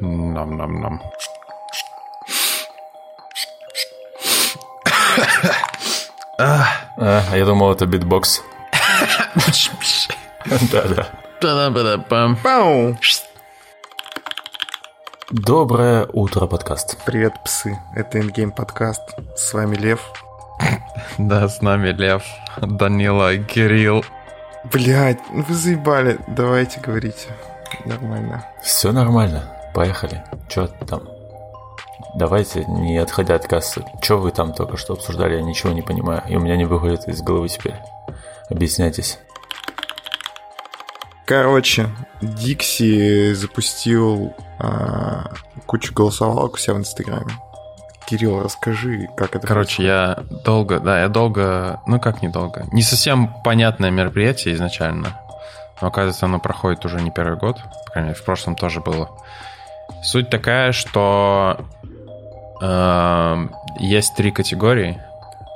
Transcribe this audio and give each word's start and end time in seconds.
Нам-нам-нам. 0.00 1.02
А, 6.38 6.66
а 6.96 7.36
я 7.36 7.44
думал, 7.44 7.72
это 7.72 7.86
битбокс. 7.86 8.42
Да-да. 10.72 11.08
Доброе 15.30 16.06
утро, 16.12 16.46
подкаст. 16.46 16.96
Привет, 17.04 17.34
псы. 17.44 17.78
Это 17.94 18.18
Endgame 18.18 18.52
подкаст. 18.52 19.02
С 19.36 19.52
вами 19.52 19.76
Лев. 19.76 20.00
Да, 21.18 21.48
с 21.48 21.62
нами 21.62 21.90
Лев, 21.90 22.22
Данила, 22.60 23.36
Кирилл. 23.36 24.04
Блять, 24.64 25.18
ну 25.32 25.42
вы 25.42 25.54
заебали. 25.54 26.18
Давайте 26.28 26.80
говорите. 26.80 27.28
Нормально. 27.84 28.44
Все 28.62 28.92
нормально. 28.92 29.57
Поехали. 29.78 30.24
Че 30.48 30.66
там? 30.88 31.02
Давайте, 32.16 32.64
не 32.64 32.98
отходя 32.98 33.36
от 33.36 33.46
кассы. 33.46 33.84
Че 34.02 34.18
вы 34.18 34.32
там 34.32 34.52
только 34.52 34.76
что 34.76 34.94
обсуждали? 34.94 35.36
Я 35.36 35.42
ничего 35.42 35.72
не 35.72 35.82
понимаю. 35.82 36.20
И 36.28 36.34
у 36.34 36.40
меня 36.40 36.56
не 36.56 36.64
выходит 36.64 37.06
из 37.06 37.22
головы 37.22 37.48
теперь. 37.48 37.76
Объясняйтесь. 38.50 39.20
Короче, 41.26 41.90
Дикси 42.20 43.34
запустил 43.34 44.34
а, 44.58 45.30
кучу 45.66 45.94
голосовалок 45.94 46.54
у 46.54 46.56
себя 46.56 46.74
в 46.74 46.78
Инстаграме. 46.78 47.30
Кирилл, 48.04 48.42
расскажи, 48.42 49.08
как 49.16 49.36
это 49.36 49.46
Короче, 49.46 49.84
я 49.84 50.24
долго, 50.44 50.80
да, 50.80 51.02
я 51.02 51.08
долго, 51.08 51.80
ну 51.86 52.00
как 52.00 52.20
недолго, 52.20 52.66
не 52.72 52.82
совсем 52.82 53.32
понятное 53.44 53.90
мероприятие 53.90 54.54
изначально, 54.54 55.20
но 55.80 55.88
оказывается 55.88 56.24
оно 56.26 56.40
проходит 56.40 56.84
уже 56.84 57.00
не 57.00 57.10
первый 57.10 57.38
год, 57.38 57.58
по 57.84 57.92
крайней 57.92 58.08
мере, 58.08 58.20
в 58.20 58.24
прошлом 58.24 58.56
тоже 58.56 58.80
было. 58.80 59.10
Суть 60.02 60.30
такая, 60.30 60.72
что 60.72 61.64
э, 62.60 63.46
есть 63.80 64.14
три 64.16 64.30
категории. 64.30 65.00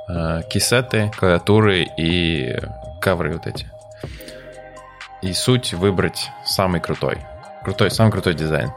Э, 0.09 0.41
кисеты, 0.49 1.11
клавиатуры 1.17 1.87
и 1.97 2.57
ковры 3.01 3.33
вот 3.33 3.47
эти. 3.47 3.67
И 5.21 5.33
суть 5.33 5.73
выбрать 5.73 6.29
самый 6.45 6.81
крутой. 6.81 7.17
Крутой, 7.63 7.91
самый 7.91 8.11
крутой 8.11 8.33
дизайн. 8.33 8.71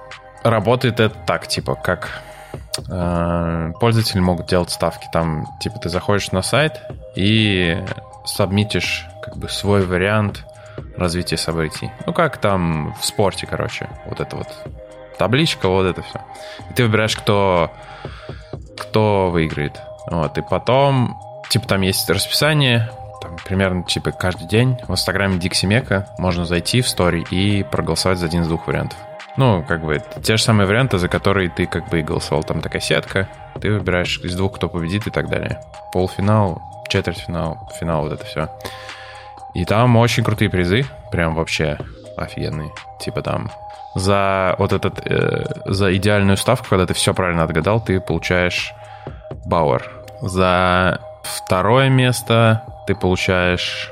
Работает 0.45 1.00
это 1.00 1.17
так, 1.27 1.48
типа, 1.48 1.75
как 1.75 2.23
э, 2.89 3.73
пользователи 3.80 4.20
могут 4.20 4.47
делать 4.47 4.70
ставки. 4.70 5.08
Там, 5.12 5.47
типа, 5.61 5.78
ты 5.80 5.89
заходишь 5.89 6.30
на 6.30 6.42
сайт 6.42 6.80
и 7.17 7.83
сабмитишь 8.25 9.06
как 9.23 9.36
бы 9.36 9.48
свой 9.48 9.84
вариант 9.84 10.45
развития 10.97 11.36
событий. 11.36 11.91
Ну, 12.06 12.12
как 12.12 12.36
там 12.39 12.95
в 13.01 13.05
спорте, 13.05 13.47
короче. 13.47 13.89
Вот 14.06 14.20
это 14.20 14.36
вот 14.36 14.48
табличка, 15.17 15.69
вот 15.69 15.86
это 15.86 16.03
все. 16.03 16.20
И 16.70 16.75
ты 16.75 16.84
выбираешь, 16.84 17.17
кто, 17.17 17.70
кто 18.77 19.31
выиграет. 19.31 19.81
Вот, 20.11 20.36
и 20.39 20.42
потом, 20.42 21.20
типа, 21.48 21.67
там 21.67 21.81
есть 21.83 22.08
расписание, 22.08 22.91
там, 23.20 23.36
примерно, 23.45 23.83
типа, 23.83 24.12
каждый 24.12 24.47
день 24.47 24.78
в 24.86 24.92
инстаграме 24.92 25.39
Диксимека 25.39 26.08
можно 26.19 26.45
зайти 26.45 26.81
в 26.81 26.89
стори 26.89 27.27
и 27.31 27.64
проголосовать 27.64 28.19
за 28.19 28.27
один 28.27 28.42
из 28.42 28.48
двух 28.48 28.67
вариантов. 28.67 28.98
Ну, 29.36 29.62
как 29.67 29.84
бы, 29.84 30.03
те 30.23 30.36
же 30.36 30.42
самые 30.42 30.67
варианты, 30.67 30.98
за 30.98 31.08
которые 31.08 31.51
ты 31.51 31.67
как 31.67 31.89
бы 31.89 32.01
и 32.01 32.03
голосовал. 32.03 32.42
Там 32.42 32.62
такая 32.62 32.80
сетка, 32.80 33.28
ты 33.61 33.70
выбираешь 33.70 34.19
из 34.20 34.34
двух, 34.34 34.55
кто 34.55 34.69
победит 34.69 35.06
и 35.06 35.11
так 35.11 35.28
далее. 35.28 35.61
Полуфинал, 35.92 36.62
четвертьфинал, 36.89 37.70
финал, 37.78 38.03
вот 38.03 38.12
это 38.12 38.25
все. 38.25 38.48
И 39.55 39.64
там 39.64 39.97
очень 39.97 40.25
крутые 40.25 40.51
призы, 40.51 40.86
прям 41.11 41.34
вообще 41.34 41.78
офигенные. 42.17 42.73
Типа 42.98 43.23
там 43.23 43.51
за 43.97 44.55
вот 44.58 44.72
этот, 44.72 45.00
э, 45.06 45.44
за 45.64 45.97
идеальную 45.97 46.36
ставку, 46.36 46.69
когда 46.69 46.86
ты 46.86 46.94
все 46.94 47.14
правильно 47.14 47.42
отгадал, 47.44 47.80
ты 47.80 47.98
получаешь 47.98 48.72
Бауэр. 49.47 49.91
За 50.20 51.00
второе 51.22 51.89
место 51.89 52.62
ты 52.86 52.94
получаешь, 52.94 53.90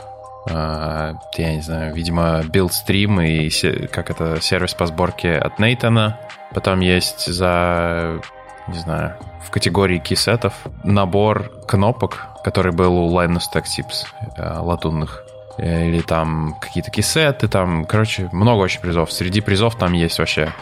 э, 0.49 1.13
я 1.37 1.55
не 1.55 1.63
знаю, 1.63 1.95
видимо, 1.95 2.43
билдстрим 2.45 3.21
и 3.23 3.49
се- 3.49 3.89
как 3.89 4.11
это, 4.11 4.41
сервис 4.43 4.75
по 4.75 4.87
сборке 4.87 5.37
от 5.37 5.59
Нейтана. 5.59 6.19
Потом 6.53 6.81
есть 6.81 7.27
за, 7.27 8.21
не 8.69 8.79
знаю, 8.79 9.17
в 9.43 9.51
категории 9.51 9.99
кисетов 9.99 10.53
набор 10.85 11.51
кнопок, 11.67 12.27
который 12.45 12.73
был 12.73 12.97
у 12.99 13.19
Linus 13.19 13.45
Tech 13.53 13.65
Tips 13.65 14.05
э, 14.37 14.59
латунных 14.61 15.24
или 15.59 16.01
там 16.01 16.57
какие-то 16.61 16.91
кисеты, 16.91 17.49
там, 17.49 17.85
короче, 17.85 18.29
много 18.33 18.63
очень 18.63 18.81
призов. 18.81 19.13
Среди 19.13 19.41
призов 19.41 19.77
там 19.77 19.93
есть 19.93 20.19
вообще 20.19 20.53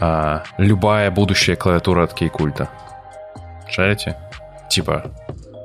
а, 0.00 0.42
любая 0.56 1.10
будущая 1.10 1.56
клавиатура 1.56 2.04
от 2.04 2.14
кейкульта. 2.14 2.68
Шарите? 3.68 4.16
Типа, 4.68 5.04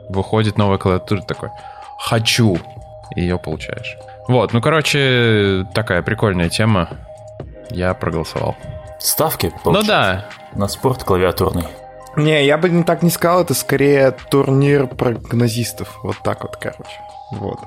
выходит 0.09 0.57
новая 0.57 0.77
клавиатура, 0.77 1.21
такой, 1.21 1.49
хочу, 1.99 2.57
и 3.15 3.21
ее 3.21 3.39
получаешь. 3.39 3.97
Вот, 4.27 4.53
ну, 4.53 4.61
короче, 4.61 5.65
такая 5.73 6.01
прикольная 6.01 6.49
тема. 6.49 6.89
Я 7.69 7.93
проголосовал. 7.93 8.55
Ставки, 8.99 9.47
Ну 9.47 9.59
получается, 9.63 9.91
да, 9.91 10.25
на 10.57 10.67
спорт 10.67 11.03
клавиатурный. 11.03 11.65
Не, 12.15 12.45
я 12.45 12.57
бы 12.57 12.69
не 12.69 12.83
так 12.83 13.01
не 13.01 13.09
сказал, 13.09 13.41
это 13.41 13.53
скорее 13.53 14.11
турнир 14.29 14.87
прогнозистов. 14.87 15.99
Вот 16.03 16.17
так 16.23 16.43
вот, 16.43 16.57
короче. 16.57 17.01
Вот. 17.31 17.59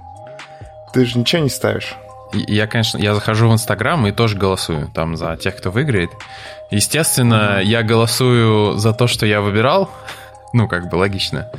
Ты 0.96 1.04
же 1.04 1.18
ничего 1.18 1.42
не 1.42 1.50
ставишь. 1.50 1.94
Я, 2.32 2.66
конечно, 2.66 2.96
я 2.96 3.14
захожу 3.14 3.50
в 3.50 3.52
Инстаграм 3.52 4.06
и 4.06 4.12
тоже 4.12 4.38
голосую 4.38 4.90
там 4.94 5.18
за 5.18 5.36
тех, 5.36 5.54
кто 5.54 5.70
выиграет. 5.70 6.08
Естественно, 6.70 7.60
я 7.62 7.82
голосую 7.82 8.78
за 8.78 8.94
то, 8.94 9.06
что 9.06 9.26
я 9.26 9.42
выбирал. 9.42 9.90
Ну, 10.54 10.66
как 10.68 10.88
бы 10.88 10.96
логично. 10.96 11.50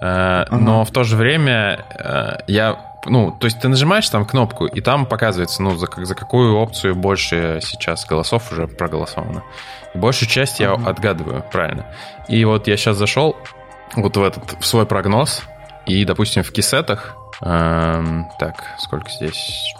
Э, 0.00 0.46
Но 0.50 0.84
в 0.84 0.90
то 0.90 1.04
же 1.04 1.14
время 1.14 1.84
э, 1.96 2.38
я... 2.48 2.96
Ну, 3.06 3.30
то 3.30 3.44
есть 3.44 3.60
ты 3.60 3.68
нажимаешь 3.68 4.08
там 4.08 4.26
кнопку, 4.26 4.66
и 4.66 4.80
там 4.80 5.06
показывается, 5.06 5.62
ну, 5.62 5.76
за, 5.76 5.86
за 5.96 6.16
какую 6.16 6.56
опцию 6.56 6.96
больше 6.96 7.60
сейчас 7.62 8.04
голосов 8.04 8.50
уже 8.50 8.66
проголосовано. 8.66 9.44
И 9.94 9.98
большую 9.98 10.28
часть 10.28 10.58
я 10.58 10.72
отгадываю, 10.72 11.44
правильно. 11.52 11.86
И 12.26 12.44
вот 12.44 12.66
я 12.66 12.76
сейчас 12.76 12.96
зашел 12.96 13.36
вот 13.94 14.16
в 14.16 14.22
этот, 14.24 14.60
в 14.60 14.66
свой 14.66 14.86
прогноз, 14.86 15.42
и, 15.86 16.04
допустим, 16.04 16.42
в 16.42 16.50
кисетах... 16.50 17.16
эм, 17.42 18.30
так, 18.38 18.64
сколько 18.78 19.10
здесь? 19.10 19.74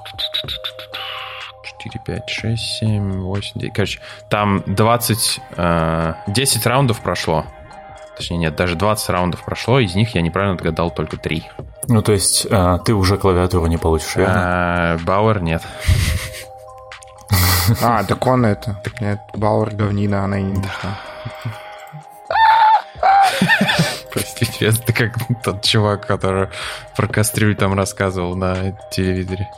4, 1.80 2.00
5, 2.04 2.28
6, 2.28 2.62
7, 2.78 3.20
8, 3.22 3.60
9. 3.60 3.74
Короче, 3.74 4.00
там 4.28 4.62
20, 4.66 5.40
э, 5.56 6.14
10 6.26 6.66
раундов 6.66 7.00
прошло. 7.00 7.44
Точнее, 8.16 8.36
нет, 8.36 8.56
даже 8.56 8.76
20 8.76 9.08
раундов 9.10 9.44
прошло, 9.44 9.80
из 9.80 9.94
них 9.94 10.14
я 10.14 10.22
неправильно 10.22 10.54
отгадал 10.54 10.90
только 10.90 11.16
3. 11.16 11.48
Ну, 11.88 12.02
то 12.02 12.12
есть, 12.12 12.46
а, 12.50 12.78
ты 12.78 12.94
уже 12.94 13.16
клавиатуру 13.16 13.66
не 13.66 13.78
получишь, 13.78 14.16
верно? 14.16 14.98
Бауэр 15.04 15.42
нет. 15.42 15.62
А, 17.80 18.02
так 18.02 18.26
он 18.26 18.44
это. 18.44 18.82
Нет, 19.00 19.20
Бауэр 19.34 19.70
говнина, 19.70 20.24
она 20.24 20.38
и 20.38 20.42
не 20.42 20.54
нужна. 20.54 20.98
Простите, 24.12 24.66
это 24.66 24.92
как 24.92 25.16
тот 25.42 25.62
чувак, 25.62 26.06
который 26.06 26.48
про 26.96 27.08
кастрюль 27.08 27.56
там 27.56 27.74
рассказывал 27.74 28.36
на 28.36 28.72
телевизоре, 28.90 29.48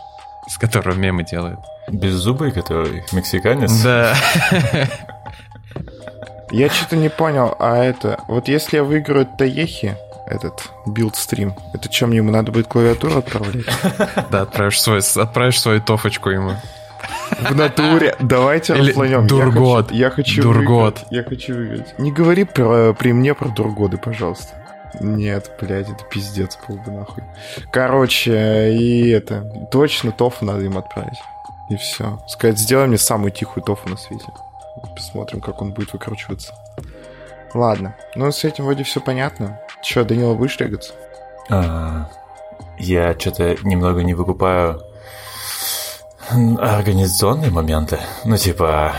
с 0.48 0.58
которого 0.58 0.94
мемы 0.94 1.24
делают. 1.24 1.60
Беззубый, 1.88 2.52
который 2.52 3.04
мексиканец. 3.12 3.72
Да. 3.82 4.14
Я 6.50 6.70
что-то 6.70 6.96
не 6.96 7.08
понял, 7.08 7.56
а 7.58 7.82
это... 7.82 8.20
Вот 8.28 8.46
если 8.46 8.76
я 8.76 8.84
выиграю 8.84 9.26
Таехи, 9.26 9.96
этот 10.26 10.70
билдстрим, 10.86 11.54
это 11.72 11.90
что, 11.90 12.06
мне 12.06 12.18
ему 12.18 12.30
надо 12.30 12.52
будет 12.52 12.68
клавиатуру 12.68 13.18
отправлять? 13.18 13.66
Да, 14.30 14.42
отправишь, 14.42 14.80
свой, 14.80 15.00
отправишь 15.00 15.60
свою 15.60 15.80
тофочку 15.80 16.30
ему. 16.30 16.52
В 17.40 17.54
натуре. 17.56 18.14
Давайте 18.20 18.74
Или. 18.76 18.92
Дургот. 19.26 19.90
Я 19.92 20.10
хочу, 20.10 20.40
я 20.40 20.40
хочу 20.40 20.42
Дургот. 20.42 21.00
выиграть. 21.00 21.06
Я 21.10 21.22
хочу 21.22 21.54
выиграть. 21.54 21.98
Не 21.98 22.12
говори 22.12 22.44
про, 22.44 22.92
при 22.94 23.12
мне 23.12 23.34
про 23.34 23.48
Дургоды, 23.48 23.98
пожалуйста. 23.98 24.54
Нет, 25.00 25.50
блядь, 25.60 25.88
это 25.90 26.04
пиздец 26.04 26.56
был 26.68 26.76
бы 26.76 26.92
нахуй. 26.92 27.24
Короче, 27.72 28.72
и 28.72 29.10
это... 29.10 29.68
Точно 29.72 30.12
тофу 30.12 30.44
надо 30.44 30.60
им 30.60 30.78
отправить. 30.78 31.18
И 31.68 31.76
все. 31.76 32.20
Сказать, 32.28 32.58
сделай 32.58 32.86
мне 32.86 32.98
самую 32.98 33.32
тихую 33.32 33.64
тофу 33.64 33.88
на 33.88 33.96
свете. 33.96 34.26
Посмотрим, 34.94 35.40
как 35.40 35.60
он 35.62 35.72
будет 35.72 35.92
выкручиваться. 35.92 36.52
Ладно. 37.54 37.96
Ну, 38.14 38.30
с 38.30 38.44
этим 38.44 38.64
вроде 38.64 38.84
все 38.84 39.00
понятно. 39.00 39.60
Че, 39.82 40.04
Данила, 40.04 40.34
будешь 40.34 40.58
регаться? 40.58 40.92
А, 41.50 42.08
Я 42.78 43.18
что-то 43.18 43.56
немного 43.62 44.02
не 44.02 44.14
выкупаю 44.14 44.80
организационные 46.30 47.50
моменты. 47.50 47.98
Ну, 48.24 48.36
типа, 48.36 48.94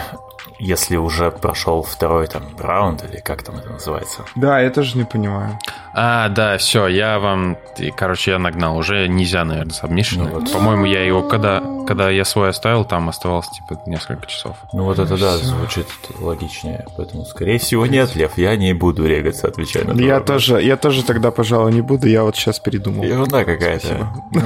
если 0.60 0.96
уже 0.96 1.32
прошел 1.32 1.84
второй 1.84 2.28
там 2.28 2.44
раунд, 2.58 3.04
или 3.04 3.20
как 3.20 3.44
там 3.44 3.58
это 3.58 3.70
называется. 3.72 4.24
Да, 4.36 4.60
я 4.60 4.70
тоже 4.70 4.98
не 4.98 5.04
понимаю. 5.04 5.60
А, 5.94 6.30
да, 6.30 6.58
все, 6.58 6.88
я 6.88 7.20
вам, 7.20 7.58
короче, 7.98 8.32
я 8.32 8.40
нагнал. 8.40 8.78
Уже 8.78 9.08
нельзя, 9.08 9.44
наверное, 9.44 9.74
submission. 9.74 10.24
Ну 10.24 10.30
вот. 10.30 10.52
По-моему, 10.52 10.86
я 10.86 11.06
его, 11.06 11.24
когда, 11.24 11.62
когда 11.88 12.10
я 12.10 12.24
свой 12.26 12.50
оставил, 12.50 12.86
там 12.86 13.10
оставалось, 13.10 13.50
типа, 13.50 13.82
несколько 13.86 14.28
часов. 14.28 14.58
Ну 14.72 14.84
вот 14.84 15.00
это 15.00 15.18
да, 15.18 15.38
звучит 15.38 15.88
логичнее. 16.20 16.86
Поэтому, 16.96 17.26
скорее 17.26 17.60
всего, 17.60 17.86
нет, 17.86 18.16
Лев, 18.16 18.38
я 18.38 18.56
не 18.56 18.74
буду 18.74 19.06
регаться, 19.06 19.48
отвечая 19.48 19.84
на 19.86 20.00
Я 20.00 20.20
вопрос. 20.20 20.44
тоже, 20.46 20.62
я 20.62 20.78
тоже 20.78 21.04
тогда, 21.04 21.32
пожалуй, 21.32 21.74
не 21.74 21.82
буду, 21.82 22.08
я 22.08 22.24
вот 22.24 22.36
сейчас 22.36 22.60
передумал. 22.60 23.04
Ерунда 23.04 23.44
какая-то. 23.44 24.14
Ну, 24.32 24.42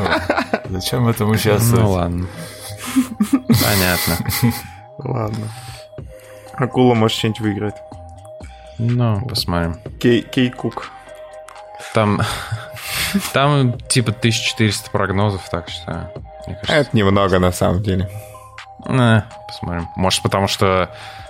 зачем 0.70 1.08
этому 1.08 1.34
участвовать? 1.34 1.84
Ну 1.84 1.92
ладно. 1.92 2.28
Понятно. 3.48 4.54
Ладно. 5.00 5.48
Акула 6.54 6.94
может 6.94 7.18
что-нибудь 7.18 7.42
выиграть. 7.42 7.76
Ну, 8.78 9.26
посмотрим. 9.28 9.78
Кей, 10.00 10.22
Кей 10.22 10.50
Кук. 10.50 10.92
Там, 11.94 12.22
там 13.34 13.78
типа 13.80 14.12
1400 14.12 14.90
прогнозов, 14.92 15.48
так 15.50 15.70
что, 15.70 16.12
мне 16.48 16.56
кажется, 16.56 16.74
Это 16.74 16.90
немного 16.98 17.40
на 17.40 17.52
самом 17.52 17.82
деле. 17.84 18.10
э, 18.86 19.22
посмотрим. 19.48 19.90
Может, 19.96 20.22
потому 20.22 20.48
что 20.48 20.90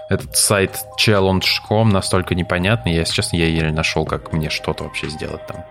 этот 0.09 0.35
сайт 0.35 0.79
challenge.com 0.99 1.89
настолько 1.89 2.33
непонятный, 2.35 2.93
я, 2.93 3.01
если 3.01 3.13
честно, 3.13 3.37
я 3.37 3.45
еле 3.45 3.71
нашел, 3.71 4.05
как 4.05 4.33
мне 4.33 4.49
что-то 4.49 4.83
вообще 4.83 5.09
сделать 5.09 5.45
там. 5.47 5.63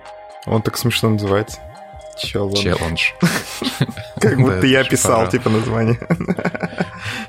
Он 0.46 0.62
так 0.62 0.76
смешно 0.76 1.10
называется. 1.10 1.60
Челлендж. 2.18 2.62
Челлендж. 2.62 3.12
Как 4.20 4.36
будто 4.38 4.66
я 4.66 4.84
писал, 4.84 5.28
типа, 5.28 5.50
название. 5.50 5.98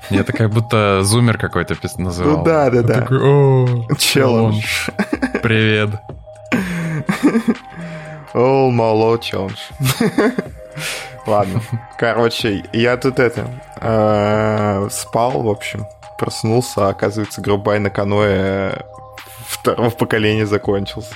Нет, 0.09 0.27
это 0.27 0.33
как 0.33 0.49
будто 0.49 1.03
зумер 1.03 1.37
какой-то 1.37 1.75
называл. 1.97 2.37
Ну 2.39 2.43
да, 2.43 2.69
да, 2.69 2.81
да. 2.81 2.93
такой, 3.01 3.19
«О, 3.21 3.87
Челлендж. 3.97 4.89
Привет. 5.43 5.91
All 8.33 8.71
Malo 8.71 9.19
Challenge. 9.19 10.33
Ладно. 11.27 11.61
Короче, 11.97 12.63
я 12.73 12.97
тут 12.97 13.19
это... 13.19 13.47
э, 13.81 14.87
Спал, 14.91 15.43
в 15.43 15.49
общем. 15.49 15.85
Проснулся, 16.17 16.87
а 16.87 16.89
оказывается, 16.89 17.41
Грубай 17.41 17.79
на 17.79 17.89
каноэ 17.89 18.81
второго 19.47 19.89
поколения 19.91 20.45
закончился. 20.45 21.13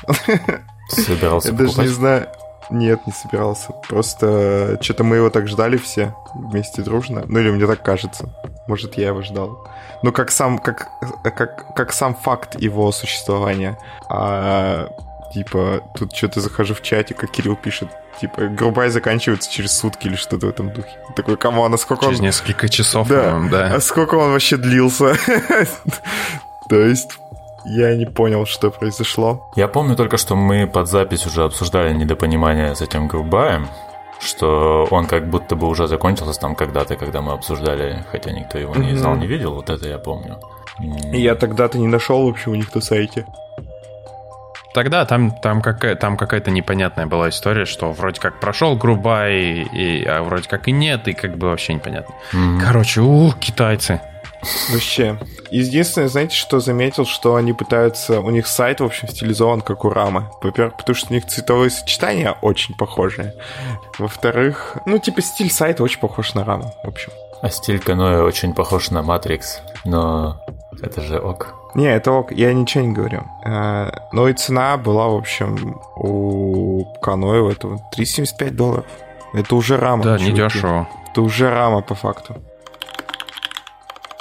Собирался 0.90 1.50
Я 1.50 1.54
даже 1.56 1.82
не 1.82 1.88
знаю... 1.88 2.28
Нет, 2.70 3.06
не 3.06 3.14
собирался. 3.14 3.72
Просто 3.88 4.78
что-то 4.82 5.04
мы 5.04 5.18
его 5.18 5.30
так 5.30 5.48
ждали 5.48 5.78
все 5.78 6.16
вместе 6.34 6.82
дружно. 6.82 7.24
Ну 7.28 7.40
или 7.40 7.52
мне 7.52 7.68
так 7.68 7.84
кажется. 7.84 8.30
Может, 8.68 8.96
я 8.98 9.08
его 9.08 9.22
ждал. 9.22 9.68
Ну, 10.02 10.12
как 10.12 10.32
сам, 10.32 10.60
как, 10.60 10.90
как, 11.24 11.76
как 11.76 11.94
сам 11.94 12.16
факт 12.16 12.60
его 12.60 12.92
существования. 12.92 13.78
А 14.10 14.90
типа, 15.34 15.82
тут 15.96 16.16
что-то 16.16 16.42
захожу 16.42 16.76
в 16.76 16.82
чате, 16.82 17.14
как 17.14 17.32
Кирилл 17.32 17.56
пишет, 17.56 17.90
типа, 18.22 18.48
грубай 18.48 18.90
заканчивается 18.90 19.52
через 19.52 19.72
сутки 19.78 20.08
или 20.08 20.16
что-то 20.16 20.46
в 20.46 20.50
этом 20.50 20.72
духе. 20.72 20.92
Такой, 21.16 21.38
кому 21.38 21.66
а 21.66 21.78
сколько 21.78 22.06
Через 22.06 22.20
он... 22.20 22.26
несколько 22.26 22.70
часов, 22.70 23.08
Да. 23.08 23.42
да. 23.52 23.74
А 23.76 23.82
сколько 23.82 24.16
он 24.16 24.32
вообще 24.32 24.58
длился? 24.58 25.16
То 26.70 26.80
есть, 26.80 27.18
я 27.66 27.96
не 27.96 28.06
понял, 28.06 28.46
что 28.46 28.70
произошло. 28.72 29.52
Я 29.56 29.68
помню 29.68 29.96
только, 29.96 30.18
что 30.18 30.36
мы 30.36 30.68
под 30.68 30.88
запись 30.88 31.26
уже 31.26 31.44
обсуждали 31.44 31.94
недопонимание 31.94 32.76
с 32.76 32.82
этим 32.82 33.08
Грубаем, 33.08 33.68
что 34.20 34.88
он 34.92 35.06
как 35.06 35.30
будто 35.30 35.56
бы 35.56 35.68
уже 35.68 35.88
закончился 35.88 36.40
там 36.40 36.56
когда-то, 36.56 36.96
когда 36.96 37.22
мы 37.22 37.34
обсуждали, 37.34 38.04
хотя 38.12 38.32
никто 38.32 38.58
его 38.58 38.76
не 38.76 38.96
знал, 38.96 39.16
не 39.16 39.28
видел, 39.28 39.54
вот 39.56 39.70
это 39.70 39.88
я 39.88 39.98
помню. 39.98 40.40
И 41.12 41.22
я 41.22 41.36
тогда-то 41.36 41.78
не 41.78 41.88
нашел, 41.88 42.26
в 42.26 42.30
общем, 42.30 42.54
у 42.54 42.56
них 42.56 42.74
на 42.74 42.82
сайте. 42.82 43.26
Тогда 44.74 45.06
там, 45.06 45.32
там, 45.32 45.62
какая, 45.62 45.96
там 45.96 46.18
какая-то 46.18 46.50
непонятная 46.50 47.06
была 47.06 47.30
история, 47.30 47.66
что 47.66 47.92
вроде 47.92 48.20
как 48.20 48.40
прошел 48.40 48.76
Грубай, 48.76 49.36
и, 49.72 50.04
а 50.04 50.24
вроде 50.24 50.50
как 50.50 50.68
и 50.68 50.72
нет, 50.72 51.08
и 51.08 51.14
как 51.14 51.38
бы 51.38 51.50
вообще 51.50 51.76
непонятно. 51.76 52.16
м. 52.34 52.60
Короче, 52.60 53.02
ух, 53.02 53.38
китайцы. 53.38 54.02
Вообще. 54.72 55.20
Единственное, 55.52 56.08
знаете, 56.08 56.36
что 56.36 56.60
заметил, 56.60 57.06
что 57.06 57.36
они 57.36 57.54
пытаются... 57.54 58.20
У 58.20 58.30
них 58.30 58.48
сайт, 58.48 58.80
в 58.80 58.86
общем, 58.86 59.08
стилизован 59.08 59.62
как 59.62 59.86
у 59.86 59.90
Рамы. 59.90 60.30
Во-первых, 60.42 60.78
потому 60.78 60.96
что 60.96 61.12
у 61.12 61.14
них 61.14 61.26
цветовые 61.28 61.70
сочетания 61.70 62.36
очень 62.42 62.76
похожие. 62.76 63.36
Во-вторых, 63.98 64.78
ну, 64.86 64.98
типа, 64.98 65.22
стиль 65.22 65.52
сайта 65.52 65.84
очень 65.84 66.00
похож 66.00 66.34
на 66.34 66.44
Раму, 66.44 66.74
в 66.84 66.88
общем. 66.88 67.12
А 67.42 67.50
стиль 67.50 67.80
каноэ 67.80 68.22
очень 68.22 68.54
похож 68.54 68.90
на 68.90 69.04
Матрикс, 69.04 69.60
но 69.84 70.40
это 70.82 71.02
же 71.02 71.20
ок. 71.20 71.54
Не, 71.76 71.94
это 71.94 72.12
ок, 72.12 72.32
я 72.32 72.54
ничего 72.54 72.86
не 72.86 72.94
говорю. 72.94 73.24
Но 74.14 74.30
и 74.30 74.34
цена 74.34 74.78
была, 74.78 75.08
в 75.08 75.16
общем, 75.16 75.82
у 75.98 76.86
каноэ 77.02 77.52
этого 77.52 77.82
375 77.92 78.56
долларов. 78.56 78.86
Это 79.34 79.56
уже 79.56 79.78
рама. 79.78 80.04
Да, 80.04 80.18
чуваки. 80.18 80.32
недешево. 80.32 80.88
Это 81.12 81.22
уже 81.22 81.50
рама 81.50 81.82
по 81.82 81.96
факту. 81.96 82.36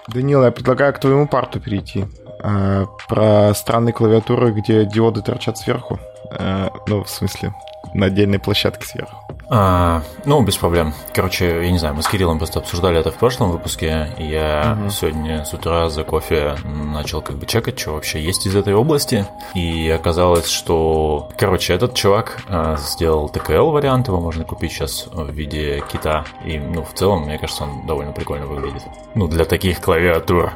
Данил, 0.08 0.42
я 0.44 0.50
предлагаю 0.50 0.92
к 0.92 0.98
твоему 0.98 1.28
парту 1.28 1.60
перейти. 1.60 2.04
Э, 2.42 2.86
Про 3.08 3.54
странные 3.54 3.92
клавиатуры, 3.92 4.52
где 4.52 4.84
диоды 4.84 5.22
торчат 5.22 5.58
сверху. 5.58 5.98
Э, 6.38 6.68
Ну, 6.86 7.04
в 7.04 7.10
смысле, 7.10 7.54
на 7.94 8.06
отдельной 8.06 8.38
площадке 8.38 8.86
сверху. 8.86 9.16
А, 9.54 10.02
ну, 10.24 10.42
без 10.42 10.56
проблем. 10.56 10.94
Короче, 11.12 11.62
я 11.64 11.70
не 11.70 11.78
знаю, 11.78 11.94
мы 11.94 12.02
с 12.02 12.08
Кириллом 12.08 12.38
просто 12.38 12.60
обсуждали 12.60 12.98
это 12.98 13.10
в 13.10 13.16
прошлом 13.16 13.50
выпуске, 13.50 14.08
и 14.16 14.24
я 14.24 14.76
Мгм. 14.78 14.90
сегодня 14.90 15.44
с 15.44 15.52
утра 15.52 15.90
за 15.90 16.04
кофе 16.04 16.56
начал 16.64 17.20
как 17.20 17.36
бы 17.36 17.44
чекать, 17.44 17.78
что 17.78 17.92
вообще 17.92 18.22
есть 18.22 18.46
из 18.46 18.56
этой 18.56 18.72
области, 18.74 19.26
и 19.54 19.90
оказалось, 19.90 20.48
что, 20.48 21.28
короче, 21.36 21.74
этот 21.74 21.94
чувак 21.94 22.38
а, 22.48 22.76
сделал 22.78 23.28
ТКЛ 23.28 23.70
вариант, 23.72 24.08
его 24.08 24.20
можно 24.20 24.44
купить 24.44 24.72
сейчас 24.72 25.06
в 25.12 25.30
виде 25.30 25.82
кита, 25.92 26.24
и, 26.46 26.58
ну, 26.58 26.82
в 26.82 26.94
целом, 26.94 27.24
мне 27.24 27.38
кажется, 27.38 27.64
он 27.64 27.86
довольно 27.86 28.12
прикольно 28.12 28.46
выглядит. 28.46 28.82
Ну, 29.14 29.28
для 29.28 29.44
таких 29.44 29.80
клавиатур. 29.82 30.52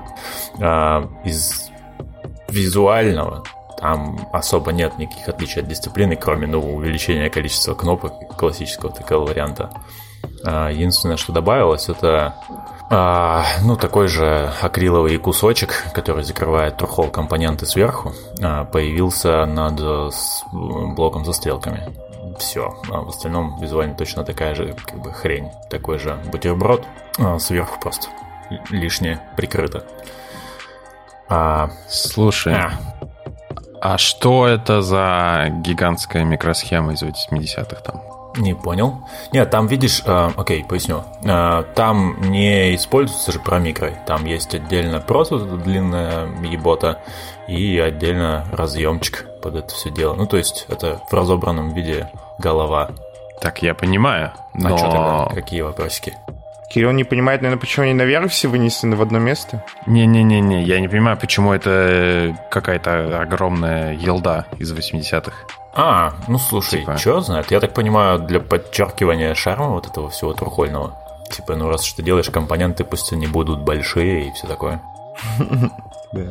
А, 0.58 1.06
из 1.24 1.70
визуального 2.48 3.42
там 3.78 4.28
особо 4.32 4.72
нет 4.72 4.98
никаких 4.98 5.28
отличий 5.28 5.62
от 5.62 5.68
дисциплины, 5.68 6.16
кроме 6.16 6.46
ну, 6.46 6.60
увеличения 6.74 7.30
количества 7.30 7.74
кнопок 7.74 8.36
классического 8.36 8.92
такого 8.92 9.26
варианта. 9.26 9.70
А, 10.44 10.70
Единственное, 10.70 11.16
что 11.16 11.32
добавилось, 11.32 11.88
это 11.88 12.34
а, 12.90 13.44
ну, 13.62 13.76
такой 13.76 14.08
же 14.08 14.50
акриловый 14.62 15.18
кусочек, 15.18 15.84
который 15.92 16.22
закрывает 16.24 16.76
трухол 16.76 17.08
компоненты 17.08 17.66
сверху, 17.66 18.12
а, 18.42 18.64
появился 18.64 19.44
над 19.46 19.80
блоком 20.52 21.24
со 21.24 21.32
стрелками. 21.32 21.92
Все. 22.38 22.74
А 22.90 23.00
в 23.00 23.08
остальном 23.08 23.58
визуально 23.60 23.94
точно 23.94 24.24
такая 24.24 24.54
же 24.54 24.74
как 24.86 25.00
бы 25.00 25.12
хрень. 25.12 25.50
Такой 25.70 25.98
же 25.98 26.18
бутерброд. 26.30 26.84
а, 27.18 27.38
сверху 27.38 27.78
просто 27.80 28.08
лишнее 28.70 29.20
прикрыто. 29.36 29.84
А, 31.28 31.70
Слушай, 31.88 32.54
а, 32.54 32.72
а 33.80 33.98
что 33.98 34.46
это 34.46 34.82
за 34.82 35.46
гигантская 35.50 36.24
микросхема 36.24 36.92
из 36.92 37.02
80-х 37.02 37.76
там? 37.82 38.02
Не 38.36 38.54
понял. 38.54 38.98
Нет, 39.32 39.50
там 39.50 39.66
видишь, 39.66 40.02
э, 40.04 40.30
окей, 40.36 40.62
поясню. 40.62 41.04
Э, 41.24 41.64
там 41.74 42.20
не 42.20 42.74
используется 42.74 43.32
же 43.32 43.40
промикрой. 43.40 43.94
Там 44.06 44.26
есть 44.26 44.54
отдельно 44.54 45.00
просто 45.00 45.38
длинная 45.38 46.28
ебота 46.42 47.00
и 47.48 47.78
отдельно 47.78 48.44
разъемчик 48.52 49.26
под 49.42 49.56
это 49.56 49.74
все 49.74 49.90
дело. 49.90 50.14
Ну, 50.14 50.26
то 50.26 50.36
есть 50.36 50.66
это 50.68 51.00
в 51.08 51.14
разобранном 51.14 51.72
виде 51.72 52.10
голова. 52.38 52.90
Так, 53.40 53.62
я 53.62 53.74
понимаю, 53.74 54.32
А 54.54 54.58
что 54.58 54.68
тогда? 54.78 54.88
но... 54.90 55.30
Какие 55.34 55.62
вопросики? 55.62 56.16
Кирилл 56.70 56.92
не 56.92 57.04
понимает, 57.04 57.42
наверное, 57.42 57.60
почему 57.60 57.84
они 57.84 57.94
наверх 57.94 58.30
все 58.30 58.48
вынесены 58.48 58.96
в 58.96 59.02
одно 59.02 59.18
место? 59.18 59.64
Не-не-не-не, 59.86 60.62
я 60.64 60.80
не 60.80 60.88
понимаю, 60.88 61.16
почему 61.16 61.52
это 61.52 62.36
какая-то 62.50 63.20
огромная 63.20 63.94
елда 63.94 64.46
из 64.58 64.72
80-х. 64.72 65.32
А, 65.74 66.14
ну 66.26 66.38
слушай, 66.38 66.80
Типа. 66.80 66.96
что 66.96 67.20
знает? 67.20 67.50
Я 67.50 67.60
так 67.60 67.74
понимаю, 67.74 68.18
для 68.18 68.40
подчеркивания 68.40 69.34
шарма 69.34 69.68
вот 69.68 69.86
этого 69.86 70.08
всего 70.10 70.32
трухольного. 70.32 70.96
Типа, 71.30 71.54
ну 71.54 71.68
раз 71.68 71.84
что 71.84 71.98
ты 71.98 72.02
делаешь 72.02 72.30
компоненты, 72.30 72.84
пусть 72.84 73.12
они 73.12 73.26
будут 73.26 73.60
большие 73.60 74.28
и 74.28 74.32
все 74.32 74.46
такое. 74.46 74.80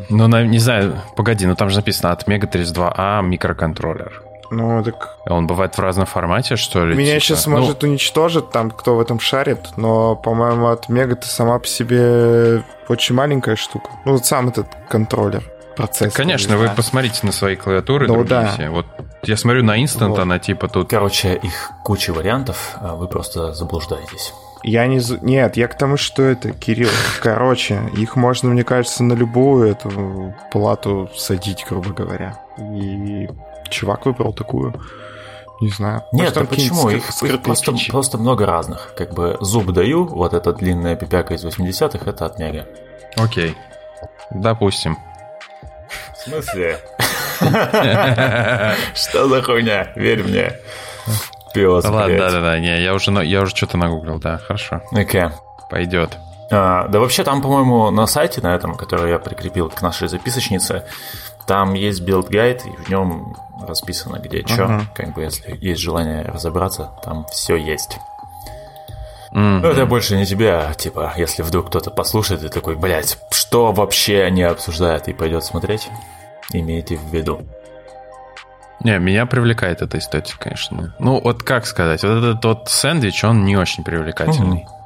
Ну, 0.10 0.27
не 0.27 0.58
знаю, 0.58 1.01
погоди, 1.15 1.46
ну 1.46 1.54
там 1.56 1.70
же 1.70 1.75
написано 1.75 2.12
от 2.12 2.27
Mega 2.27 2.50
32A 2.50 3.22
микроконтроллер. 3.24 4.24
Ну, 4.52 4.84
так 4.84 5.18
Он 5.28 5.48
бывает 5.48 5.75
в 5.75 5.80
разном 5.80 6.06
формате, 6.06 6.56
что 6.56 6.86
ли? 6.86 6.96
Меня 6.96 7.14
типа? 7.14 7.25
сейчас 7.25 7.48
Ну, 7.48 7.58
может 7.58 7.84
уничтожить 7.84 8.52
там, 8.52 8.72
кто 8.72 8.96
в 8.96 9.00
этом 9.00 9.20
шарит, 9.20 9.60
но, 9.78 10.16
по-моему, 10.16 10.68
от 10.68 10.90
Мега 10.90 11.16
ты 11.16 11.28
сама 11.28 11.60
по 11.60 11.68
себе 11.68 12.64
очень 12.88 13.16
маленькая 13.16 13.56
штука. 13.56 13.90
Ну, 14.06 14.14
вот 14.14 14.25
сам 14.25 14.50
этот 14.50 14.68
контроллер, 14.90 15.44
процесс. 15.75 16.14
Конечно, 16.14 16.58
вы 16.58 16.70
посмотрите 16.70 17.25
на 17.25 17.32
свои 17.32 17.56
клавиатуры, 17.56 18.08
Ну 18.08 18.16
другие 18.16 18.42
да. 18.42 18.48
все. 18.54 18.70
Вот 18.70 18.86
я 19.24 19.38
смотрю 19.38 19.64
на 19.64 19.82
Instant, 19.82 20.10
Вот. 20.10 20.20
она 20.20 20.40
типа 20.40 20.68
тут... 20.68 20.90
Короче, 20.90 21.36
их 21.36 21.72
куча 21.84 22.14
вариантов, 22.14 22.78
а 22.80 22.96
вы 22.96 23.08
просто 23.08 23.54
заблуждаетесь. 23.54 24.34
Я 24.68 24.88
не... 24.88 25.00
Нет, 25.22 25.58
я 25.58 25.68
к 25.68 25.78
тому, 25.78 25.96
что 25.96 26.24
это, 26.24 26.52
Кирилл. 26.52 26.90
Короче, 27.22 27.80
их 27.96 28.16
можно, 28.16 28.50
мне 28.50 28.64
кажется, 28.64 29.04
на 29.04 29.14
любую 29.14 29.70
эту 29.70 30.34
плату 30.52 31.08
садить, 31.16 31.66
грубо 31.70 31.90
говоря. 31.90 32.40
И 32.58 33.28
чувак 33.75 34.05
выбрал 34.05 34.34
такую. 34.34 34.74
Не 35.62 35.70
знаю. 35.70 36.03
Нет, 36.12 36.36
а 36.36 36.46
почему? 36.46 36.89
Их, 36.89 37.10
их 37.22 37.41
просто, 37.41 37.74
просто 37.89 38.17
много 38.17 38.46
разных. 38.46 38.94
Как 38.96 39.13
бы 39.13 39.38
зуб 39.39 39.72
даю, 39.72 40.05
вот 40.05 40.34
эта 40.34 40.51
длинная 40.53 40.96
пипяка 40.96 41.34
из 41.34 41.46
80-х, 41.46 42.10
это 42.10 42.25
от 42.25 42.39
Мега. 42.39 42.67
Окей. 43.15 43.55
Допустим. 44.32 44.98
В 46.13 46.17
смысле? 46.17 46.79
Что 48.94 49.27
за 49.27 49.41
хуйня? 49.41 49.94
Верь 49.96 50.24
мне. 50.24 50.60
Пес, 51.53 51.84
да 51.84 51.91
ладно, 51.91 52.17
да-да-да, 52.17 52.60
не, 52.60 52.82
я 52.82 52.94
уже, 52.94 53.12
я 53.24 53.41
уже 53.41 53.55
что-то 53.55 53.77
нагуглил, 53.77 54.20
да, 54.20 54.39
хорошо. 54.39 54.82
Окей. 54.91 55.25
Пойдет. 55.70 56.17
А, 56.51 56.88
да 56.89 57.00
вообще 57.00 57.24
там, 57.24 57.41
по-моему, 57.41 57.91
на 57.91 58.08
сайте 58.08 58.41
на 58.41 58.53
этом, 58.53 58.75
который 58.75 59.12
я 59.12 59.20
прикрепил 59.20 59.70
к 59.70 59.82
нашей 59.82 60.10
записочнице, 60.10 60.84
там 61.48 61.74
есть 61.74 62.01
build 62.01 62.30
guide, 62.30 62.63
и 62.65 62.84
в 62.84 62.89
нем 62.89 63.38
расписано, 63.62 64.18
где 64.20 64.42
uh-huh. 64.42 64.54
что. 64.54 64.82
Как 64.96 65.14
бы, 65.14 65.24
если 65.24 65.58
есть 65.60 65.82
желание 65.82 66.24
разобраться, 66.24 66.92
там 67.04 67.26
все 67.32 67.56
есть. 67.56 67.98
Mm-hmm. 69.32 69.60
Ну, 69.60 69.68
это 69.68 69.86
больше 69.86 70.16
не 70.16 70.26
тебя, 70.26 70.74
типа, 70.76 71.14
если 71.18 71.44
вдруг 71.44 71.68
кто-то 71.68 71.92
послушает 71.92 72.44
и 72.44 72.50
такой, 72.50 72.78
блядь, 72.78 73.18
что 73.32 73.74
вообще 73.74 74.24
они 74.24 74.44
обсуждают, 74.44 75.10
и 75.10 75.14
пойдет 75.14 75.44
смотреть, 75.44 75.90
имейте 76.54 76.96
в 76.96 77.14
виду. 77.14 77.42
Не, 78.80 78.98
меня 78.98 79.26
привлекает 79.26 79.82
эта 79.82 79.98
эстетика, 79.98 80.38
конечно. 80.40 80.96
Ну, 81.00 81.20
вот 81.20 81.44
как 81.44 81.66
сказать, 81.66 82.04
вот 82.04 82.12
этот 82.12 82.46
вот 82.46 82.70
сэндвич, 82.70 83.26
он 83.26 83.44
не 83.44 83.58
очень 83.58 83.84
привлекательный. 83.84 84.60
Mm-hmm. 84.62 84.85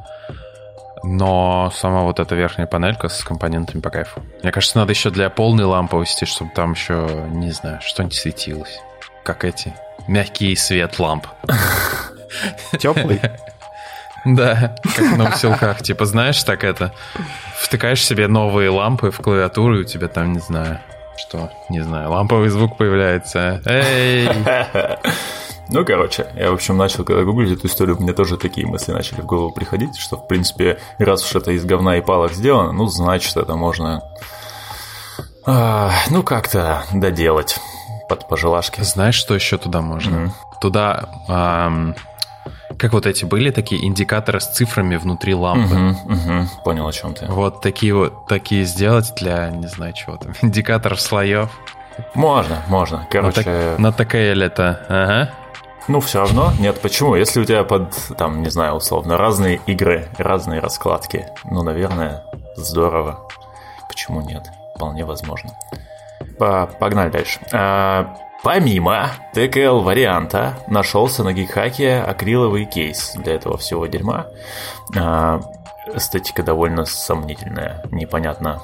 Но 1.04 1.72
сама 1.76 2.02
вот 2.04 2.20
эта 2.20 2.36
верхняя 2.36 2.68
панелька 2.68 3.10
с 3.10 3.24
компонентами 3.24 3.82
по 3.82 3.90
кайфу. 3.90 4.24
Мне 4.44 4.52
кажется, 4.52 4.78
надо 4.78 4.92
еще 4.92 5.10
для 5.10 5.30
полной 5.30 5.66
ламповости, 5.66 6.26
чтобы 6.26 6.52
там 6.54 6.74
еще, 6.74 7.26
не 7.30 7.52
знаю, 7.52 7.80
что-нибудь 7.82 8.16
светилось. 8.16 8.80
Как 9.24 9.46
эти 9.46 9.74
мягкий 10.08 10.56
свет 10.56 11.00
ламп. 11.00 11.28
Теплый? 12.80 13.22
Да, 14.26 14.76
как 14.98 15.18
на 15.18 15.30
усилках. 15.30 15.82
Типа, 15.82 16.04
знаешь, 16.04 16.44
так 16.44 16.66
это, 16.66 16.92
втыкаешь 17.56 18.04
себе 18.06 18.28
новые 18.28 18.70
лампы 18.70 19.12
в 19.12 19.18
клавиатуру, 19.22 19.78
и 19.78 19.82
у 19.82 19.84
тебя 19.86 20.10
там, 20.10 20.34
не 20.34 20.40
знаю, 20.40 20.82
что, 21.16 21.50
не 21.70 21.80
знаю, 21.80 22.12
ламповый 22.12 22.50
звук 22.50 22.78
появляется. 22.78 23.62
Эй! 23.66 24.28
Ну, 25.72 25.86
короче, 25.86 26.28
я, 26.36 26.52
в 26.52 26.56
общем, 26.56 26.78
начал, 26.78 27.04
когда 27.04 27.24
гуглить 27.24 27.58
эту 27.58 27.68
историю, 27.68 27.98
мне 28.00 28.14
тоже 28.14 28.38
такие 28.38 28.66
мысли 28.66 28.92
начали 28.92 29.22
в 29.22 29.26
голову 29.26 29.52
приходить, 29.52 29.98
что, 29.98 30.18
в 30.18 30.28
принципе, 30.28 30.80
раз 30.98 31.24
уж 31.24 31.36
это 31.36 31.52
из 31.52 31.64
говна 31.64 31.98
и 31.98 32.02
палок 32.02 32.34
сделано, 32.34 32.72
ну, 32.72 32.88
значит, 32.88 33.38
это 33.38 33.56
можно, 33.56 34.02
а, 35.46 35.92
ну, 36.10 36.24
как-то 36.24 36.84
доделать 36.92 37.60
под 38.08 38.28
пожелашки. 38.28 38.82
Знаешь, 38.82 39.16
что 39.16 39.36
еще 39.36 39.58
туда 39.58 39.82
можно? 39.82 40.16
Mm-hmm. 40.16 40.32
Туда 40.62 41.10
эм, 41.30 41.96
как 42.80 42.94
вот 42.94 43.06
эти 43.06 43.26
были 43.26 43.52
такие 43.52 43.86
индикаторы 43.86 44.40
с 44.40 44.48
цифрами 44.48 44.96
внутри 44.96 45.36
лампы. 45.36 45.76
Угу, 45.76 46.14
угу, 46.14 46.50
понял, 46.64 46.88
о 46.88 46.94
чем 46.94 47.14
ты. 47.14 47.26
Вот 47.26 47.62
такие 47.62 47.94
вот 47.94 48.26
такие 48.28 48.64
сделать 48.64 49.14
для, 49.18 49.50
не 49.50 49.68
знаю, 49.68 49.94
чего 49.94 50.18
там, 50.18 50.34
индикаторов 50.42 51.02
слоев. 51.02 51.50
Можно, 52.14 52.64
можно. 52.68 53.08
Короче... 53.12 53.76
На, 53.78 53.92
так, 53.92 54.14
на 54.14 54.18
это, 54.18 54.86
ага. 54.88 55.34
Ну, 55.90 56.00
все 56.02 56.20
равно. 56.20 56.54
Нет, 56.60 56.80
почему? 56.82 57.16
Если 57.16 57.42
у 57.42 57.46
тебя 57.46 57.64
под, 57.64 57.96
там, 58.16 58.44
не 58.44 58.50
знаю, 58.50 58.76
условно, 58.76 59.18
разные 59.18 59.60
игры, 59.66 60.08
разные 60.20 60.60
раскладки, 60.60 61.26
ну, 61.46 61.64
наверное, 61.64 62.24
здорово. 62.56 63.28
Почему 63.88 64.22
нет? 64.22 64.48
Вполне 64.76 65.04
возможно. 65.04 65.50
Погнали 66.38 67.10
дальше. 67.10 67.40
А, 67.52 68.16
Помимо 68.44 69.10
TKL 69.34 69.82
варианта 69.82 70.60
нашелся 70.68 71.24
на 71.24 71.34
гигхаке 71.34 71.96
акриловый 71.96 72.66
кейс 72.66 73.14
для 73.16 73.34
этого 73.34 73.58
всего 73.58 73.88
дерьма. 73.88 74.28
А, 74.96 75.42
эстетика 75.94 76.44
довольно 76.44 76.86
сомнительная, 76.86 77.84
непонятно. 77.92 78.62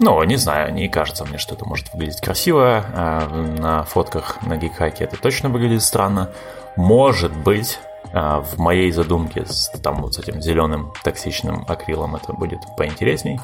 Ну, 0.00 0.22
не 0.24 0.36
знаю, 0.36 0.72
не 0.72 0.88
кажется 0.88 1.26
мне, 1.26 1.36
что 1.36 1.54
это 1.54 1.66
может 1.66 1.92
выглядеть 1.92 2.22
красиво. 2.22 2.84
А 2.94 3.28
на 3.28 3.84
фотках 3.84 4.42
на 4.42 4.56
гигхаке 4.56 5.04
это 5.04 5.16
точно 5.18 5.50
выглядит 5.50 5.82
странно. 5.82 6.30
Может 6.76 7.36
быть, 7.36 7.78
а, 8.14 8.40
в 8.40 8.58
моей 8.58 8.90
задумке 8.92 9.44
с, 9.44 9.68
там 9.82 10.00
вот 10.00 10.14
с 10.14 10.18
этим 10.18 10.40
зеленым 10.40 10.92
токсичным 11.04 11.66
акрилом 11.68 12.16
это 12.16 12.32
будет 12.32 12.60
поинтересней. 12.78 13.40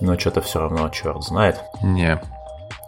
Но 0.00 0.18
что-то 0.18 0.40
все 0.40 0.58
равно 0.58 0.88
черт 0.88 1.22
знает. 1.22 1.62
Не, 1.80 2.20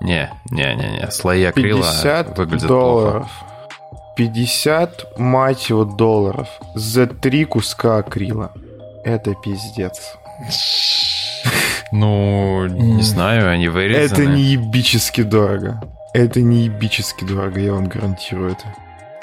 не, 0.00 0.28
не, 0.50 0.75
не, 0.75 0.98
не. 0.98 1.10
Слои 1.12 1.44
акрила 1.44 1.82
50 1.82 2.36
выглядят 2.36 2.68
долларов. 2.68 3.30
плохо. 3.30 4.12
50, 4.16 5.18
мать 5.18 5.68
его, 5.68 5.84
долларов 5.84 6.48
за 6.75 7.06
три 7.06 7.44
куска 7.44 7.98
акрила. 7.98 8.50
Это 9.04 9.34
пиздец. 9.34 10.16
Ну, 11.92 12.66
не 12.66 13.02
знаю, 13.02 13.50
они 13.50 13.68
вырезаны. 13.68 14.22
Это 14.22 14.26
не 14.26 14.42
ебически 14.42 15.22
дорого. 15.22 15.82
Это 16.12 16.40
не 16.40 16.64
ебически 16.64 17.24
дорого, 17.24 17.60
я 17.60 17.74
вам 17.74 17.86
гарантирую 17.86 18.52
это. 18.52 18.74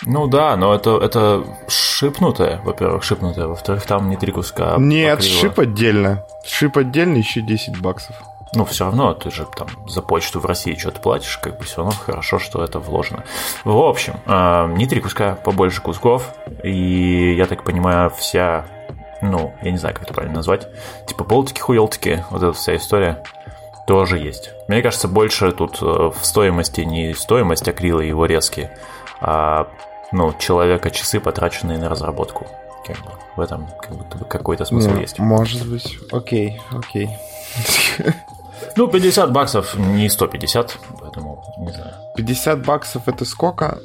Ну 0.06 0.28
да, 0.28 0.56
но 0.58 0.74
это, 0.74 0.98
это 0.98 1.44
шипнутое, 1.68 2.62
во-первых, 2.64 3.04
шипнутое, 3.04 3.48
во-вторых, 3.48 3.86
там 3.86 4.10
не 4.10 4.18
три 4.18 4.32
куска. 4.32 4.76
Нет, 4.78 5.20
акрила. 5.20 5.40
шип 5.40 5.60
отдельно. 5.60 6.26
Шип 6.46 6.78
отдельно 6.78 7.18
еще 7.18 7.42
10 7.42 7.80
баксов. 7.80 8.16
Ну, 8.56 8.66
все 8.66 8.86
равно, 8.86 9.14
ты 9.14 9.32
же 9.32 9.48
там 9.56 9.68
за 9.88 10.02
почту 10.02 10.40
в 10.40 10.46
России 10.46 10.76
что-то 10.76 11.00
платишь, 11.00 11.38
как 11.38 11.58
бы 11.58 11.64
все 11.64 11.78
равно 11.78 11.92
хорошо, 11.92 12.38
что 12.38 12.64
это 12.64 12.80
вложено. 12.80 13.24
В 13.64 13.76
общем, 13.76 14.14
э, 14.28 14.74
не 14.76 14.86
три 14.86 15.02
куска, 15.02 15.36
побольше 15.36 15.82
кусков, 15.82 16.36
и 16.64 17.34
я 17.36 17.48
так 17.48 17.64
понимаю, 17.64 18.12
вся, 18.16 18.66
ну, 19.24 19.54
я 19.62 19.72
не 19.72 19.78
знаю, 19.78 19.96
как 19.96 20.04
это 20.04 20.14
правильно 20.14 20.38
назвать, 20.38 20.68
типа 21.08 21.24
болтики-хуелтики, 21.24 22.26
вот 22.30 22.44
эта 22.44 22.54
вся 22.54 22.76
история 22.76 23.24
тоже 23.88 24.18
есть. 24.18 24.52
Мне 24.68 24.82
кажется, 24.82 25.08
больше 25.08 25.52
тут 25.52 25.82
э, 25.82 25.86
в 25.86 26.26
стоимости 26.26 26.82
не 26.82 27.14
стоимость 27.14 27.68
акрила 27.68 28.00
и 28.00 28.08
его 28.08 28.26
резки, 28.26 28.70
а, 29.20 29.68
ну, 30.12 30.34
человека 30.38 30.92
часы, 30.92 31.20
потраченные 31.20 31.78
на 31.78 31.90
разработку. 31.90 32.48
Как 32.86 32.98
бы 32.98 33.12
в 33.36 33.42
этом 33.42 33.68
как 33.80 33.96
будто 33.96 34.18
бы 34.18 34.26
какой-то 34.26 34.66
смысл 34.66 34.92
ну, 34.92 35.00
есть. 35.00 35.20
Может 35.20 35.68
быть. 35.68 35.98
Окей, 36.12 36.62
окей. 36.72 37.10
Ну, 38.78 38.88
50 38.88 39.32
баксов, 39.34 39.76
не 39.76 40.10
150, 40.10 40.78
поэтому 41.02 41.44
не 41.58 41.72
знаю. 41.74 41.94
50 42.16 42.66
баксов 42.66 43.08
это 43.08 43.26
сколько? 43.26 43.80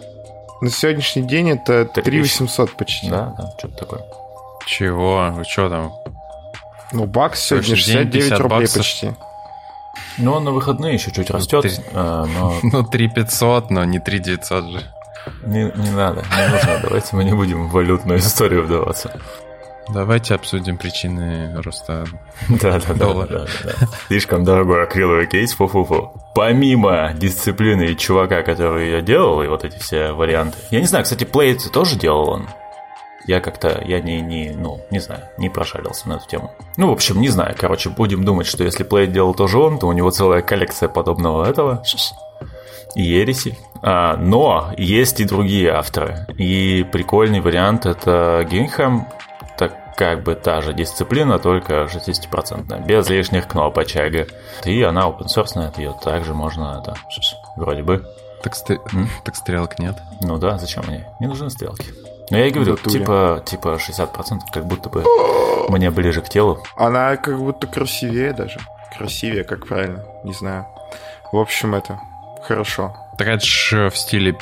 На 0.61 0.71
сегодняшний 0.71 1.23
день 1.23 1.51
это 1.51 1.85
3 1.85 2.21
800 2.21 2.73
почти. 2.73 3.11
Да, 3.11 3.35
да, 3.37 3.53
что-то 3.59 3.77
такое. 3.77 4.05
Чего? 4.69 5.31
Вы 5.35 5.45
что 5.45 5.71
там? 5.71 5.95
Ну, 6.93 7.07
бакс 7.07 7.41
сегодня 7.41 7.75
69 7.75 8.33
рублей 8.33 8.61
баксов. 8.61 8.77
почти. 8.77 9.13
Ну, 10.19 10.33
он 10.33 10.45
на 10.45 10.51
выходные 10.51 10.95
еще 10.95 11.11
чуть 11.11 11.31
растет. 11.31 11.63
3... 11.63 11.73
А, 11.95 12.27
но... 12.27 12.55
Ну, 12.63 12.85
3 12.85 13.09
500, 13.09 13.71
но 13.71 13.85
не 13.85 13.99
3 13.99 14.19
900 14.19 14.65
же. 14.65 14.83
Не, 15.47 15.73
не 15.75 15.91
надо, 15.91 16.23
не 16.37 16.49
нужно. 16.53 16.81
Давайте 16.83 17.17
мы 17.17 17.25
не 17.25 17.33
будем 17.33 17.69
в 17.69 17.73
валютную 17.73 18.19
историю 18.19 18.65
вдаваться. 18.65 19.19
Давайте 19.89 20.35
обсудим 20.35 20.77
причины 20.77 21.63
роста 21.63 22.05
да, 22.49 22.79
да, 22.79 22.93
доллара. 22.93 23.27
Да, 23.27 23.47
да, 23.65 23.75
да. 23.81 23.89
Слишком 24.09 24.45
дорогой 24.45 24.85
акриловый 24.85 25.27
кейс, 25.27 25.55
фу-фу-фу. 25.55 26.13
Помимо 26.35 27.15
дисциплины 27.15 27.95
чувака, 27.95 28.43
который 28.43 28.87
ее 28.87 29.01
делал, 29.03 29.43
и 29.43 29.49
вот 29.49 29.65
эти 29.65 29.79
все 29.79 30.13
варианты. 30.13 30.59
Я 30.71 30.81
не 30.81 30.87
знаю, 30.87 31.05
кстати, 31.05 31.25
Plate 31.25 31.71
тоже 31.73 31.97
делал 31.97 32.29
он. 32.29 32.49
Я 33.29 33.41
как-то, 33.41 33.83
я 33.85 34.01
не, 34.01 34.23
не, 34.23 34.51
ну, 34.57 34.81
не 34.91 35.01
знаю, 35.01 35.21
не 35.37 35.51
прошарился 35.51 36.09
на 36.09 36.15
эту 36.15 36.27
тему. 36.27 36.51
Ну, 36.79 36.89
в 36.89 36.93
общем, 36.93 37.21
не 37.21 37.29
знаю. 37.29 37.55
Короче, 37.59 37.91
будем 37.91 38.25
думать, 38.25 38.47
что 38.47 38.65
если 38.65 38.89
Plate 38.89 39.09
делал 39.09 39.35
тоже 39.35 39.59
он, 39.59 39.79
то 39.79 39.87
у 39.87 39.93
него 39.93 40.11
целая 40.11 40.41
коллекция 40.41 40.89
подобного 40.89 41.45
этого. 41.45 41.83
И 42.95 43.03
ереси. 43.03 43.59
А, 43.83 44.17
но 44.17 44.73
есть 44.79 45.21
и 45.21 45.25
другие 45.25 45.73
авторы. 45.73 46.27
И 46.39 46.87
прикольный 46.91 47.41
вариант 47.41 47.85
это 47.85 48.47
Гинхэм, 48.51 49.07
как 49.99 50.23
бы 50.23 50.35
та 50.37 50.63
же 50.63 50.73
дисциплина, 50.73 51.39
только 51.39 51.83
60%, 51.85 52.87
без 52.87 53.11
лишних 53.11 53.47
кнопочек. 53.47 54.33
И 54.65 54.83
она 54.83 55.03
open 55.03 55.27
source, 55.27 55.77
ее 55.77 55.95
также 56.03 56.33
можно, 56.33 56.81
это, 56.81 56.95
вроде 57.57 57.83
бы. 57.83 58.07
Так, 58.43 58.55
стр... 58.55 58.79
так 59.25 59.35
стрелок 59.35 59.81
нет? 59.81 59.99
Ну 60.23 60.39
да, 60.39 60.57
зачем 60.57 60.85
мне? 60.87 61.09
Не 61.21 61.27
нужны 61.27 61.51
стрелки. 61.51 61.93
Но 62.31 62.39
я 62.39 62.47
и 62.47 62.51
говорю, 62.51 62.77
типа, 62.77 63.43
типа 63.45 63.79
60% 63.79 64.41
как 64.53 64.67
будто 64.67 64.89
бы 64.89 65.05
мне 65.69 65.91
ближе 65.91 66.21
к 66.21 66.29
телу. 66.29 66.63
Она 66.77 67.17
как 67.17 67.39
будто 67.39 67.67
красивее 67.67 68.33
даже. 68.33 68.61
Красивее, 68.97 69.45
как 69.45 69.67
правильно, 69.67 70.05
не 70.25 70.33
знаю. 70.33 70.67
В 71.33 71.37
общем, 71.37 71.75
это 71.75 72.01
хорошо. 72.43 72.97
Так 73.17 73.29
это 73.29 73.45
же 73.45 73.91
в 73.91 73.97
стиле 73.97 74.37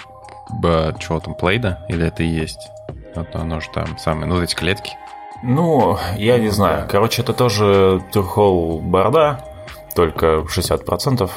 чего 0.99 1.21
там, 1.21 1.35
плейда? 1.35 1.85
Или 1.89 2.07
это 2.07 2.23
и 2.23 2.29
есть? 2.29 2.69
Вот 3.15 3.35
оно 3.35 3.61
же 3.61 3.69
там 3.75 3.99
самое, 3.99 4.27
ну, 4.27 4.41
эти 4.43 4.55
клетки. 4.55 4.93
Ну, 5.43 5.99
я 6.17 6.39
не 6.39 6.49
знаю. 6.49 6.87
Короче, 6.89 7.23
это 7.23 7.33
тоже 7.33 8.03
Турхол 8.13 8.81
борода, 8.81 9.41
только 9.95 10.45
60%. 10.49 11.31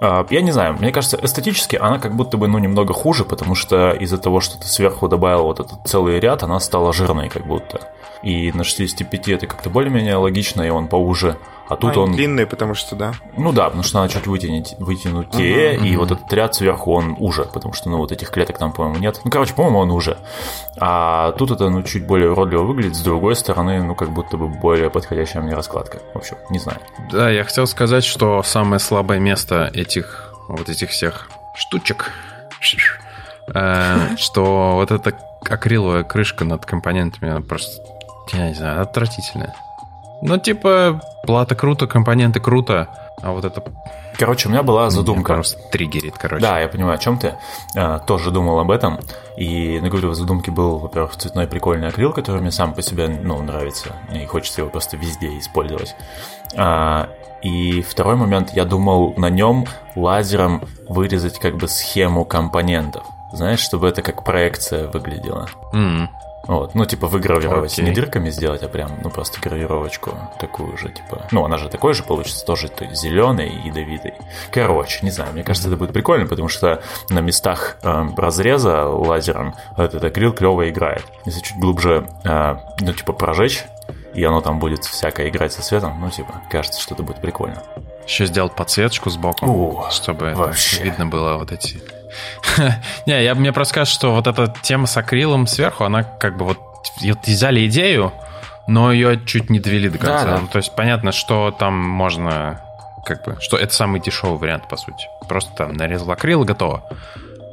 А, 0.00 0.26
Я 0.30 0.40
не 0.40 0.50
знаю, 0.50 0.76
мне 0.78 0.92
кажется, 0.92 1.18
эстетически 1.22 1.76
она 1.76 1.98
как 1.98 2.16
будто 2.16 2.38
бы, 2.38 2.48
ну, 2.48 2.58
немного 2.58 2.94
хуже, 2.94 3.24
потому 3.24 3.54
что 3.54 3.90
из-за 3.92 4.18
того, 4.18 4.40
что 4.40 4.58
ты 4.58 4.66
сверху 4.66 5.08
добавил 5.08 5.44
вот 5.44 5.60
этот 5.60 5.86
целый 5.86 6.18
ряд, 6.18 6.42
она 6.42 6.58
стала 6.60 6.92
жирной 6.92 7.28
как 7.28 7.46
будто. 7.46 7.80
И 8.22 8.50
на 8.52 8.64
65 8.64 9.28
это 9.28 9.46
как-то 9.46 9.70
более-менее 9.70 10.16
логично, 10.16 10.62
и 10.62 10.70
он 10.70 10.88
поуже. 10.88 11.36
А 11.70 11.76
тут 11.76 11.92
Они 11.92 12.00
он... 12.00 12.12
длинные, 12.12 12.46
потому 12.46 12.74
что, 12.74 12.96
да. 12.96 13.12
Ну 13.36 13.52
да, 13.52 13.66
потому 13.66 13.84
что 13.84 14.00
надо 14.00 14.12
чуть 14.12 14.26
вытянуть, 14.26 14.74
вытянутее, 14.80 15.76
и 15.76 15.96
вот 15.96 16.10
этот 16.10 16.32
ряд 16.32 16.52
сверху 16.52 16.92
он 16.92 17.14
уже, 17.16 17.44
потому 17.44 17.74
что, 17.74 17.88
ну, 17.88 17.98
вот 17.98 18.10
этих 18.10 18.30
клеток 18.30 18.58
там, 18.58 18.72
по-моему, 18.72 18.98
нет. 18.98 19.20
Ну, 19.24 19.30
короче, 19.30 19.54
по-моему, 19.54 19.78
он 19.78 19.92
уже. 19.92 20.18
А 20.80 21.30
тут 21.32 21.52
это, 21.52 21.70
ну, 21.70 21.84
чуть 21.84 22.04
более 22.04 22.32
уродливо 22.32 22.64
выглядит, 22.64 22.96
с 22.96 23.02
другой 23.02 23.36
стороны, 23.36 23.84
ну, 23.84 23.94
как 23.94 24.10
будто 24.10 24.36
бы 24.36 24.48
более 24.48 24.90
подходящая 24.90 25.44
мне 25.44 25.54
раскладка. 25.54 26.00
В 26.12 26.18
общем, 26.18 26.38
не 26.50 26.58
знаю. 26.58 26.80
Да, 27.12 27.30
я 27.30 27.44
хотел 27.44 27.68
сказать, 27.68 28.02
что 28.02 28.42
самое 28.42 28.80
слабое 28.80 29.20
место 29.20 29.70
этих 29.72 30.34
вот 30.48 30.68
этих 30.68 30.90
всех 30.90 31.30
штучек, 31.54 32.10
э, 33.54 34.08
что 34.18 34.72
вот 34.74 34.90
эта 34.90 35.16
акриловая 35.48 36.02
крышка 36.02 36.44
над 36.44 36.66
компонентами, 36.66 37.30
она 37.30 37.42
просто, 37.42 37.80
я 38.32 38.48
не 38.48 38.54
знаю, 38.54 38.82
отвратительная. 38.82 39.54
Ну, 40.22 40.38
типа, 40.38 41.00
плата 41.24 41.54
круто, 41.54 41.86
компоненты 41.86 42.40
круто, 42.40 42.88
а 43.22 43.32
вот 43.32 43.44
это 43.44 43.62
Короче, 44.18 44.48
у 44.48 44.50
меня 44.50 44.62
была 44.62 44.90
задумка. 44.90 45.32
просто 45.32 45.58
триггерит, 45.70 46.18
короче. 46.18 46.42
Да, 46.42 46.60
я 46.60 46.68
понимаю, 46.68 46.96
о 46.96 46.98
чем 46.98 47.18
ты. 47.18 47.36
А, 47.74 48.00
тоже 48.00 48.30
думал 48.30 48.58
об 48.58 48.70
этом. 48.70 49.00
И, 49.38 49.78
ну, 49.80 49.88
говорю, 49.88 50.10
в 50.10 50.14
задумке 50.14 50.50
был, 50.50 50.76
во-первых, 50.78 51.16
цветной 51.16 51.46
прикольный 51.46 51.88
акрил, 51.88 52.12
который 52.12 52.42
мне 52.42 52.50
сам 52.50 52.74
по 52.74 52.82
себе, 52.82 53.08
ну, 53.08 53.40
нравится. 53.40 53.94
И 54.12 54.26
хочется 54.26 54.60
его 54.60 54.70
просто 54.70 54.98
везде 54.98 55.38
использовать. 55.38 55.96
А, 56.54 57.08
и 57.40 57.80
второй 57.80 58.16
момент, 58.16 58.50
я 58.52 58.66
думал 58.66 59.14
на 59.16 59.30
нем 59.30 59.64
лазером 59.96 60.64
вырезать 60.86 61.38
как 61.38 61.56
бы 61.56 61.66
схему 61.66 62.26
компонентов. 62.26 63.04
Знаешь, 63.32 63.60
чтобы 63.60 63.88
это 63.88 64.02
как 64.02 64.22
проекция 64.22 64.88
выглядело. 64.88 65.46
М. 65.72 66.10
Вот, 66.50 66.74
ну, 66.74 66.84
типа 66.84 67.06
выгравировать, 67.06 67.72
Окей. 67.74 67.84
не 67.84 67.92
дырками 67.92 68.28
сделать, 68.28 68.64
а 68.64 68.68
прям, 68.68 68.98
ну, 69.04 69.08
просто 69.08 69.40
гравировочку 69.40 70.18
такую 70.40 70.76
же, 70.76 70.88
типа. 70.88 71.28
Ну, 71.30 71.44
она 71.44 71.58
же 71.58 71.68
такой 71.68 71.94
же 71.94 72.02
получится, 72.02 72.44
тоже 72.44 72.68
зеленый 72.92 73.48
и 73.48 73.68
ядовитый. 73.68 74.14
Короче, 74.50 74.98
не 75.02 75.12
знаю, 75.12 75.32
мне 75.32 75.44
кажется, 75.44 75.68
это 75.68 75.76
будет 75.76 75.92
прикольно, 75.92 76.26
потому 76.26 76.48
что 76.48 76.82
на 77.08 77.20
местах 77.20 77.76
э, 77.84 78.04
разреза 78.16 78.88
лазером 78.88 79.54
этот 79.76 80.02
акрил 80.02 80.32
клево 80.32 80.68
играет. 80.68 81.04
Если 81.24 81.40
чуть 81.40 81.56
глубже, 81.56 82.08
э, 82.24 82.56
ну, 82.80 82.92
типа, 82.94 83.12
прожечь, 83.12 83.64
и 84.12 84.24
оно 84.24 84.40
там 84.40 84.58
будет 84.58 84.82
всякое 84.82 85.28
играть 85.28 85.52
со 85.52 85.62
светом, 85.62 86.00
ну, 86.00 86.10
типа, 86.10 86.34
кажется, 86.50 86.80
что 86.80 86.94
это 86.94 87.04
будет 87.04 87.20
прикольно. 87.20 87.62
Еще 88.08 88.26
сделать 88.26 88.56
подсветочку 88.56 89.08
сбоку, 89.08 89.46
О, 89.46 89.88
чтобы 89.92 90.34
вообще. 90.34 90.82
видно 90.82 91.06
было 91.06 91.36
вот 91.36 91.52
эти... 91.52 91.80
Не, 93.06 93.22
я, 93.22 93.34
мне 93.34 93.52
просто 93.52 93.74
кажется, 93.74 93.94
что 93.94 94.14
вот 94.14 94.26
эта 94.26 94.52
тема 94.62 94.86
с 94.86 94.96
акрилом 94.96 95.46
сверху, 95.46 95.84
она 95.84 96.02
как 96.02 96.36
бы 96.36 96.44
вот... 96.44 96.58
взяли 97.26 97.66
идею, 97.66 98.12
но 98.66 98.92
ее 98.92 99.20
чуть 99.24 99.50
не 99.50 99.60
довели 99.60 99.88
до 99.88 99.98
конца. 99.98 100.24
Да, 100.24 100.30
да. 100.32 100.38
Ну, 100.42 100.48
то 100.48 100.58
есть 100.58 100.74
понятно, 100.74 101.12
что 101.12 101.50
там 101.50 101.74
можно... 101.74 102.62
Как 103.04 103.24
бы, 103.24 103.36
что 103.40 103.56
это 103.56 103.72
самый 103.72 104.00
дешевый 104.00 104.38
вариант, 104.38 104.68
по 104.68 104.76
сути. 104.76 105.06
Просто 105.28 105.50
там 105.56 105.72
нарезал 105.72 106.10
акрил 106.10 106.42
и 106.42 106.46
готово. 106.46 106.84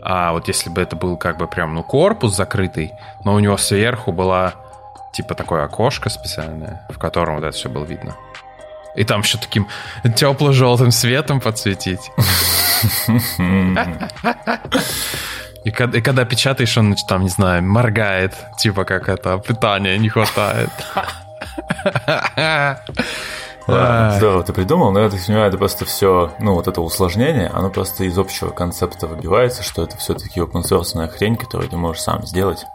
А 0.04 0.34
вот 0.34 0.48
если 0.48 0.70
бы 0.70 0.82
это 0.82 0.96
был 0.96 1.18
как 1.18 1.38
бы 1.38 1.48
прям, 1.48 1.74
ну, 1.74 1.84
корпус 1.84 2.36
закрытый, 2.36 2.92
но 3.24 3.34
у 3.34 3.40
него 3.40 3.58
сверху 3.58 4.12
была 4.12 4.54
типа 5.14 5.36
такое 5.36 5.64
окошко 5.64 6.10
специальное, 6.10 6.86
в 6.90 7.00
котором 7.00 7.36
вот 7.36 7.44
это 7.44 7.56
все 7.56 7.70
было 7.70 7.86
видно. 7.86 8.16
И 8.98 9.04
там 9.04 9.22
еще 9.22 9.38
таким 9.38 9.68
тепло-желтым 10.16 10.92
светом 10.92 11.39
подсветить. 11.39 12.12
И 15.63 15.72
когда, 15.72 15.98
и 15.98 16.01
когда 16.01 16.25
печатаешь, 16.25 16.77
он 16.77 16.96
там, 17.08 17.24
не 17.24 17.30
знаю, 17.30 17.63
моргает, 17.63 18.34
типа 18.58 18.86
как 18.86 19.10
это, 19.10 19.38
питания 19.38 19.98
не 19.98 20.10
хватает. 20.10 20.70
Да, 23.68 24.13
здорово 24.16 24.44
ты 24.44 24.54
придумал, 24.54 24.92
но 24.92 25.01
я 25.01 25.10
так 25.10 25.20
понимаю, 25.25 25.50
это 25.50 25.58
просто 25.58 25.84
все, 25.84 26.32
ну, 26.39 26.54
вот 26.54 26.70
это 26.70 26.80
усложнение, 26.80 27.50
оно 27.50 27.70
просто 27.70 28.06
из 28.06 28.18
общего 28.18 28.50
концепта 28.50 29.08
выбивается, 29.08 29.62
что 29.62 29.84
это 29.84 29.98
все-таки 29.98 30.39
open 30.39 30.63
source 30.63 31.07
хрень, 31.10 31.36
которую 31.36 31.70
ты 31.70 31.75
можешь 31.75 32.01
сам 32.01 32.25
сделать. 32.25 32.66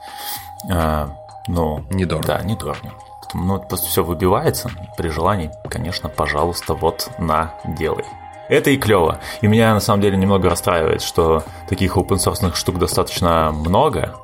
А, 0.71 1.09
ну, 1.49 1.83
Недорого. 1.91 2.27
Да, 2.27 2.43
недорого. 2.43 2.93
Поэтому, 3.33 3.45
ну, 3.45 3.57
это 3.57 3.67
просто 3.67 3.87
все 3.89 4.05
выбивается. 4.05 4.71
При 4.97 5.09
желании, 5.09 5.51
конечно, 5.71 6.09
пожалуйста, 6.09 6.75
вот 6.75 7.11
на, 7.19 7.55
делай. 7.65 8.05
Это 8.49 8.71
и 8.71 8.77
клево. 8.77 9.21
И 9.41 9.47
меня 9.47 9.73
на 9.73 9.81
самом 9.81 10.03
деле 10.03 10.17
немного 10.19 10.51
расстраивает, 10.51 11.01
что 11.01 11.43
таких 11.69 11.97
open 11.97 12.17
source 12.19 12.55
штук 12.55 12.79
достаточно 12.79 13.51
много, 13.53 14.15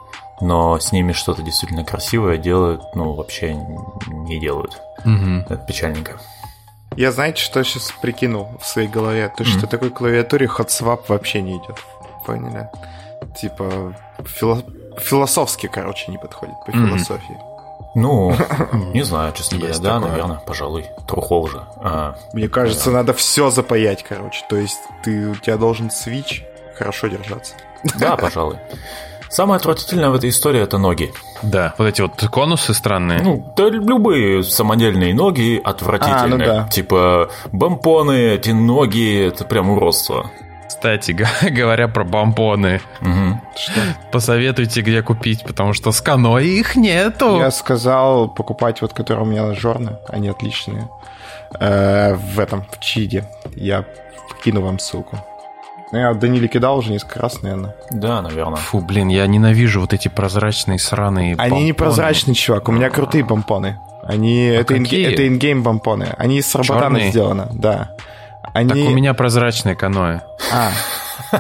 но 0.41 0.79
с 0.79 0.93
ними 0.93 1.13
что-то 1.13 1.43
действительно 1.43 1.85
красивое 1.85 2.37
делают, 2.37 2.83
ну, 2.95 3.15
вообще 3.15 3.55
не 3.55 4.39
делают. 4.39 4.79
Мгм. 5.05 5.41
Это 5.49 5.57
печальненько. 5.57 6.19
Я, 6.97 7.13
знаете, 7.13 7.41
что 7.43 7.63
сейчас 7.65 7.93
прикинул 8.03 8.49
в 8.61 8.67
своей 8.67 8.89
голове? 8.89 9.33
То, 9.37 9.45
что 9.45 9.67
такой 9.67 9.91
клавиатуре 9.91 10.47
HotSwap 10.47 11.03
вообще 11.09 11.41
не 11.41 11.53
идет. 11.57 11.79
Поняли? 12.27 12.69
Типа, 13.41 13.95
фило- 14.19 14.65
философски, 14.99 15.69
короче, 15.69 16.11
не 16.11 16.19
подходит 16.19 16.57
по 16.67 16.73
Мгм. 16.73 16.89
философии. 16.89 17.39
Ну, 17.99 18.33
не 18.95 19.03
знаю, 19.03 19.33
честно 19.33 19.59
говоря, 19.59 19.77
да, 19.79 19.95
такое. 19.95 20.11
наверное, 20.11 20.37
пожалуй. 20.47 20.87
Трухол 21.07 21.49
же. 21.49 21.63
А, 21.83 22.15
Мне 22.33 22.49
кажется, 22.49 22.91
надо 22.93 23.13
все 23.13 23.51
запаять, 23.51 24.05
короче. 24.09 24.45
То 24.49 24.57
есть 24.57 24.79
ты, 25.03 25.31
у 25.31 25.35
тебя 25.35 25.57
должен 25.57 25.91
свич 25.91 26.45
хорошо 26.77 27.09
держаться. 27.09 27.55
да, 27.99 28.17
пожалуй. 28.17 28.57
Самое 29.31 29.57
отвратительное 29.59 30.11
в 30.11 30.15
этой 30.15 30.31
истории 30.31 30.61
это 30.61 30.79
ноги. 30.79 31.13
Да, 31.43 31.75
вот 31.77 31.87
эти 31.89 32.01
вот 32.01 32.25
конусы 32.31 32.73
странные. 32.73 33.21
Ну, 33.21 33.53
да 33.57 33.69
любые 33.69 34.43
самодельные 34.43 35.13
ноги 35.13 35.61
отвратительные. 35.63 36.25
А, 36.25 36.29
ну 36.29 36.39
да. 36.39 36.69
Типа 36.69 37.31
бампоны, 37.53 38.35
эти 38.35 38.51
ноги, 38.51 39.27
это 39.27 39.45
прям 39.45 39.71
уродство. 39.71 40.31
Кстати, 40.79 41.11
говоря 41.51 41.89
про 41.89 42.05
бомбоны, 42.05 42.81
Мгм. 43.01 43.41
посоветуйте, 44.13 44.81
где 44.83 45.03
купить, 45.03 45.43
потому 45.45 45.73
что 45.73 45.91
с 45.91 46.01
Каной 46.01 46.47
их 46.47 46.77
нету. 46.77 47.37
Я 47.39 47.51
сказал 47.51 48.29
покупать 48.29 48.81
вот, 48.81 48.93
которые 48.93 49.25
у 49.25 49.27
меня 49.27 49.45
на 49.47 49.55
жорны, 49.57 49.97
они 50.09 50.29
отличные. 50.29 50.89
Э, 51.59 52.15
в 52.15 52.39
этом, 52.39 52.65
в 52.71 52.79
Чиде. 52.79 53.29
Я 53.57 53.85
кину 54.45 54.61
вам 54.61 54.79
ссылку. 54.79 55.19
Ну, 55.91 55.99
Я 55.99 56.15
Даниле 56.15 56.47
кидал 56.47 56.79
уже 56.79 56.93
несколько 56.93 57.19
раз, 57.21 57.43
наверное. 57.43 57.75
Да, 57.91 58.23
наверное. 58.23 58.57
Фу, 58.59 58.81
блин, 58.81 59.09
я 59.09 59.27
ненавижу 59.27 59.81
вот 59.81 59.93
эти 59.93 60.07
прозрачные 60.07 60.79
сраные 60.79 61.35
Они 61.39 61.51
помпоны. 61.51 61.65
непрозрачные, 61.67 62.35
чувак. 62.37 62.69
У 62.69 62.73
меня 62.73 62.89
крутые 62.91 63.25
помпоны. 63.25 63.81
Они... 64.05 64.45
это, 64.45 64.75
инге- 64.77 64.85
какие? 64.85 65.13
это 65.13 65.27
ингейм 65.27 65.65
помпоны. 65.65 66.15
Они 66.19 66.39
из 66.39 66.47
Сарбатана 66.47 67.01
сделаны, 67.11 67.49
да. 67.53 67.91
Они... 68.53 68.69
Так 68.69 68.79
у 68.79 68.91
меня 68.91 69.15
прозрачное 69.15 69.75
каноэ. 69.75 70.21
А, 70.53 70.71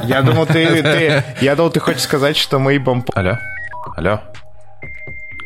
я 0.05 0.23
думал, 0.23 0.47
ты, 0.47 0.83
ты... 0.83 1.25
Я 1.41 1.57
думал, 1.57 1.71
ты 1.71 1.81
хочешь 1.81 2.03
сказать, 2.03 2.37
что 2.37 2.59
мои 2.59 2.79
помпоны... 2.79 3.19
Алло? 3.19 3.39
Алло? 3.97 4.21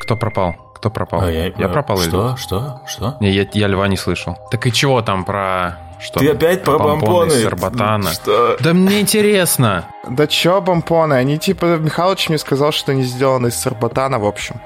Кто 0.01 0.17
пропал? 0.17 0.55
Кто 0.75 0.91
пропал? 0.91 1.23
А 1.23 1.31
я, 1.31 1.53
а, 1.57 1.69
пропал 1.69 2.01
или- 2.01 2.09
Что? 2.09 2.37
Что? 2.37 2.81
Что? 2.87 3.17
Не, 3.21 3.31
я, 3.31 3.47
я 3.53 3.69
льва 3.69 3.87
не 3.87 3.97
слышал. 3.97 4.37
Так 4.51 4.67
и 4.67 4.73
чего 4.73 5.01
там 5.03 5.25
про... 5.25 5.79
Что? 6.01 6.19
Ты 6.19 6.31
опять 6.31 6.65
про 6.65 6.97
из 7.27 7.43
Сарбатана. 7.45 8.11
Что? 8.13 8.57
Да 8.59 8.73
мне 8.75 9.01
интересно. 9.01 9.85
Да 10.09 10.27
чё 10.27 10.61
помпоны? 10.61 11.15
Они 11.15 11.39
типа... 11.39 11.77
Михалыч 11.77 12.29
мне 12.29 12.39
сказал, 12.39 12.73
что 12.73 12.91
они 12.91 13.05
сделаны 13.05 13.49
из 13.49 13.55
Сарбатана, 13.55 14.19
в 14.19 14.27
общем. 14.27 14.61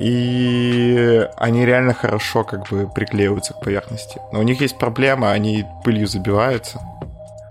И 0.00 1.28
они 1.36 1.66
реально 1.66 1.92
хорошо 1.92 2.42
как 2.42 2.68
бы 2.68 2.88
приклеиваются 2.88 3.52
к 3.52 3.60
поверхности. 3.60 4.18
Но 4.32 4.40
у 4.40 4.42
них 4.42 4.62
есть 4.62 4.78
проблема, 4.78 5.30
они 5.30 5.66
пылью 5.84 6.06
забиваются. 6.06 6.80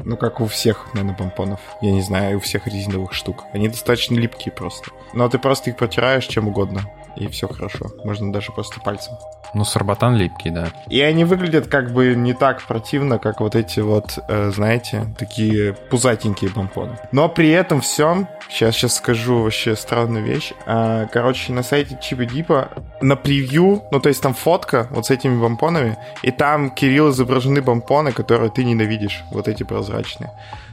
Ну, 0.04 0.18
как 0.18 0.40
у 0.40 0.48
всех 0.48 0.94
нанопомпонов. 0.94 1.60
Я 1.82 1.92
не 1.92 2.02
знаю, 2.02 2.38
у 2.38 2.40
всех 2.40 2.66
резиновых 2.66 3.14
штук. 3.14 3.46
Они 3.54 3.70
достаточно 3.70 4.16
липкие 4.16 4.52
просто. 4.52 4.90
Но 5.14 5.30
ты 5.30 5.38
просто 5.38 5.70
их 5.70 5.78
протираешь 5.78 6.26
чем 6.26 6.48
угодно. 6.48 6.82
И 7.16 7.28
все 7.28 7.48
хорошо. 7.48 7.88
Можно 8.04 8.32
даже 8.32 8.52
просто 8.52 8.80
пальцем. 8.80 9.14
Ну, 9.54 9.64
сарбатан 9.64 10.16
липкий, 10.16 10.52
да. 10.52 10.68
И 10.90 11.02
они 11.02 11.26
выглядят 11.26 11.68
как 11.68 11.92
бы 11.92 12.14
не 12.16 12.34
так 12.34 12.62
противно, 12.62 13.18
как 13.18 13.40
вот 13.42 13.56
эти 13.56 13.80
вот, 13.80 14.20
э, 14.28 14.52
знаете, 14.52 15.14
такие 15.18 15.74
пузатенькие 15.74 16.52
помпоны. 16.52 17.00
Но 17.12 17.30
при 17.30 17.50
этом 17.50 17.82
всем, 17.82 18.28
сейчас, 18.50 18.76
сейчас 18.76 18.98
скажу 18.98 19.42
вообще 19.42 19.76
странную 19.76 20.24
вещь. 20.24 20.54
А, 20.68 21.08
короче, 21.08 21.52
на 21.52 21.64
сайте 21.64 21.98
Чипа 22.02 22.26
Дипа 22.26 22.70
на 23.02 23.16
превью, 23.16 23.84
ну 23.92 24.00
то 24.00 24.10
есть 24.10 24.22
там 24.22 24.34
фотка 24.34 24.88
вот 24.92 25.08
с 25.08 25.12
этими 25.12 25.40
помпонами, 25.40 25.98
и 26.22 26.32
там, 26.32 26.70
Кирилл, 26.70 27.10
изображены 27.10 27.64
помпоны, 27.64 28.12
которые 28.12 28.52
ты 28.52 28.64
ненавидишь, 28.64 29.24
вот 29.32 29.48
эти 29.48 29.64
прозрачные. 29.64 30.32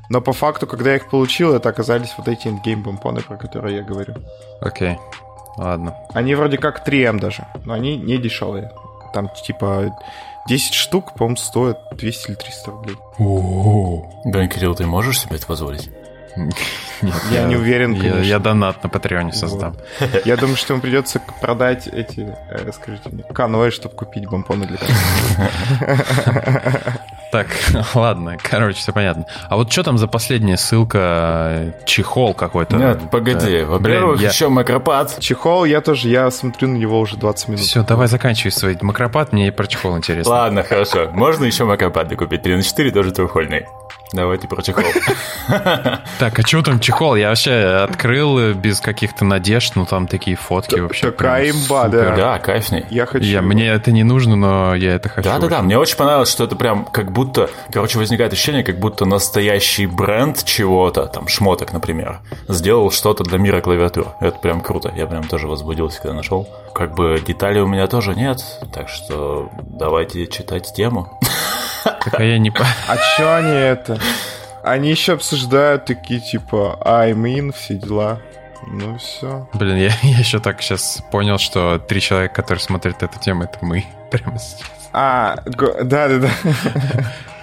Но 0.08 0.20
по 0.20 0.32
факту, 0.32 0.66
когда 0.66 0.90
я 0.90 0.96
их 0.96 1.08
получил, 1.08 1.54
это 1.54 1.68
оказались 1.68 2.14
вот 2.16 2.28
эти 2.28 2.48
ингейм 2.48 2.82
помпоны, 2.82 3.22
про 3.22 3.36
которые 3.36 3.76
я 3.76 3.82
говорю. 3.82 4.14
Окей. 4.60 4.98
Ладно. 5.56 5.96
Они 6.14 6.34
вроде 6.34 6.58
как 6.58 6.86
3М 6.86 7.18
даже, 7.18 7.46
но 7.64 7.74
они 7.74 7.96
не 7.96 8.18
дешевые. 8.18 8.70
Там 9.12 9.28
типа 9.28 9.96
10 10.48 10.74
штук, 10.74 11.14
по-моему, 11.14 11.36
стоят 11.36 11.80
200 11.92 12.28
или 12.28 12.34
300 12.36 12.70
рублей. 12.70 12.96
Блин, 14.24 14.48
Кирилл, 14.48 14.74
ты 14.74 14.86
можешь 14.86 15.20
себе 15.20 15.36
это 15.36 15.46
позволить? 15.46 15.90
Нет, 17.02 17.14
Я 17.30 17.44
не 17.44 17.56
уверен, 17.56 17.92
я, 17.94 18.00
конечно. 18.00 18.20
я 18.20 18.38
донат 18.38 18.82
на 18.82 18.88
Патреоне 18.90 19.32
создам. 19.32 19.74
Я 20.24 20.36
думаю, 20.36 20.56
что 20.56 20.74
ему 20.74 20.82
придется 20.82 21.20
продать 21.40 21.86
эти, 21.86 22.34
э, 22.50 22.70
скажите 22.72 23.08
мне, 23.10 23.22
каноэ, 23.22 23.70
чтобы 23.70 23.94
купить 23.94 24.26
бомбоны 24.26 24.66
для. 24.66 24.78
Так, 27.32 27.48
ладно, 27.94 28.36
короче, 28.40 28.78
все 28.78 28.92
понятно. 28.92 29.26
А 29.48 29.56
вот 29.56 29.70
что 29.72 29.82
там 29.82 29.98
за 29.98 30.06
последняя 30.06 30.56
ссылка? 30.56 31.74
Чехол 31.84 32.34
какой-то. 32.34 32.76
Нет, 32.76 33.10
погоди. 33.10 33.56
Э, 33.56 33.64
Во-первых, 33.64 34.20
я- 34.20 34.28
еще 34.28 34.48
макропад. 34.48 35.18
Чехол, 35.18 35.64
я 35.64 35.80
тоже, 35.80 36.08
я 36.08 36.30
смотрю 36.30 36.68
на 36.68 36.76
него 36.76 36.98
уже 37.00 37.16
20 37.16 37.48
минут. 37.48 37.60
Все, 37.62 37.82
давай 37.82 38.06
заканчивай 38.08 38.52
свой 38.52 38.78
макропад, 38.80 39.32
мне 39.32 39.48
и 39.48 39.50
про 39.50 39.66
чехол 39.66 39.96
интересно. 39.96 40.32
Ладно, 40.32 40.62
хорошо. 40.62 41.10
Можно 41.12 41.44
еще 41.44 41.64
макропады 41.64 42.16
купить. 42.16 42.42
3 42.42 42.56
на 42.56 42.62
4 42.62 42.90
тоже 42.92 43.12
трехольный. 43.12 43.66
Давайте 44.12 44.46
про 44.48 44.62
чехол. 44.62 44.84
Так, 46.18 46.38
а 46.38 46.42
что 46.42 46.62
там 46.62 46.80
чехол? 46.80 47.14
Я 47.16 47.28
вообще 47.28 47.52
открыл 47.84 48.54
без 48.54 48.80
каких-то 48.80 49.24
надежд, 49.24 49.72
ну 49.76 49.84
там 49.86 50.06
такие 50.06 50.36
фотки 50.36 50.78
вообще. 50.80 51.10
такая 51.10 51.50
имба, 51.50 51.88
да. 51.88 52.16
Да, 52.16 52.38
кайфный. 52.38 52.86
Я 52.90 53.06
хочу... 53.06 53.24
Я, 53.24 53.42
мне 53.42 53.68
это 53.68 53.92
не 53.92 54.02
нужно, 54.02 54.34
но 54.36 54.74
я 54.74 54.94
это 54.94 55.08
хочу. 55.08 55.28
Да-да-да, 55.28 55.62
мне 55.62 55.78
очень 55.78 55.96
понравилось, 55.96 56.30
что 56.30 56.44
это 56.44 56.56
прям 56.56 56.84
как 56.86 57.12
будто, 57.12 57.48
короче, 57.72 57.98
возникает 57.98 58.32
ощущение, 58.32 58.64
как 58.64 58.78
будто 58.80 59.04
настоящий 59.04 59.86
бренд 59.86 60.42
чего-то, 60.44 61.06
там, 61.06 61.28
шмоток, 61.28 61.72
например, 61.72 62.20
сделал 62.48 62.90
что-то 62.90 63.22
для 63.24 63.38
мира 63.38 63.60
клавиатур. 63.60 64.08
Это 64.20 64.38
прям 64.38 64.60
круто. 64.62 64.92
Я 64.96 65.06
прям 65.06 65.24
тоже 65.24 65.46
возбудился, 65.48 66.00
когда 66.00 66.14
нашел. 66.14 66.48
Как 66.74 66.94
бы 66.94 67.20
деталей 67.24 67.60
у 67.60 67.66
меня 67.66 67.86
тоже 67.86 68.14
нет, 68.14 68.38
так 68.72 68.88
что 68.88 69.50
давайте 69.58 70.26
читать 70.26 70.72
тему. 70.74 71.18
Так, 71.84 72.18
а 72.18 72.22
я 72.24 72.38
не... 72.38 72.50
по- 72.50 72.66
А 72.88 72.96
чё 73.16 73.32
они 73.32 73.50
это? 73.52 73.98
Они 74.62 74.90
еще 74.90 75.12
обсуждают 75.12 75.84
такие, 75.84 76.20
типа, 76.20 76.78
I'm 76.84 77.22
in, 77.24 77.52
все 77.52 77.74
дела. 77.74 78.20
Ну 78.66 78.98
все. 78.98 79.48
Блин, 79.54 79.76
я, 79.76 79.92
я 80.02 80.18
еще 80.18 80.40
так 80.40 80.60
сейчас 80.60 81.02
понял, 81.12 81.38
что 81.38 81.78
три 81.78 82.00
человека, 82.00 82.34
которые 82.34 82.62
смотрят 82.62 83.02
эту 83.02 83.18
тему, 83.20 83.44
это 83.44 83.58
мы. 83.62 83.84
Прямо 84.10 84.38
сейчас. 84.38 84.62
А, 84.92 85.36
го- 85.44 85.84
да-да-да. 85.84 86.30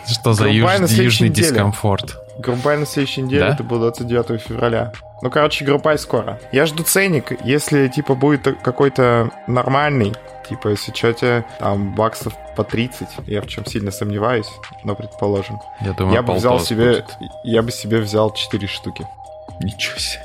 Что 0.07 0.33
за 0.33 0.47
юж- 0.49 0.69
южный 0.89 1.29
неделе. 1.29 1.47
дискомфорт? 1.49 2.17
Группай 2.39 2.77
на 2.77 2.85
следующей 2.85 3.21
неделе, 3.21 3.45
Да? 3.45 3.53
это 3.53 3.63
было 3.63 3.79
29 3.91 4.41
февраля. 4.41 4.91
Ну, 5.23 5.31
короче, 5.31 5.63
группай 5.63 5.97
скоро. 5.97 6.37
Я 6.51 6.65
жду 6.65 6.83
ценник. 6.83 7.31
Если, 7.45 7.87
типа, 7.87 8.13
будет 8.13 8.59
какой-то 8.61 9.31
нормальный, 9.47 10.11
типа, 10.49 10.67
если 10.67 10.91
что-то 10.91 11.45
там 11.59 11.95
баксов 11.95 12.33
по 12.57 12.65
30, 12.65 13.07
я 13.27 13.41
в 13.41 13.47
чем 13.47 13.65
сильно 13.65 13.89
сомневаюсь, 13.91 14.51
но 14.83 14.95
предположим. 14.95 15.61
Я 15.79 15.93
думаю, 15.93 16.15
я 16.15 16.21
бы 16.23 16.33
взял 16.33 16.59
себе, 16.59 16.87
будет. 16.87 17.17
я 17.45 17.61
бы 17.61 17.71
себе 17.71 17.99
взял 17.99 18.33
4 18.33 18.67
штуки. 18.67 19.07
Ничего 19.61 19.97
себе. 19.97 20.23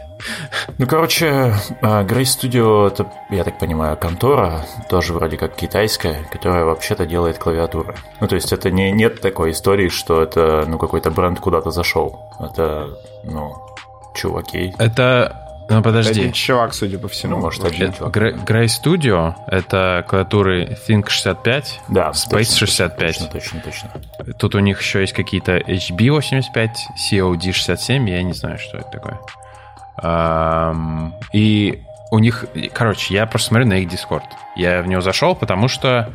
Ну, 0.79 0.87
короче, 0.89 1.55
а, 1.81 2.03
Grace 2.03 2.37
Studio, 2.37 2.89
это, 2.89 3.07
я 3.31 3.45
так 3.45 3.57
понимаю, 3.61 3.97
контора, 3.97 4.67
тоже 4.91 5.13
вроде 5.13 5.37
как 5.37 5.55
китайская, 5.55 6.25
которая 6.33 6.65
вообще-то 6.65 7.07
делает 7.07 7.39
клавиатуры. 7.39 7.95
Ну, 8.19 8.27
то 8.27 8.35
есть 8.35 8.53
это 8.53 8.73
не, 8.73 8.91
нет 8.91 9.21
такой 9.21 9.53
истории, 9.53 9.91
что 9.91 10.21
это, 10.21 10.65
ну, 10.67 10.77
какой-то 10.77 11.13
бренд 11.13 11.39
куда-то 11.39 11.71
зашел. 11.71 12.19
Это, 12.41 12.89
ну, 13.23 13.55
чуваки. 14.15 14.75
Это... 14.79 15.45
Ну, 15.71 15.83
подожди. 15.83 16.21
Один 16.21 16.33
чувак, 16.33 16.73
судя 16.73 16.99
по 16.99 17.09
всему. 17.09 17.37
Ну, 17.37 17.43
может, 17.43 17.63
один 17.63 17.93
чувак. 17.93 18.15
Грей 18.15 18.33
Grey 18.33 18.65
Studio— 18.67 19.35
это 19.47 20.03
клавиатуры 20.09 20.79
Think 20.89 21.11
65, 21.11 21.81
Да, 21.89 22.09
Space 22.11 22.31
точно, 22.31 22.57
65. 22.67 22.99
Точно, 22.99 23.29
точно, 23.29 23.61
точно. 23.61 23.91
Тут 24.39 24.55
у 24.55 24.61
них 24.61 24.81
еще 24.81 25.03
есть 25.03 25.13
какие-то 25.13 25.59
HB85, 25.59 26.71
COD67, 27.13 28.09
я 28.09 28.23
не 28.23 28.33
знаю, 28.33 28.59
что 28.59 28.79
это 28.79 28.91
такое. 28.91 29.19
И 31.33 31.83
у 32.11 32.19
них... 32.19 32.47
Короче, 32.73 33.13
я 33.15 33.27
просто 33.27 33.49
смотрю 33.49 33.67
на 33.67 33.75
их 33.75 33.89
Discord. 33.89 34.23
Я 34.57 34.81
в 34.83 34.87
него 34.87 35.03
зашел, 35.03 35.35
потому 35.35 35.69
что 35.69 36.11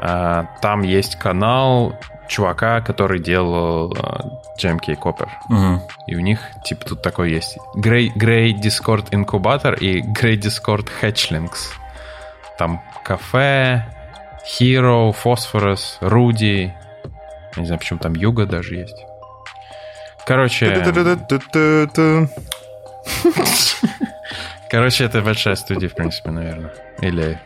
а, 0.00 0.46
там 0.60 0.82
есть 0.82 1.16
канал 1.16 1.94
чувака, 2.28 2.80
который 2.80 3.20
делал 3.20 4.41
а, 4.54 4.58
GMK 4.58 4.98
Copper. 4.98 5.28
Мгм. 5.48 5.82
И 6.06 6.16
у 6.16 6.20
них, 6.20 6.40
типа, 6.64 6.84
тут 6.84 7.02
такой 7.02 7.32
есть. 7.32 7.58
Grey, 7.76 8.12
Grey 8.14 8.52
Discord 8.52 9.10
Incubator 9.10 9.78
и 9.78 10.00
Grey 10.02 10.36
Discord 10.36 10.88
Hatchlings. 11.00 11.72
Там 12.58 12.82
кафе, 13.04 13.84
Hero, 14.44 15.14
Phosphorus, 15.14 15.96
Руди. 16.00 16.74
Я 17.56 17.60
не 17.60 17.66
знаю, 17.66 17.78
почему 17.78 17.98
там 17.98 18.14
Юга 18.14 18.46
даже 18.46 18.76
есть. 18.76 19.04
Короче, 20.26 20.70
Ту-ту-ту-ту-ту-ту. 20.70 22.28
короче, 24.70 25.04
это 25.04 25.20
большая 25.20 25.56
студия, 25.56 25.88
в 25.88 25.94
принципе, 25.94 26.30
наверное. 26.30 26.72
Или... 27.00 27.40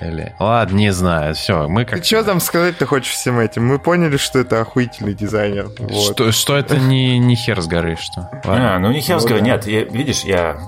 Или... 0.00 0.34
Ладно, 0.40 0.76
не 0.76 0.92
знаю. 0.92 1.34
Все, 1.34 1.68
мы 1.68 1.84
как... 1.84 2.00
Ты 2.00 2.04
что 2.04 2.24
там 2.24 2.40
сказать-то 2.40 2.84
хочешь 2.86 3.12
всем 3.12 3.38
этим? 3.38 3.64
Мы 3.66 3.78
поняли, 3.78 4.16
что 4.16 4.40
это 4.40 4.60
охуительный 4.60 5.14
дизайнер. 5.14 5.70
Вот. 5.78 6.14
Что, 6.14 6.32
что 6.32 6.56
это 6.56 6.76
не, 6.78 7.18
не 7.18 7.36
хер 7.36 7.60
с 7.60 7.66
горы, 7.68 7.96
что? 7.96 8.28
Ладно. 8.44 8.74
А, 8.74 8.78
ну 8.78 8.90
не 8.90 9.00
хер 9.00 9.16
Ну 9.18 9.22
говорю, 9.26 9.38
да. 9.38 9.44
нет, 9.44 9.66
я- 9.66 9.84
видишь, 9.84 10.22
я... 10.24 10.58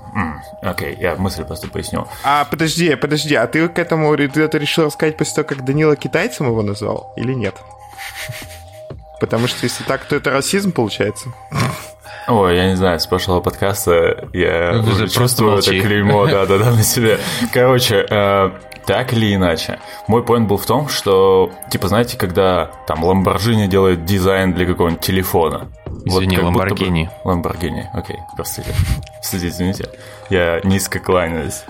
Окей, 0.63 0.97
я 1.01 1.17
мысль 1.17 1.45
просто 1.45 1.69
поясню. 1.69 2.07
А, 2.23 2.45
подожди, 2.45 2.95
подожди, 2.95 3.35
а 3.35 3.47
ты 3.47 3.69
к 3.69 3.79
этому 3.79 4.17
ты 4.17 4.41
это 4.43 4.59
решил 4.59 4.85
рассказать 4.87 5.17
после 5.17 5.35
того, 5.35 5.49
как 5.49 5.65
Данила 5.65 5.97
китайцем 5.97 6.47
его 6.47 6.63
назвал, 6.63 7.13
или 7.17 7.33
нет? 7.35 7.57
Потому 9.21 9.49
что 9.49 9.65
если 9.65 9.83
так, 9.85 10.05
то 10.05 10.15
это 10.17 10.31
расизм 10.31 10.73
получается. 10.73 11.31
Ой, 12.29 12.57
я 12.57 12.69
не 12.69 12.77
знаю, 12.77 12.99
с 13.01 13.07
прошлого 13.07 13.41
подкаста 13.41 14.29
я 14.33 14.73
Ну, 14.83 14.91
уже 14.93 15.09
чувствую 15.09 15.59
это 15.59 15.71
клеймо, 15.71 16.27
да-да-да, 16.31 16.71
на 16.73 16.83
себе. 16.83 17.19
Короче, 17.53 18.07
э, 18.09 18.51
так 18.87 19.13
или 19.13 19.35
иначе, 19.35 19.79
мой 20.09 20.23
поинт 20.25 20.49
был 20.49 20.57
в 20.59 20.67
том, 20.67 20.89
что, 20.89 21.51
типа, 21.71 21.89
знаете, 21.89 22.17
когда 22.19 22.71
там 22.87 23.05
Lamborghini 23.05 23.67
делает 23.67 24.05
дизайн 24.05 24.53
для 24.55 24.67
какого-нибудь 24.67 25.01
телефона. 25.03 25.69
Извини, 26.05 26.37
как 26.37 26.45
будто 26.53 26.65
бы- 26.67 26.71
Lamborghini. 26.71 27.09
Lamborghini, 27.25 27.85
окей, 27.93 28.19
простите. 28.37 28.73
Простите, 29.15 29.49
извините. 29.49 29.89
Я 30.31 30.61
низко 30.65 30.99
кланяюсь 31.01 31.65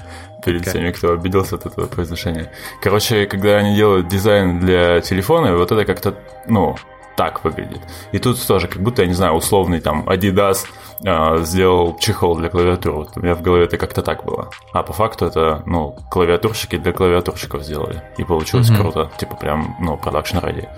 перед 0.45 0.65
Как? 0.65 0.75
теми, 0.75 0.91
кто 0.93 1.13
обиделся 1.13 1.57
от 1.57 1.67
этого 1.67 1.87
произношения. 1.87 2.51
Короче, 2.83 3.27
когда 3.27 3.57
они 3.57 3.75
делают 3.75 4.09
дизайн 4.09 4.61
для 4.61 5.01
телефона, 5.01 5.57
вот 5.57 5.73
это 5.73 5.85
как-то, 5.85 6.15
ну, 6.47 6.77
так 7.17 7.45
выглядит. 7.45 7.81
И 8.13 8.19
тут 8.19 8.45
тоже, 8.47 8.69
как 8.69 8.83
будто, 8.83 9.03
я 9.03 9.09
не 9.09 9.15
знаю, 9.15 9.33
условный 9.35 9.81
там 9.81 10.09
Adidas 10.09 10.67
э, 11.05 11.39
сделал 11.45 11.97
чехол 11.99 12.37
для 12.37 12.49
клавиатуры. 12.49 12.97
Вот 12.97 13.17
у 13.17 13.21
меня 13.21 13.35
в 13.35 13.43
голове 13.43 13.65
это 13.65 13.79
как-то 13.79 14.03
так 14.03 14.25
было. 14.25 14.51
А 14.73 14.83
по 14.83 14.93
факту 14.93 15.27
это, 15.27 15.63
ну, 15.67 15.97
клавиатурщики 16.11 16.77
для 16.77 16.93
клавиатурщиков 16.93 17.63
сделали. 17.63 18.03
И 18.19 18.25
получилось 18.25 18.69
Мгм. 18.71 18.81
круто. 18.81 19.11
Типа 19.19 19.35
прям, 19.37 19.77
ну, 19.81 19.97
продакшн 19.97 20.39
ради. 20.39 20.69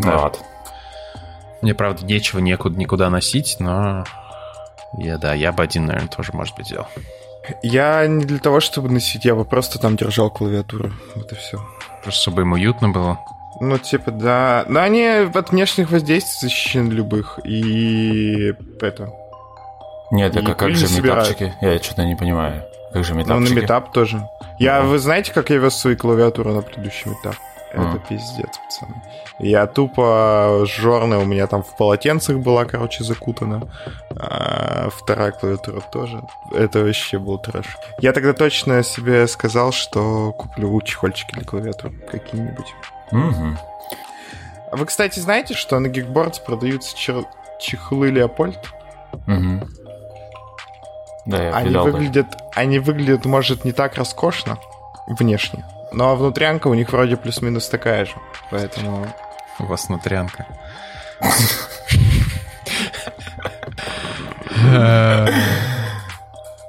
Да. 0.00 0.18
Вот. 0.18 0.40
Мне, 1.62 1.74
правда, 1.74 2.04
нечего 2.04 2.38
некуда, 2.40 2.78
никуда 2.78 3.08
носить, 3.10 3.56
но... 3.60 4.04
Я, 4.98 5.18
да, 5.18 5.34
я 5.34 5.52
бы 5.52 5.62
один, 5.62 5.86
наверное, 5.86 6.08
тоже, 6.08 6.30
может 6.32 6.54
быть, 6.56 6.66
сделал. 6.66 6.86
Я 7.62 8.06
не 8.06 8.24
для 8.24 8.38
того, 8.38 8.60
чтобы 8.60 8.88
носить, 8.88 9.24
я 9.24 9.34
бы 9.34 9.44
просто 9.44 9.78
там 9.78 9.96
держал 9.96 10.30
клавиатуру. 10.30 10.90
Вот 11.14 11.32
и 11.32 11.34
все. 11.36 11.60
Просто 12.02 12.20
чтобы 12.22 12.42
им 12.42 12.52
уютно 12.52 12.88
было. 12.88 13.18
Ну, 13.60 13.78
типа, 13.78 14.10
да. 14.10 14.64
Но 14.68 14.80
они 14.80 15.04
от 15.04 15.50
внешних 15.50 15.90
воздействий 15.90 16.48
защищены 16.48 16.90
любых. 16.92 17.38
И 17.44 18.54
это. 18.80 19.10
Нет, 20.10 20.36
И 20.36 20.38
а 20.40 20.54
как 20.54 20.70
же 20.74 20.86
собирают. 20.86 21.28
метапчики? 21.28 21.54
Я 21.60 21.78
что-то 21.78 22.04
не 22.04 22.14
понимаю. 22.14 22.64
Как 22.92 23.04
же 23.04 23.14
Ну, 23.14 23.18
на 23.20 23.22
метапчики? 23.22 23.54
метап 23.54 23.92
тоже. 23.92 24.28
Я, 24.58 24.82
Ну. 24.82 24.90
вы 24.90 24.98
знаете, 24.98 25.32
как 25.32 25.50
я 25.50 25.56
вез 25.56 25.74
свои 25.74 25.96
клавиатуры 25.96 26.52
на 26.52 26.62
предыдущий 26.62 27.10
метап? 27.10 27.34
Это 27.72 27.82
Мгм. 27.82 28.02
пиздец, 28.08 28.58
пацаны. 28.64 29.02
Я 29.40 29.66
тупо 29.66 30.62
жорная, 30.64 31.18
у 31.18 31.24
меня 31.26 31.46
там 31.46 31.62
в 31.62 31.76
полотенцах 31.76 32.38
была, 32.38 32.64
короче, 32.64 33.04
закутана. 33.04 33.68
А 34.18 34.88
вторая 34.90 35.32
клавиатура 35.32 35.80
тоже. 35.92 36.22
Это 36.52 36.84
вообще 36.84 37.18
был 37.18 37.38
трэш. 37.38 37.66
Я 38.00 38.12
тогда 38.12 38.32
точно 38.32 38.82
себе 38.82 39.26
сказал, 39.26 39.72
что 39.72 40.32
куплю 40.32 40.80
чехольчики 40.82 41.34
для 41.34 41.44
клавиатур 41.44 41.92
какие-нибудь. 42.10 42.72
А 43.10 44.76
вы, 44.76 44.84
кстати, 44.86 45.18
знаете, 45.20 45.54
что 45.54 45.78
на 45.78 45.86
Geekboards 45.86 46.42
продаются 46.44 46.96
чер- 46.96 47.24
чехлы 47.60 48.10
Леопольд? 48.10 48.58
Мгм. 49.26 49.68
Да, 51.24 51.42
я 51.42 51.54
Они 51.54 51.68
видал 51.68 51.84
даже. 51.86 51.96
выглядят, 51.96 52.26
они 52.54 52.78
выглядят, 52.78 53.24
может, 53.24 53.64
не 53.64 53.72
так 53.72 53.96
роскошно 53.96 54.58
внешне, 55.08 55.64
но 55.92 56.14
внутрянка 56.16 56.68
у 56.68 56.74
них 56.74 56.92
вроде 56.92 57.16
плюс-минус 57.16 57.68
такая 57.68 58.04
же. 58.06 58.12
Поэтому 58.50 59.06
У 59.58 59.64
вас 59.64 59.86
внутрянка. 59.88 60.46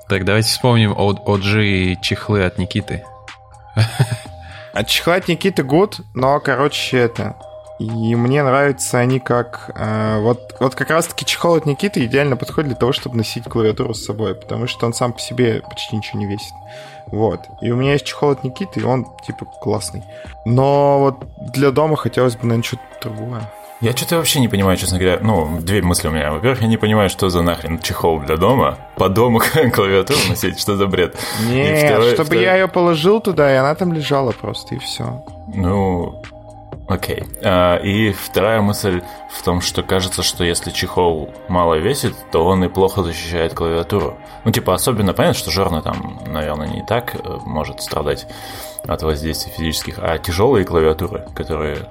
Так, 0.08 0.24
давайте 0.24 0.48
вспомним 0.50 0.94
OG 0.94 1.98
чехлы 2.02 2.46
от 2.46 2.58
Никиты. 2.58 3.04
От 4.78 4.90
чехла 4.90 5.16
от 5.16 5.28
Никиты 5.28 5.64
гуд, 5.64 6.02
но, 6.14 6.40
короче, 6.40 6.98
это... 7.00 7.36
И 7.80 8.16
мне 8.16 8.44
нравятся 8.44 9.00
они 9.00 9.20
как... 9.20 9.72
Э, 9.76 10.20
вот, 10.20 10.56
вот 10.60 10.76
как 10.76 10.92
раз-таки 10.92 11.26
чехол 11.26 11.56
от 11.56 11.66
Никиты 11.66 12.06
идеально 12.06 12.38
подходит 12.38 12.70
для 12.70 12.78
того, 12.78 12.92
чтобы 12.92 13.18
носить 13.18 13.46
клавиатуру 13.46 13.96
с 13.96 14.06
собой, 14.06 14.36
потому 14.36 14.68
что 14.68 14.86
он 14.86 14.94
сам 14.94 15.14
по 15.14 15.20
себе 15.20 15.64
почти 15.68 15.96
ничего 15.96 16.20
не 16.20 16.28
весит. 16.28 16.54
Вот. 17.08 17.40
И 17.64 17.72
у 17.72 17.76
меня 17.76 17.94
есть 17.94 18.06
чехол 18.06 18.30
от 18.32 18.44
Никиты, 18.44 18.82
и 18.82 18.84
он, 18.84 19.08
типа, 19.26 19.48
классный. 19.62 20.04
Но 20.46 21.00
вот 21.00 21.28
для 21.54 21.72
дома 21.72 21.98
хотелось 21.98 22.36
бы, 22.36 22.44
наверное, 22.44 22.64
что-то 22.64 22.84
другое. 23.02 23.52
Я 23.80 23.92
что-то 23.92 24.18
вообще 24.18 24.40
не 24.40 24.48
понимаю, 24.48 24.76
честно 24.78 24.98
говоря. 24.98 25.20
Ну, 25.22 25.60
две 25.62 25.84
мысли 25.84 26.08
у 26.08 26.12
меня. 26.12 26.32
Во-первых, 26.32 26.62
я 26.62 26.68
не 26.68 26.78
понимаю, 26.78 27.10
что 27.10 27.30
за 27.30 27.44
нахрен 27.44 27.80
чехол 27.80 28.20
для 28.20 28.36
дома. 28.36 28.78
По 28.96 29.08
дому 29.08 29.40
клавиатуру 29.74 30.20
носить, 30.30 30.60
что 30.60 30.76
за 30.76 30.88
бред? 30.88 31.16
Нет, 31.48 31.86
второй, 31.86 32.14
чтобы 32.14 32.26
второй... 32.26 32.44
я 32.44 32.56
ее 32.56 32.68
положил 32.68 33.22
туда, 33.22 33.54
и 33.54 33.56
она 33.56 33.76
там 33.76 33.94
лежала 33.94 34.32
просто, 34.32 34.76
и 34.76 34.80
все. 34.80 35.24
Ну, 35.54 36.24
окей. 36.88 37.24
А, 37.44 37.78
и 37.78 38.12
вторая 38.14 38.62
мысль 38.62 39.04
в 39.32 39.44
том, 39.44 39.62
что 39.62 39.84
кажется, 39.84 40.24
что 40.24 40.44
если 40.44 40.72
чехол 40.72 41.30
мало 41.48 41.76
весит, 41.76 42.16
то 42.32 42.46
он 42.46 42.64
и 42.64 42.70
плохо 42.70 43.04
защищает 43.04 43.54
клавиатуру. 43.54 44.18
Ну, 44.44 44.52
типа, 44.52 44.74
особенно 44.74 45.14
понятно, 45.14 45.38
что 45.38 45.52
жирный 45.52 45.84
там, 45.84 46.20
наверное, 46.26 46.68
не 46.68 46.84
так 46.84 47.14
э, 47.14 47.20
может 47.46 47.82
страдать 47.84 48.26
от 48.88 49.04
воздействия 49.04 49.52
физических, 49.52 50.00
а 50.00 50.18
тяжелые 50.18 50.66
клавиатуры, 50.66 51.28
которые 51.36 51.88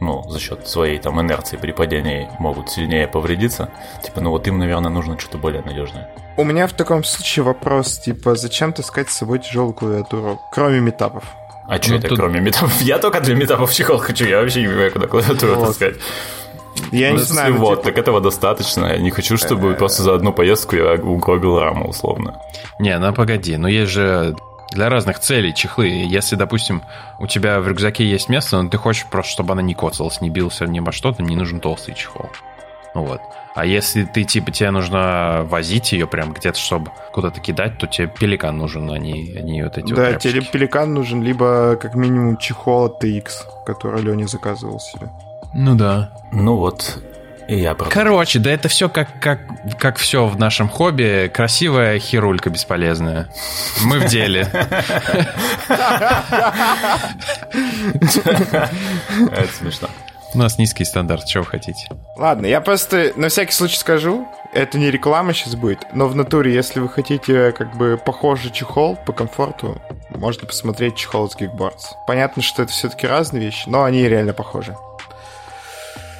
ну, 0.00 0.28
за 0.28 0.38
счет 0.38 0.66
своей 0.66 0.98
там 0.98 1.20
инерции 1.20 1.56
при 1.56 1.72
падении 1.72 2.28
могут 2.38 2.70
сильнее 2.70 3.06
повредиться. 3.06 3.70
Типа, 4.02 4.20
ну 4.20 4.30
вот 4.30 4.46
им, 4.48 4.58
наверное, 4.58 4.90
нужно 4.90 5.18
что-то 5.18 5.38
более 5.38 5.62
надежное. 5.62 6.08
У 6.36 6.44
меня 6.44 6.66
в 6.66 6.72
таком 6.72 7.04
случае 7.04 7.44
вопрос, 7.44 7.98
типа, 7.98 8.34
зачем 8.34 8.72
таскать 8.72 9.10
с 9.10 9.18
собой 9.18 9.40
тяжелую 9.40 9.74
клавиатуру, 9.74 10.40
кроме 10.52 10.80
метапов? 10.80 11.24
А 11.68 11.80
что 11.80 11.92
ну, 11.92 11.98
это, 11.98 12.08
тут... 12.08 12.18
кроме 12.18 12.40
метапов? 12.40 12.80
Я 12.80 12.98
только 12.98 13.20
для 13.20 13.34
метапов 13.34 13.72
чехол 13.72 13.98
хочу, 13.98 14.24
я 14.24 14.40
вообще 14.40 14.62
не 14.62 14.68
понимаю, 14.68 14.90
куда 14.92 15.06
клавиатуру 15.06 15.54
вот. 15.54 15.68
таскать. 15.68 15.96
Я 16.92 17.10
ну, 17.10 17.18
не 17.18 17.22
знаю. 17.22 17.56
Вот, 17.56 17.80
типа... 17.80 17.90
так 17.90 17.98
этого 17.98 18.20
достаточно. 18.20 18.86
Я 18.86 18.98
не 18.98 19.10
хочу, 19.10 19.36
чтобы 19.36 19.74
просто 19.74 20.02
за 20.02 20.14
одну 20.14 20.32
поездку 20.32 20.76
я 20.76 20.94
угробил 20.94 21.58
раму, 21.58 21.88
условно. 21.88 22.40
Не, 22.78 22.98
ну 22.98 23.12
погоди, 23.12 23.56
но 23.56 23.68
есть 23.68 23.90
же 23.90 24.34
для 24.70 24.88
разных 24.88 25.18
целей 25.18 25.54
чехлы. 25.54 25.88
Если, 25.88 26.36
допустим, 26.36 26.82
у 27.18 27.26
тебя 27.26 27.60
в 27.60 27.68
рюкзаке 27.68 28.04
есть 28.04 28.28
место, 28.28 28.60
но 28.60 28.68
ты 28.68 28.78
хочешь 28.78 29.06
просто, 29.06 29.32
чтобы 29.32 29.52
она 29.52 29.62
не 29.62 29.74
коцалась, 29.74 30.20
не 30.20 30.30
бился 30.30 30.66
ни 30.66 30.80
во 30.80 30.92
что, 30.92 31.12
то 31.12 31.22
не 31.22 31.36
нужен 31.36 31.60
толстый 31.60 31.94
чехол. 31.94 32.30
Ну 32.94 33.04
вот. 33.04 33.20
А 33.54 33.66
если 33.66 34.04
ты, 34.04 34.24
типа, 34.24 34.52
тебе 34.52 34.70
нужно 34.70 35.42
возить 35.44 35.92
ее 35.92 36.06
прям 36.06 36.32
где-то, 36.32 36.58
чтобы 36.58 36.90
куда-то 37.12 37.40
кидать, 37.40 37.78
то 37.78 37.86
тебе 37.86 38.06
пеликан 38.06 38.56
нужен, 38.56 38.90
а 38.90 38.98
не, 38.98 39.34
а 39.36 39.42
не 39.42 39.62
вот 39.62 39.76
эти 39.76 39.92
да, 39.92 40.10
вот 40.10 40.18
тебе 40.20 40.40
пеликан 40.42 40.94
нужен, 40.94 41.22
либо 41.22 41.76
как 41.76 41.94
минимум 41.94 42.36
чехол 42.36 42.86
от 42.86 43.02
TX, 43.02 43.28
который 43.66 44.02
Леня 44.02 44.26
заказывал 44.26 44.78
себе. 44.78 45.10
Ну 45.52 45.74
да. 45.74 46.10
Ну 46.32 46.56
вот, 46.56 47.02
и 47.50 47.56
я 47.56 47.74
про... 47.74 47.90
Короче, 47.90 48.38
да 48.38 48.50
это 48.52 48.68
все 48.68 48.88
как, 48.88 49.20
как, 49.20 49.40
как 49.78 49.96
все 49.98 50.26
в 50.28 50.38
нашем 50.38 50.68
хобби. 50.68 51.28
Красивая 51.34 51.98
херулька 51.98 52.48
бесполезная. 52.48 53.28
Мы 53.82 53.98
в 53.98 54.06
деле. 54.06 54.48
Это 59.32 59.52
смешно. 59.58 59.88
У 60.32 60.38
нас 60.38 60.58
низкий 60.58 60.84
стандарт, 60.84 61.26
чего 61.26 61.42
вы 61.42 61.50
хотите? 61.50 61.88
Ладно, 62.16 62.46
я 62.46 62.60
просто 62.60 63.12
на 63.16 63.30
всякий 63.30 63.50
случай 63.50 63.76
скажу, 63.76 64.28
это 64.52 64.78
не 64.78 64.88
реклама 64.88 65.34
сейчас 65.34 65.56
будет, 65.56 65.80
но 65.92 66.06
в 66.06 66.14
натуре, 66.14 66.54
если 66.54 66.78
вы 66.78 66.88
хотите 66.88 67.50
как 67.50 67.76
бы 67.76 67.96
похожий 68.02 68.52
чехол 68.52 68.94
по 68.94 69.12
комфорту, 69.12 69.82
можно 70.10 70.46
посмотреть 70.46 70.94
чехол 70.94 71.28
с 71.28 71.34
Geekboards. 71.34 71.94
Понятно, 72.06 72.42
что 72.42 72.62
это 72.62 72.70
все-таки 72.70 73.08
разные 73.08 73.42
вещи, 73.42 73.64
но 73.66 73.82
они 73.82 74.08
реально 74.08 74.32
похожи. 74.32 74.76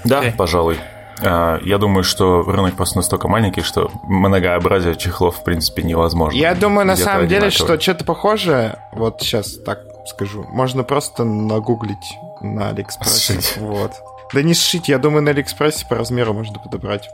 Да, 0.02 0.24
окей. 0.24 0.34
пожалуй. 0.34 0.76
А, 1.22 1.58
я 1.62 1.78
думаю, 1.78 2.04
что 2.04 2.42
рынок 2.42 2.74
просто 2.74 2.96
настолько 2.98 3.28
маленький, 3.28 3.62
что 3.62 3.90
многообразие 4.04 4.96
чехлов, 4.96 5.38
в 5.38 5.44
принципе, 5.44 5.82
невозможно. 5.82 6.36
Я 6.36 6.54
думаю, 6.54 6.86
на 6.86 6.96
самом 6.96 7.28
деле, 7.28 7.50
что 7.50 7.80
что-то 7.80 8.04
похожее, 8.04 8.78
вот 8.92 9.20
сейчас 9.20 9.56
так 9.58 9.80
скажу, 10.06 10.44
можно 10.50 10.82
просто 10.82 11.24
нагуглить 11.24 12.18
на 12.40 12.68
Алиэкспрессе. 12.70 13.60
Вот. 13.60 13.92
Да 14.32 14.42
не 14.42 14.54
сшить, 14.54 14.88
я 14.88 14.98
думаю, 14.98 15.22
на 15.22 15.30
Алиэкспрессе 15.32 15.86
по 15.86 15.96
размеру 15.96 16.32
можно 16.32 16.58
подобрать 16.58 17.08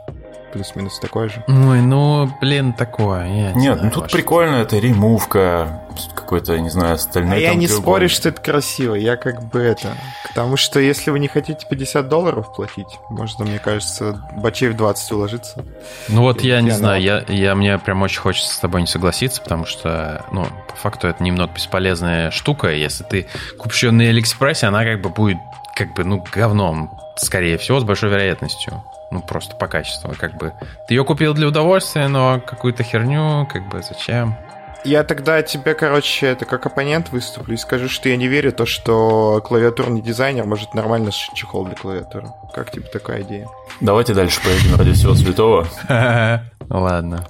плюс-минус 0.51 0.99
такой 0.99 1.29
же. 1.29 1.43
Ой, 1.47 1.81
ну, 1.81 2.31
блин, 2.41 2.73
такое. 2.73 3.25
Я 3.25 3.53
не 3.53 3.61
Нет, 3.61 3.77
знаю, 3.77 3.91
ну 3.95 4.01
тут 4.01 4.11
прикольно, 4.11 4.55
это 4.55 4.77
ремувка, 4.77 5.81
какой-то, 6.13 6.59
не 6.59 6.69
знаю, 6.69 6.95
остальной. 6.95 7.37
А 7.37 7.39
я 7.39 7.55
не 7.55 7.67
спорю, 7.67 8.09
что 8.09 8.29
это 8.29 8.41
красиво, 8.41 8.95
я 8.95 9.15
как 9.15 9.43
бы 9.43 9.59
это... 9.59 9.95
Потому 10.27 10.57
что 10.57 10.79
если 10.79 11.09
вы 11.09 11.19
не 11.19 11.27
хотите 11.27 11.65
50 11.67 12.07
долларов 12.07 12.53
платить, 12.53 12.99
можно, 13.09 13.45
мне 13.45 13.59
кажется, 13.59 14.21
бачей 14.35 14.69
в 14.69 14.75
20 14.75 15.11
уложиться. 15.13 15.65
Ну 16.09 16.21
вот 16.21 16.41
я, 16.41 16.55
я 16.55 16.61
не 16.61 16.71
знаю, 16.71 17.01
я, 17.01 17.23
я, 17.27 17.55
мне 17.55 17.77
прям 17.79 18.01
очень 18.01 18.19
хочется 18.19 18.53
с 18.53 18.59
тобой 18.59 18.81
не 18.81 18.87
согласиться, 18.87 19.41
потому 19.41 19.65
что, 19.65 20.25
ну, 20.31 20.45
по 20.67 20.75
факту 20.75 21.07
это 21.07 21.23
немного 21.23 21.53
бесполезная 21.53 22.31
штука. 22.31 22.69
Если 22.69 23.03
ты 23.03 23.27
купишь 23.57 23.83
ее 23.83 23.91
на 23.91 24.03
Алиэкспрессе, 24.03 24.67
она 24.67 24.83
как 24.83 25.01
бы 25.01 25.09
будет, 25.09 25.37
как 25.77 25.93
бы, 25.93 26.03
ну, 26.03 26.23
говном, 26.33 26.99
скорее 27.17 27.57
всего, 27.57 27.79
с 27.79 27.83
большой 27.83 28.09
вероятностью. 28.09 28.83
Ну, 29.11 29.21
просто 29.21 29.55
по 29.55 29.67
качеству. 29.67 30.11
Как 30.17 30.35
бы 30.37 30.53
ты 30.87 30.95
ее 30.95 31.05
купил 31.05 31.33
для 31.33 31.47
удовольствия, 31.47 32.07
но 32.07 32.41
какую-то 32.45 32.83
херню, 32.83 33.47
как 33.51 33.69
бы 33.69 33.81
зачем? 33.83 34.35
Я 34.83 35.03
тогда 35.03 35.41
тебе, 35.41 35.73
короче, 35.75 36.27
это 36.27 36.45
как 36.45 36.65
оппонент 36.65 37.09
выступлю 37.09 37.53
и 37.53 37.57
скажу, 37.57 37.89
что 37.89 38.09
я 38.09 38.17
не 38.17 38.27
верю 38.27 38.51
то, 38.51 38.65
что 38.65 39.41
клавиатурный 39.45 40.01
дизайнер 40.01 40.45
может 40.45 40.73
нормально 40.73 41.11
сшить 41.11 41.35
чехол 41.35 41.65
для 41.65 41.75
клавиатуры. 41.75 42.27
Как 42.53 42.71
тебе 42.71 42.83
такая 42.83 43.21
идея? 43.21 43.47
Давайте 43.81 44.13
дальше 44.13 44.41
поедем 44.43 44.77
ради 44.77 44.93
всего 44.93 45.13
святого. 45.13 45.67
Ладно. 46.69 47.25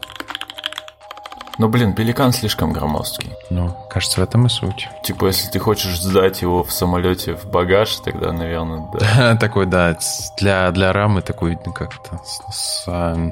Ну, 1.59 1.69
блин, 1.69 1.93
пеликан 1.93 2.33
слишком 2.33 2.71
громоздкий. 2.71 3.31
Ну, 3.49 3.75
кажется, 3.89 4.21
в 4.21 4.23
этом 4.23 4.45
и 4.45 4.49
суть. 4.49 4.87
Типа, 5.01 5.25
если 5.25 5.49
ты 5.49 5.57
хочешь 5.57 5.99
сдать 5.99 6.43
его 6.43 6.63
в 6.63 6.71
самолете 6.71 7.33
в 7.33 7.47
багаж, 7.47 7.95
тогда, 7.95 8.31
наверное, 8.31 8.87
да. 8.93 9.35
такой, 9.39 9.65
да, 9.65 9.97
для, 10.37 10.69
для 10.71 10.93
рамы 10.93 11.21
такой, 11.23 11.57
ну, 11.65 11.73
как 11.73 11.93
то 12.03 12.21
с, 12.23 12.41
с, 12.51 13.31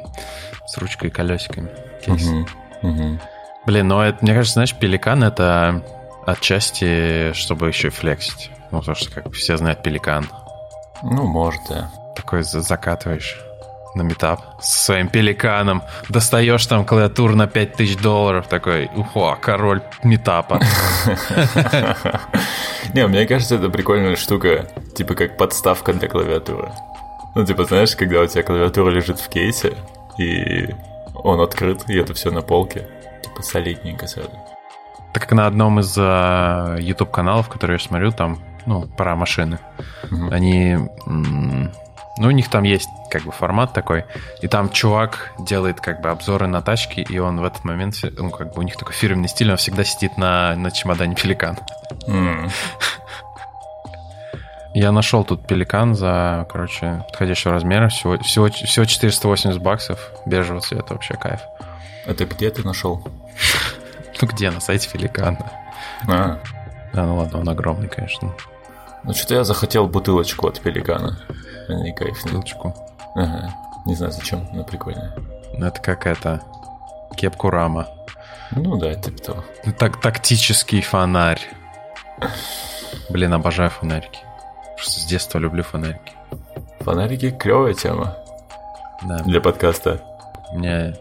с 0.66 0.78
ручкой 0.78 1.10
и 1.10 1.12
колесиками. 1.12 1.70
Блин, 3.66 3.88
ну, 3.88 4.02
это, 4.02 4.18
мне 4.22 4.34
кажется, 4.34 4.54
знаешь, 4.54 4.74
пеликан 4.74 5.24
это 5.24 5.84
отчасти, 6.26 7.32
чтобы 7.34 7.68
еще 7.68 7.88
и 7.88 7.92
флексить. 7.92 8.50
Ну, 8.72 8.80
потому 8.80 8.96
что, 8.96 9.12
как 9.12 9.32
все 9.34 9.58
знают, 9.58 9.84
пеликан. 9.84 10.28
Ну, 11.04 11.28
может, 11.28 11.62
да. 11.70 11.92
Такой 12.16 12.42
закатываешь 12.44 13.45
на 13.96 14.02
метап 14.02 14.62
с 14.62 14.86
своим 14.86 15.08
пеликаном, 15.08 15.84
достаешь 16.10 16.66
там 16.66 16.86
клавиатуру 16.86 17.36
на 17.36 17.48
5000 17.48 17.98
долларов, 17.98 18.48
такой, 18.48 18.90
ухо, 18.96 19.38
король 19.42 19.82
метапа. 20.04 20.60
Не, 22.94 23.08
мне 23.08 23.26
кажется, 23.26 23.56
это 23.56 23.70
прикольная 23.70 24.16
штука, 24.16 24.68
типа 24.96 25.16
как 25.16 25.38
подставка 25.38 25.94
для 25.94 26.08
клавиатуры. 26.08 26.72
Ну, 27.36 27.46
типа, 27.46 27.66
знаешь, 27.66 27.96
когда 27.96 28.22
у 28.22 28.28
тебя 28.28 28.44
клавиатура 28.44 28.90
лежит 28.90 29.20
в 29.20 29.28
кейсе, 29.28 29.74
и 30.18 30.70
он 31.14 31.42
открыт, 31.42 31.84
и 31.90 31.98
это 31.98 32.14
все 32.14 32.32
на 32.32 32.42
полке, 32.42 32.88
типа 33.22 33.42
солидненько 33.42 34.08
сразу. 34.08 34.32
Так 35.14 35.24
как 35.24 35.32
на 35.32 35.48
одном 35.48 35.80
из 35.80 35.98
uh, 35.98 36.82
YouTube 36.82 37.12
каналов, 37.12 37.50
которые 37.50 37.76
я 37.76 37.80
смотрю, 37.80 38.12
там, 38.12 38.40
ну, 38.66 38.88
про 38.88 39.16
машины, 39.16 39.60
угу. 40.12 40.30
они 40.32 40.78
ну, 42.18 42.28
у 42.28 42.32
них 42.32 42.50
там 42.50 42.64
есть 42.64 42.90
как 43.10 43.24
бы 43.24 43.32
формат 43.32 43.74
такой, 43.74 44.06
и 44.42 44.48
там 44.48 44.70
чувак 44.70 45.32
делает 45.40 45.82
как 45.82 46.02
бы 46.02 46.10
обзоры 46.10 46.48
на 46.48 46.62
тачки, 46.62 47.02
и 47.02 47.20
он 47.20 47.40
в 47.40 47.44
этот 47.44 47.64
момент, 47.64 47.96
ну, 48.18 48.30
как 48.30 48.54
бы 48.54 48.60
у 48.60 48.64
них 48.64 48.78
такой 48.78 48.94
фирменный 48.94 49.28
стиль, 49.28 49.52
он 49.52 49.58
всегда 49.58 49.84
сидит 49.84 50.18
на, 50.18 50.56
на 50.56 50.72
чемодане 50.72 51.16
пеликан. 51.16 51.58
Mm. 52.08 52.52
Я 54.74 54.92
нашел 54.92 55.24
тут 55.24 55.48
пеликан 55.48 55.96
за, 55.96 56.46
короче, 56.52 57.06
подходящего 57.08 57.54
размера, 57.54 57.88
всего, 57.88 58.18
всего, 58.20 58.50
всего 58.50 58.86
480 58.86 59.62
баксов, 59.62 60.12
бежевого 60.26 60.62
цвета, 60.62 60.94
вообще 60.94 61.14
кайф. 61.14 61.40
Это 62.06 62.26
где 62.26 62.50
ты 62.50 62.64
нашел? 62.64 63.02
Ну 64.22 64.30
где, 64.30 64.50
на 64.50 64.62
сайте 64.62 64.90
пеликана. 64.90 65.52
А. 66.08 66.40
Да, 66.94 67.06
ну 67.06 67.18
ладно, 67.18 67.40
он 67.40 67.50
огромный, 67.50 67.90
конечно. 67.90 68.34
Ну 69.04 69.14
что-то 69.14 69.36
я 69.36 69.44
захотел 69.44 69.88
бутылочку 69.88 70.48
от 70.48 70.62
пеликана. 70.62 71.20
Они 71.68 71.92
кайфные. 71.92 72.36
Бутылочку. 72.36 72.74
Ага. 73.16 73.54
Не 73.86 73.96
знаю 73.96 74.12
зачем, 74.12 74.48
но 74.54 74.64
прикольно. 74.64 75.14
Ну 75.54 75.66
это 75.66 75.82
как 75.82 76.08
это. 76.08 76.42
Кепку 77.16 77.50
рама. 77.50 77.88
Ну 78.52 78.78
да, 78.78 78.92
это 78.92 79.12
то. 79.12 79.44
Так, 79.78 80.02
тактический 80.02 80.82
фонарь. 80.82 81.42
Блин, 83.10 83.34
обожаю 83.34 83.70
фонарики. 83.70 84.20
Просто 84.76 85.00
с 85.00 85.06
детства 85.06 85.40
люблю 85.40 85.64
фонарики. 85.64 86.14
Фонарики 86.80 87.32
клевая 87.32 87.74
тема. 87.74 88.18
Да. 89.04 89.20
Для 89.20 89.42
подкаста. 89.42 90.02
У 90.52 90.60
меня 90.60 90.94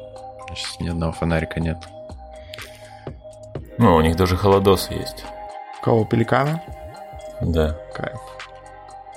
сейчас 0.54 0.80
ни 0.80 0.88
одного 0.88 1.12
фонарика 1.12 1.60
нет. 1.60 1.78
Ну, 3.78 3.96
у 3.96 4.00
них 4.00 4.16
даже 4.16 4.36
холодос 4.36 4.90
есть. 4.90 5.24
Кого, 5.82 6.04
пеликана? 6.04 6.62
Да. 7.40 7.76
Кайф. 7.92 8.20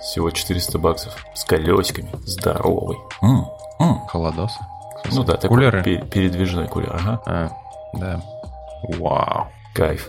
Всего 0.08 0.32
400 0.32 0.80
баксов. 0.80 1.16
С 1.34 1.44
колесиками. 1.44 2.10
Здоровый. 2.26 2.98
М, 3.22 3.46
м. 3.80 4.00
Холодосы. 4.08 4.58
Ну 5.12 5.24
да, 5.24 5.34
такой 5.34 5.50
Кулеры? 5.50 5.84
пе- 5.84 5.98
передвижной 6.02 6.68
кулер. 6.68 6.96
Ага. 6.96 7.22
А, 7.26 7.50
да. 7.94 8.22
Вау. 9.00 9.48
Кайф. 9.76 10.08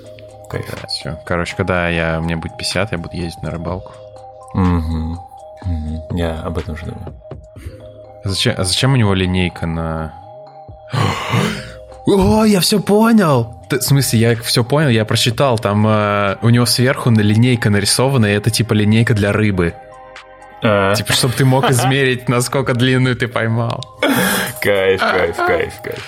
Кайф. 0.48 0.66
Да, 0.80 0.86
все. 0.86 1.18
Короче, 1.26 1.56
когда 1.56 1.88
я, 1.88 2.20
мне 2.20 2.36
будет 2.36 2.56
50, 2.56 2.92
я 2.92 2.98
буду 2.98 3.16
ездить 3.16 3.42
на 3.42 3.50
рыбалку. 3.50 3.92
Мгм. 4.54 5.18
Мгм. 5.64 6.16
Я 6.16 6.40
об 6.42 6.58
этом 6.58 6.76
же 6.76 6.86
думаю. 6.86 7.20
А 8.24 8.28
Зачем, 8.28 8.54
а 8.56 8.64
зачем 8.64 8.92
у 8.92 8.96
него 8.96 9.14
линейка 9.14 9.66
на... 9.66 10.14
О, 12.06 12.44
я 12.44 12.60
все 12.60 12.80
понял! 12.80 13.54
Ты- 13.68 13.80
в 13.80 13.82
смысле, 13.82 14.18
я 14.20 14.36
все 14.36 14.64
понял, 14.64 14.88
я 14.88 15.04
прочитал. 15.04 15.58
Там 15.58 15.86
э, 15.86 16.36
у 16.40 16.48
него 16.48 16.64
сверху 16.66 17.10
на 17.10 17.20
линейка 17.20 17.68
нарисована, 17.68 18.26
и 18.26 18.32
это 18.32 18.50
типа 18.50 18.72
линейка 18.72 19.12
для 19.14 19.32
рыбы. 19.32 19.74
А, 20.62 20.94
Типа, 20.94 21.12
чтобы 21.12 21.34
ты 21.34 21.44
мог 21.44 21.68
измерить, 21.70 22.28
насколько 22.28 22.74
длинную 22.74 23.16
ты 23.16 23.28
поймал. 23.28 23.98
Кайф, 24.60 25.00
кайф, 25.00 25.36
кайф, 25.36 25.72
кайф. 25.82 26.04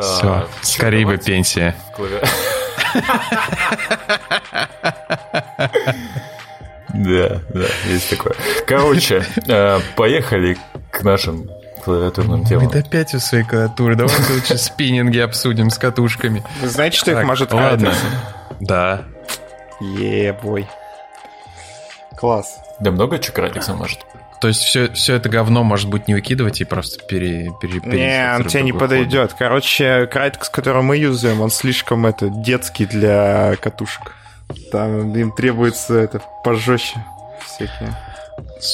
Все, 0.00 0.26
А, 0.26 0.48
скорее 0.62 1.06
бы 1.06 1.16
пенсия. 1.18 1.74
Да, 6.96 7.40
да, 7.52 7.66
есть 7.86 8.08
такое. 8.10 8.34
Короче, 8.68 9.24
э, 9.48 9.80
поехали 9.96 10.56
к 10.92 11.02
нашим 11.02 11.50
клавиатурным 11.84 12.44
темам. 12.44 12.70
Мы 12.72 12.78
опять 12.78 13.14
у 13.14 13.18
своей 13.18 13.42
клавиатуры. 13.44 13.96
Давайте 13.96 14.32
лучше 14.32 14.58
спиннинги 14.58 15.18
обсудим 15.18 15.70
с 15.70 15.78
катушками. 15.78 16.44
Вы 16.60 16.68
знаете, 16.68 16.96
что 16.98 17.10
их 17.10 17.24
может 17.26 17.52
ладно. 17.52 17.92
Да. 18.60 19.02
Ебой. 19.80 20.68
Класс. 22.24 22.58
Да 22.80 22.90
много 22.90 23.18
чего 23.18 23.34
Кратикса 23.34 23.74
может. 23.74 23.98
То 24.40 24.48
есть 24.48 24.62
все, 24.62 24.90
все 24.94 25.16
это 25.16 25.28
говно, 25.28 25.62
может 25.62 25.90
быть, 25.90 26.08
не 26.08 26.14
выкидывать 26.14 26.58
и 26.58 26.64
просто 26.64 27.04
пере, 27.04 27.52
пере, 27.60 27.74
Не, 27.74 27.80
перенести 27.80 28.34
он 28.34 28.44
тебе 28.46 28.62
не 28.62 28.72
подойдет. 28.72 29.34
Короче, 29.38 30.06
Крайтекс, 30.06 30.48
который 30.48 30.80
мы 30.80 30.96
юзаем, 30.96 31.42
он 31.42 31.50
слишком 31.50 32.06
это 32.06 32.30
детский 32.30 32.86
для 32.86 33.56
катушек. 33.60 34.12
Там 34.72 35.14
им 35.14 35.32
требуется 35.32 35.98
это 35.98 36.22
пожестче 36.42 37.04
всякие. 37.44 37.94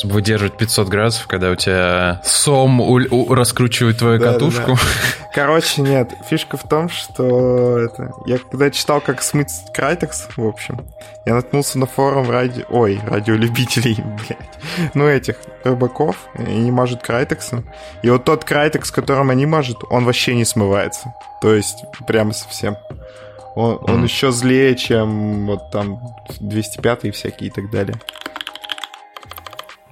Выдерживать 0.04 0.56
500 0.56 0.88
градусов, 0.88 1.26
когда 1.26 1.50
у 1.50 1.54
тебя 1.56 2.20
сом 2.24 2.80
у- 2.80 3.00
у- 3.10 3.34
раскручивает 3.34 3.98
твою 3.98 4.18
Да, 4.18 4.26
да, 4.26 4.32
катушку. 4.34 4.76
Короче, 5.34 5.82
нет, 5.82 6.12
фишка 6.28 6.56
в 6.56 6.68
том, 6.68 6.88
что 6.88 7.78
это... 7.78 8.12
Я 8.26 8.38
когда 8.38 8.70
читал, 8.70 9.00
как 9.00 9.22
смыть 9.22 9.50
Крайтекс, 9.74 10.28
в 10.36 10.46
общем, 10.46 10.86
я 11.26 11.34
наткнулся 11.34 11.78
на 11.78 11.86
форум 11.86 12.30
ради... 12.30 12.64
Ой, 12.68 13.00
радиолюбителей, 13.04 13.96
блядь. 14.04 14.90
Ну, 14.94 15.06
этих 15.08 15.36
рыбаков, 15.64 16.16
и 16.38 16.42
не 16.42 16.70
мажут 16.70 17.02
Крайтексом. 17.02 17.68
И 18.02 18.10
вот 18.10 18.24
тот 18.24 18.44
Крайтекс, 18.44 18.90
которым 18.90 19.30
они 19.30 19.46
мажут, 19.46 19.78
он 19.90 20.04
вообще 20.04 20.34
не 20.34 20.44
смывается. 20.44 21.14
То 21.40 21.54
есть, 21.54 21.84
прямо 22.06 22.32
совсем. 22.32 22.76
Он, 23.56 23.78
он 23.82 23.94
Мгм. 23.96 24.04
еще 24.04 24.30
злее, 24.30 24.76
чем 24.76 25.46
вот 25.46 25.70
там 25.72 26.00
205 26.38 27.04
и 27.06 27.10
всякие 27.10 27.48
и 27.48 27.52
так 27.52 27.70
далее. 27.70 28.00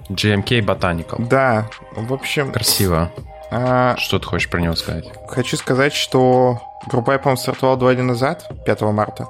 GMK 0.09 0.61
Botanical. 0.65 1.25
Да, 1.27 1.67
в 1.91 2.13
общем... 2.13 2.51
Красиво. 2.51 3.11
а, 3.51 3.95
Что 3.97 4.19
ты 4.19 4.25
хочешь 4.25 4.49
про 4.49 4.59
него 4.59 4.75
сказать? 4.75 5.05
Хочу 5.27 5.57
сказать, 5.57 5.93
что 5.93 6.61
группа, 6.87 7.11
я, 7.11 7.19
по-моему, 7.19 7.37
стартовала 7.37 7.77
два 7.77 7.93
дня 7.93 8.03
назад, 8.03 8.49
5 8.65 8.81
марта. 8.81 9.27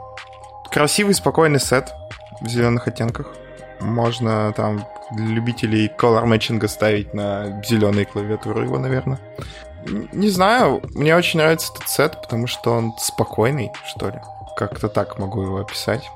Красивый, 0.72 1.13
спокойный 1.13 1.60
сет 1.60 1.94
в 2.42 2.48
зеленых 2.48 2.88
оттенках. 2.88 3.28
Можно 3.80 4.54
там 4.54 4.86
для 5.12 5.26
любителей 5.28 5.88
color 5.98 6.26
matching 6.26 6.65
ставить 6.68 7.13
на 7.13 7.62
зеленые 7.63 8.06
клавиатуры 8.06 8.63
его, 8.65 8.78
наверное. 8.78 9.20
Не 9.86 10.30
знаю, 10.30 10.82
мне 10.94 11.15
очень 11.15 11.39
нравится 11.39 11.72
этот 11.74 11.88
сет, 11.89 12.22
потому 12.22 12.48
что 12.48 12.74
он 12.74 12.94
спокойный, 13.00 13.72
что 13.88 14.10
ли. 14.10 14.20
Как-то 14.58 14.89
так 14.89 15.18
могу 15.18 15.42
его 15.42 15.58
описать. 15.60 16.10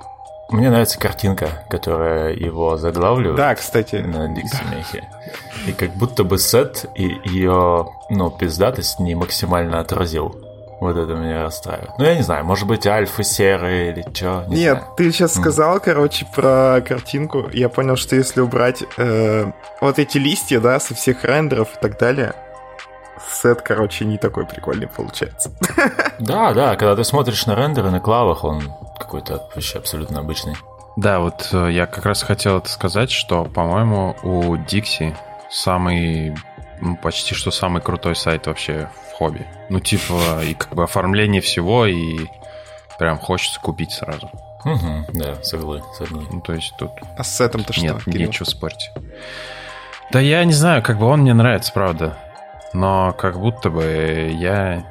Мне 0.50 0.70
нравится 0.70 1.00
картинка, 1.00 1.64
которая 1.70 2.34
его 2.34 2.78
заглавливает. 2.78 3.38
Да, 3.38 3.56
кстати, 3.56 3.96
на 3.96 4.28
Диксимехе. 4.28 5.08
И 5.68 5.72
как 5.72 5.92
будто 5.96 6.24
бы 6.24 6.38
сет 6.38 6.86
и 6.96 7.06
ее, 7.26 7.88
ну, 8.10 8.30
пиздатость 8.30 9.00
не 9.00 9.16
максимально 9.16 9.80
отразил. 9.80 10.36
Вот 10.80 10.98
это 10.98 11.14
меня 11.14 11.44
расстраивает. 11.44 11.92
Ну, 11.98 12.04
я 12.04 12.16
не 12.16 12.24
знаю, 12.24 12.44
может 12.44 12.68
быть, 12.68 12.86
альфа 12.86 13.24
серые 13.24 13.94
или 13.94 14.02
что, 14.14 14.44
не 14.48 14.58
Нет, 14.58 14.78
знаю. 14.80 14.94
ты 14.98 15.12
сейчас 15.12 15.36
М. 15.38 15.42
сказал, 15.42 15.80
короче, 15.80 16.28
про 16.36 16.82
картинку. 16.86 17.46
Я 17.54 17.70
понял, 17.70 17.96
что 17.96 18.18
если 18.18 18.42
убрать 18.42 18.84
э, 18.98 19.50
вот 19.80 19.98
эти 19.98 20.18
листья, 20.18 20.60
да, 20.60 20.80
со 20.82 20.94
всех 20.94 21.24
рендеров 21.24 21.70
и 21.78 21.80
так 21.82 21.98
далее, 21.98 22.34
сет, 23.32 23.62
короче, 23.62 24.04
не 24.04 24.18
такой 24.18 24.46
прикольный 24.46 24.88
получается. 24.88 25.52
Да, 26.20 26.54
да, 26.54 26.76
когда 26.76 26.96
ты 26.96 27.04
смотришь 27.04 27.46
на 27.48 27.56
рендеры 27.56 27.90
на 27.90 28.00
клавах, 28.00 28.44
он 28.44 28.62
какой-то 28.98 29.48
вообще 29.54 29.78
абсолютно 29.80 30.20
обычный. 30.20 30.56
Да, 30.96 31.20
вот 31.20 31.50
э, 31.52 31.72
я 31.72 31.86
как 31.88 32.06
раз 32.06 32.22
хотел 32.22 32.58
это 32.60 32.70
сказать, 32.70 33.10
что, 33.10 33.46
по-моему, 33.46 34.16
у 34.24 34.56
Dixie 34.56 35.16
самый, 35.50 36.36
ну, 36.82 36.96
почти 36.98 37.34
что 37.34 37.52
самый 37.52 37.82
крутой 37.82 38.16
сайт 38.16 38.48
вообще 38.48 38.90
в 39.10 39.14
хобби. 39.14 39.46
Ну, 39.70 39.80
типа, 39.80 40.44
и 40.44 40.54
как 40.54 40.74
бы 40.76 40.84
оформление 40.84 41.42
всего, 41.42 41.86
и 41.86 42.28
прям 43.00 43.18
хочется 43.18 43.60
купить 43.60 43.92
сразу. 43.92 44.30
Угу, 44.66 45.06
да, 45.14 45.44
соглы, 45.44 45.84
соглы. 45.98 46.26
Ну, 46.32 46.42
то 46.42 46.54
есть 46.54 46.74
тут 46.78 46.92
А 47.18 47.24
с 47.24 47.36
сетом-то 47.36 47.74
что, 47.74 47.82
нет, 47.82 48.04
Кирилл? 48.06 48.28
нечего 48.28 48.46
спорить. 48.46 48.92
Да 50.12 50.20
я 50.20 50.44
не 50.46 50.54
знаю, 50.54 50.84
как 50.84 51.00
бы 51.00 51.06
он 51.08 51.22
мне 51.22 51.34
нравится, 51.34 51.74
правда. 51.74 52.18
Но 52.72 53.14
как 53.14 53.40
будто 53.40 53.70
бы 53.70 54.30
я... 54.32 54.86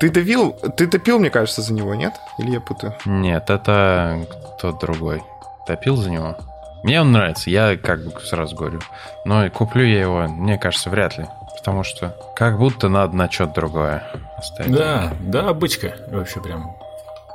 Ты 0.00 0.10
давил, 0.10 0.52
ты 0.52 0.86
топил, 0.86 1.18
мне 1.18 1.28
кажется, 1.30 1.60
за 1.60 1.74
него, 1.74 1.94
нет? 1.94 2.14
Или 2.38 2.52
я 2.52 2.60
путаю? 2.60 2.94
Нет, 3.04 3.50
это 3.50 4.26
кто 4.56 4.72
другой. 4.72 5.22
Топил 5.66 5.96
за 5.96 6.10
него? 6.10 6.36
Мне 6.82 7.02
он 7.02 7.12
нравится, 7.12 7.50
я 7.50 7.76
как 7.76 8.02
бы 8.02 8.18
сразу 8.22 8.56
говорю. 8.56 8.80
Но 9.26 9.44
и 9.44 9.50
куплю 9.50 9.84
я 9.84 10.00
его, 10.00 10.22
мне 10.28 10.56
кажется, 10.56 10.88
вряд 10.88 11.18
ли. 11.18 11.26
Потому 11.58 11.84
что 11.84 12.16
как 12.34 12.58
будто 12.58 12.88
надо 12.88 13.14
на 13.14 13.30
что-то 13.30 13.52
другое 13.56 14.02
оставить. 14.38 14.72
Да, 14.72 15.12
да, 15.20 15.50
обычка. 15.50 15.94
Вообще 16.10 16.40
прям 16.40 16.74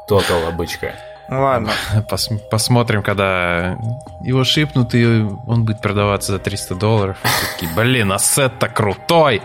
тотал 0.08 0.48
обычка. 0.48 0.96
Ну 1.30 1.44
ладно. 1.44 1.70
Пос- 2.10 2.40
посмотрим, 2.50 3.04
когда 3.04 3.78
его 4.22 4.44
шипнут, 4.44 4.96
и 4.96 5.06
он 5.46 5.66
будет 5.66 5.82
продаваться 5.82 6.32
за 6.32 6.40
300 6.40 6.74
долларов. 6.76 7.18
И 7.24 7.28
все 7.28 7.46
такие, 7.54 7.72
блин, 7.76 8.12
а 8.12 8.18
сет-то 8.18 8.68
крутой! 8.70 9.44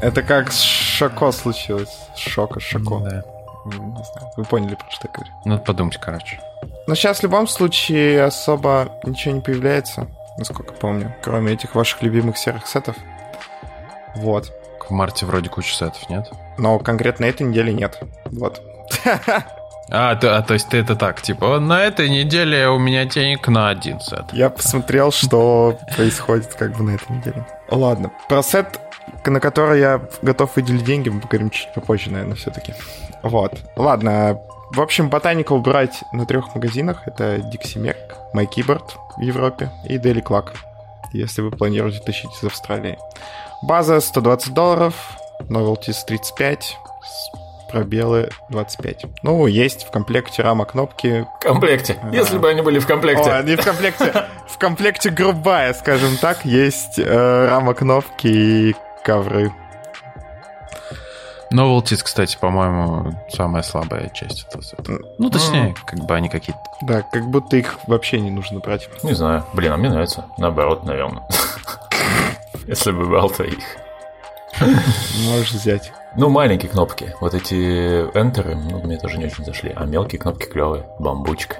Это 0.00 0.22
как 0.22 0.52
с 0.52 0.60
Шоко 0.60 1.32
случилось. 1.32 1.96
Шока, 2.16 2.60
Шоко. 2.60 2.98
Да. 2.98 3.22
Не 3.64 4.04
знаю. 4.04 4.32
Вы 4.36 4.44
поняли, 4.44 4.74
про 4.74 4.90
что 4.90 5.08
я 5.08 5.12
говорю. 5.12 5.32
Надо 5.44 5.62
подумать, 5.62 5.98
короче. 5.98 6.40
Но 6.86 6.94
сейчас 6.94 7.20
в 7.20 7.22
любом 7.22 7.48
случае 7.48 8.24
особо 8.24 8.98
ничего 9.04 9.34
не 9.34 9.40
появляется, 9.40 10.06
насколько 10.36 10.74
помню, 10.74 11.14
кроме 11.22 11.52
этих 11.52 11.74
ваших 11.74 12.02
любимых 12.02 12.36
серых 12.36 12.66
сетов. 12.66 12.96
Вот. 14.16 14.52
В 14.86 14.90
марте 14.90 15.24
вроде 15.24 15.48
куча 15.48 15.74
сетов, 15.74 16.08
нет? 16.10 16.30
Но 16.58 16.78
конкретно 16.78 17.24
этой 17.24 17.46
неделе 17.46 17.72
нет. 17.72 17.98
Вот. 18.26 18.60
А, 19.90 20.16
то, 20.16 20.38
а, 20.38 20.42
то 20.42 20.54
есть 20.54 20.70
ты 20.70 20.78
это 20.78 20.96
так, 20.96 21.20
типа, 21.20 21.60
на 21.60 21.84
этой 21.84 22.08
неделе 22.08 22.68
у 22.68 22.78
меня 22.78 23.04
денег 23.04 23.46
на 23.48 23.68
один 23.68 24.00
сет. 24.00 24.24
Я 24.32 24.48
посмотрел, 24.48 25.12
что 25.12 25.78
происходит 25.96 26.54
как 26.54 26.76
бы 26.76 26.84
на 26.84 26.94
этой 26.94 27.16
неделе. 27.16 27.46
Ладно. 27.70 28.10
Про 28.28 28.42
сет, 28.42 28.80
на 29.30 29.40
который 29.40 29.80
я 29.80 30.00
готов 30.22 30.56
выделить 30.56 30.84
деньги, 30.84 31.08
мы 31.08 31.20
поговорим 31.20 31.50
чуть 31.50 31.72
попозже, 31.74 32.10
наверное, 32.10 32.36
все-таки. 32.36 32.74
Вот. 33.22 33.52
Ладно. 33.76 34.40
В 34.70 34.80
общем, 34.80 35.08
Botanical 35.08 35.58
брать 35.60 36.02
на 36.12 36.26
трех 36.26 36.54
магазинах. 36.54 37.02
Это 37.06 37.36
Dixie 37.36 37.76
Mac, 37.80 37.96
My 38.34 38.46
Keyboard 38.48 38.84
в 39.16 39.20
Европе 39.20 39.70
и 39.88 39.98
Daily 39.98 40.22
Clock, 40.22 40.48
если 41.12 41.42
вы 41.42 41.50
планируете 41.52 42.00
тащить 42.00 42.30
из 42.40 42.44
Австралии. 42.44 42.98
База 43.62 44.00
120 44.00 44.52
долларов, 44.52 44.94
Novelties 45.48 45.96
35, 46.06 46.64
с- 47.04 47.70
пробелы 47.70 48.30
25. 48.50 49.06
Ну, 49.22 49.46
есть 49.46 49.84
в 49.86 49.90
комплекте 49.90 50.42
рама 50.42 50.64
кнопки, 50.64 51.26
В 51.40 51.44
комплекте. 51.44 51.96
Если 52.12 52.38
бы 52.38 52.48
они 52.48 52.62
были 52.62 52.78
в 52.78 52.86
комплекте. 52.86 53.30
о, 53.30 53.42
не 53.42 53.56
в 53.56 53.64
комплекте. 53.64 54.12
В 54.48 54.58
комплекте 54.58 55.10
грубая, 55.10 55.72
скажем 55.74 56.16
так, 56.18 56.44
есть 56.44 56.98
э, 56.98 57.46
рама 57.48 57.74
кнопки 57.74 58.26
и 58.28 58.76
ковры. 59.04 59.52
Novelties, 61.52 62.02
кстати, 62.02 62.36
по-моему, 62.40 63.12
самая 63.30 63.62
слабая 63.62 64.08
часть 64.08 64.44
этого 64.48 64.62
сета. 64.62 64.98
Ну, 65.18 65.30
точнее, 65.30 65.74
как 65.86 66.00
бы 66.00 66.14
они 66.14 66.28
какие-то... 66.28 66.60
Да, 66.82 67.02
как 67.02 67.28
будто 67.28 67.56
их 67.56 67.78
вообще 67.86 68.18
не 68.18 68.30
нужно 68.30 68.58
брать. 68.58 68.88
Не 69.04 69.12
знаю. 69.12 69.44
Блин, 69.52 69.72
а 69.72 69.76
мне 69.76 69.88
нравится. 69.88 70.24
Наоборот, 70.36 70.84
наверное. 70.84 71.22
Если 72.66 72.90
бы 72.90 73.06
брал, 73.06 73.30
то 73.30 73.44
их. 73.44 73.58
Можешь 75.26 75.52
взять. 75.52 75.92
Ну, 76.16 76.28
маленькие 76.28 76.70
кнопки. 76.70 77.14
Вот 77.20 77.34
эти 77.34 77.54
Enter, 78.16 78.54
ну, 78.54 78.80
мне 78.82 78.96
тоже 78.96 79.18
не 79.18 79.26
очень 79.26 79.44
зашли. 79.44 79.72
А 79.76 79.84
мелкие 79.84 80.20
кнопки 80.20 80.46
клевые. 80.46 80.86
Бамбучка, 80.98 81.56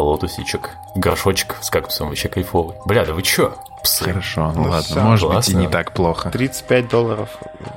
лотусичек, 0.00 0.70
горшочек 0.94 1.56
с 1.60 1.70
кактусом 1.70 2.08
вообще 2.08 2.28
кайфовый. 2.28 2.76
Бля, 2.84 3.04
да 3.04 3.12
вы 3.14 3.22
чё? 3.22 3.54
Псы. 3.82 4.04
Хорошо, 4.04 4.52
ну, 4.54 4.62
Ну 4.64 4.70
ладно, 4.70 4.82
всё, 4.82 5.00
может 5.00 5.28
быть 5.28 5.32
и 5.48 5.52
классно. 5.52 5.58
не 5.58 5.68
так 5.68 5.92
плохо. 5.92 6.30
35 6.30 6.88
долларов 6.88 7.28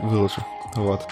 выложу. 0.02 0.42
Вот. 0.76 1.06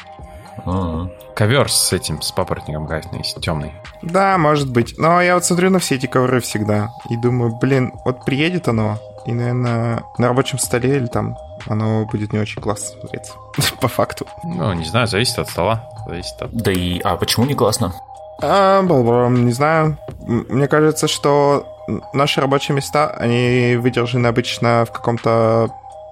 Ага. 0.66 1.10
Ковер 1.36 1.70
с 1.70 1.92
этим, 1.92 2.22
с 2.22 2.32
папоротником 2.32 2.88
красный, 2.88 3.24
с 3.26 3.34
темный. 3.34 3.74
Да, 4.02 4.38
может 4.38 4.72
быть. 4.72 4.98
Но 4.98 5.22
я 5.22 5.36
вот 5.36 5.44
смотрю 5.44 5.70
на 5.70 5.80
все 5.80 5.96
эти 5.96 6.06
ковры 6.06 6.40
всегда 6.40 6.92
и 7.10 7.18
думаю, 7.18 7.54
блин, 7.56 7.94
вот 8.06 8.24
приедет 8.24 8.70
оно, 8.70 8.98
и, 9.26 9.34
наверное, 9.34 10.04
на 10.18 10.28
рабочем 10.30 10.58
столе 10.60 10.96
или 10.96 11.08
там 11.08 11.38
оно 11.68 12.06
будет 12.06 12.32
не 12.32 12.40
очень 12.40 12.62
классно 12.62 12.88
смотреться. 13.00 13.34
По 13.82 13.90
факту. 13.90 14.28
Ну, 14.44 14.72
не 14.74 14.86
знаю, 14.86 15.08
зависит 15.08 15.40
от 15.40 15.50
стола. 15.50 15.90
Зависит 16.08 16.42
от... 16.42 16.52
Да 16.54 16.72
и... 16.72 17.00
А 17.00 17.18
почему 17.18 17.46
не 17.46 17.54
классно? 17.56 17.94
А, 18.42 18.82
не 18.82 19.52
знаю. 19.52 19.98
Мне 20.20 20.68
кажется, 20.68 21.08
что 21.08 21.66
наши 22.14 22.42
рабочие 22.42 22.76
места, 22.76 23.10
они 23.10 23.78
выдержаны 23.80 24.28
обычно 24.28 24.86
в 24.86 24.92
каком-то 24.92 25.70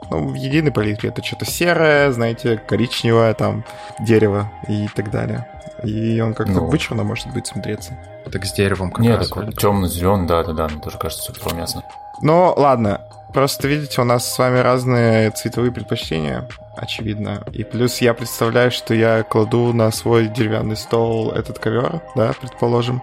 ну, 0.09 0.27
в 0.29 0.33
единой 0.33 0.71
палитре. 0.71 1.09
Это 1.09 1.23
что-то 1.23 1.45
серое, 1.45 2.11
знаете, 2.11 2.57
коричневое, 2.57 3.33
там, 3.33 3.63
дерево 3.99 4.51
и 4.67 4.87
так 4.95 5.11
далее. 5.11 5.47
И 5.83 6.19
он 6.21 6.33
как-то 6.33 6.53
Ну. 6.53 6.65
вычурно 6.67 7.03
может 7.03 7.27
быть 7.33 7.47
смотреться. 7.47 7.97
Так 8.31 8.45
с 8.45 8.53
деревом 8.53 8.91
как 8.91 8.99
Нет, 9.03 9.17
раз. 9.17 9.31
вроде. 9.31 9.51
темно-зеленый, 9.51 10.27
да-да-да, 10.27 10.67
мне 10.69 10.79
тоже 10.79 10.97
кажется, 10.97 11.33
все 11.33 11.49
уместно. 11.49 11.83
Но 12.21 12.53
ладно, 12.55 13.01
просто 13.33 13.67
видите, 13.67 14.01
у 14.01 14.03
нас 14.03 14.31
с 14.31 14.37
вами 14.37 14.59
разные 14.59 15.31
цветовые 15.31 15.71
предпочтения, 15.71 16.47
очевидно. 16.75 17.43
И 17.51 17.63
плюс 17.63 17.99
я 17.99 18.13
представляю, 18.13 18.71
что 18.71 18.93
я 18.93 19.23
кладу 19.23 19.73
на 19.73 19.91
свой 19.91 20.27
деревянный 20.27 20.77
стол 20.77 21.31
этот 21.31 21.59
ковер, 21.59 22.01
да, 22.15 22.33
предположим, 22.39 23.01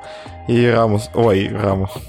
и 0.49 0.67
раму... 0.67 1.01
Ой, 1.15 1.49
раму. 1.49 1.91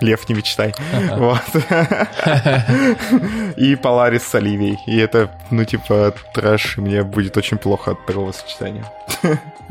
Лев, 0.00 0.28
не 0.28 0.34
мечтай. 0.34 0.74
Вот. 1.16 1.42
И 3.56 3.76
Поларис 3.76 4.22
с 4.22 4.34
Оливией. 4.34 4.78
И 4.86 4.96
это, 4.96 5.30
ну, 5.50 5.64
типа, 5.64 6.14
трэш, 6.34 6.78
и 6.78 6.80
мне 6.80 7.02
будет 7.02 7.36
очень 7.36 7.58
плохо 7.58 7.92
от 7.92 8.06
такого 8.06 8.32
сочетания. 8.32 8.84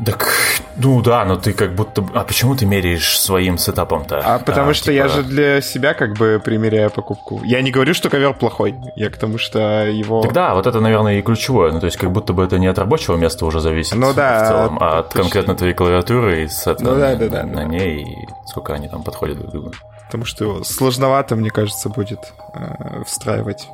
Так, 0.04 0.28
ну 0.76 1.02
да, 1.02 1.24
но 1.24 1.36
ты 1.36 1.52
как 1.52 1.74
будто... 1.74 2.06
А 2.14 2.22
почему 2.22 2.54
ты 2.54 2.66
меряешь 2.66 3.18
своим 3.18 3.58
сетапом-то? 3.58 4.20
А 4.24 4.38
потому 4.38 4.72
что 4.72 4.92
я 4.92 5.08
типа, 5.08 5.14
же 5.14 5.22
для 5.24 5.60
себя 5.60 5.92
как 5.92 6.16
бы 6.16 6.40
примеряю 6.44 6.90
покупку. 6.90 7.40
Я 7.44 7.62
не 7.62 7.72
говорю, 7.72 7.94
что 7.94 8.08
ковер 8.08 8.32
плохой. 8.34 8.76
Я 8.94 9.10
к 9.10 9.16
тому, 9.16 9.38
что 9.38 9.86
его... 9.86 10.22
Тогда 10.22 10.54
вот 10.54 10.68
это, 10.68 10.78
наверное, 10.80 11.18
и 11.18 11.22
ключевое. 11.22 11.72
Ну, 11.72 11.80
то 11.80 11.86
есть, 11.86 11.96
как 11.96 12.12
будто 12.12 12.32
бы 12.32 12.44
это 12.44 12.58
не 12.60 12.68
от 12.68 12.78
рабочего 12.78 13.16
места 13.16 13.44
уже 13.44 13.60
зависит 13.60 13.96
Ну 13.96 14.14
да, 14.14 14.44
в 14.44 14.48
целом, 14.48 14.78
а 14.80 15.00
от 15.00 15.12
конкретно 15.12 15.56
твоей 15.56 15.74
клавиатуры 15.74 16.44
и 16.44 16.48
сета 16.48 16.84
Ну 16.84 16.90
да, 16.94 17.10
на, 17.10 17.16
да, 17.16 17.28
да, 17.28 17.42
на 17.42 17.54
да. 17.56 17.64
ней, 17.64 18.02
и 18.02 18.28
сколько 18.46 18.74
они 18.74 18.88
там 18.88 19.02
подходят 19.02 19.38
друг 19.38 19.50
к 19.50 19.52
другу. 19.52 19.72
Потому 20.06 20.24
что 20.24 20.44
его 20.44 20.64
сложновато, 20.64 21.34
мне 21.34 21.50
кажется, 21.50 21.88
будет 21.88 22.20
э, 22.54 23.02
встраивать 23.04 23.68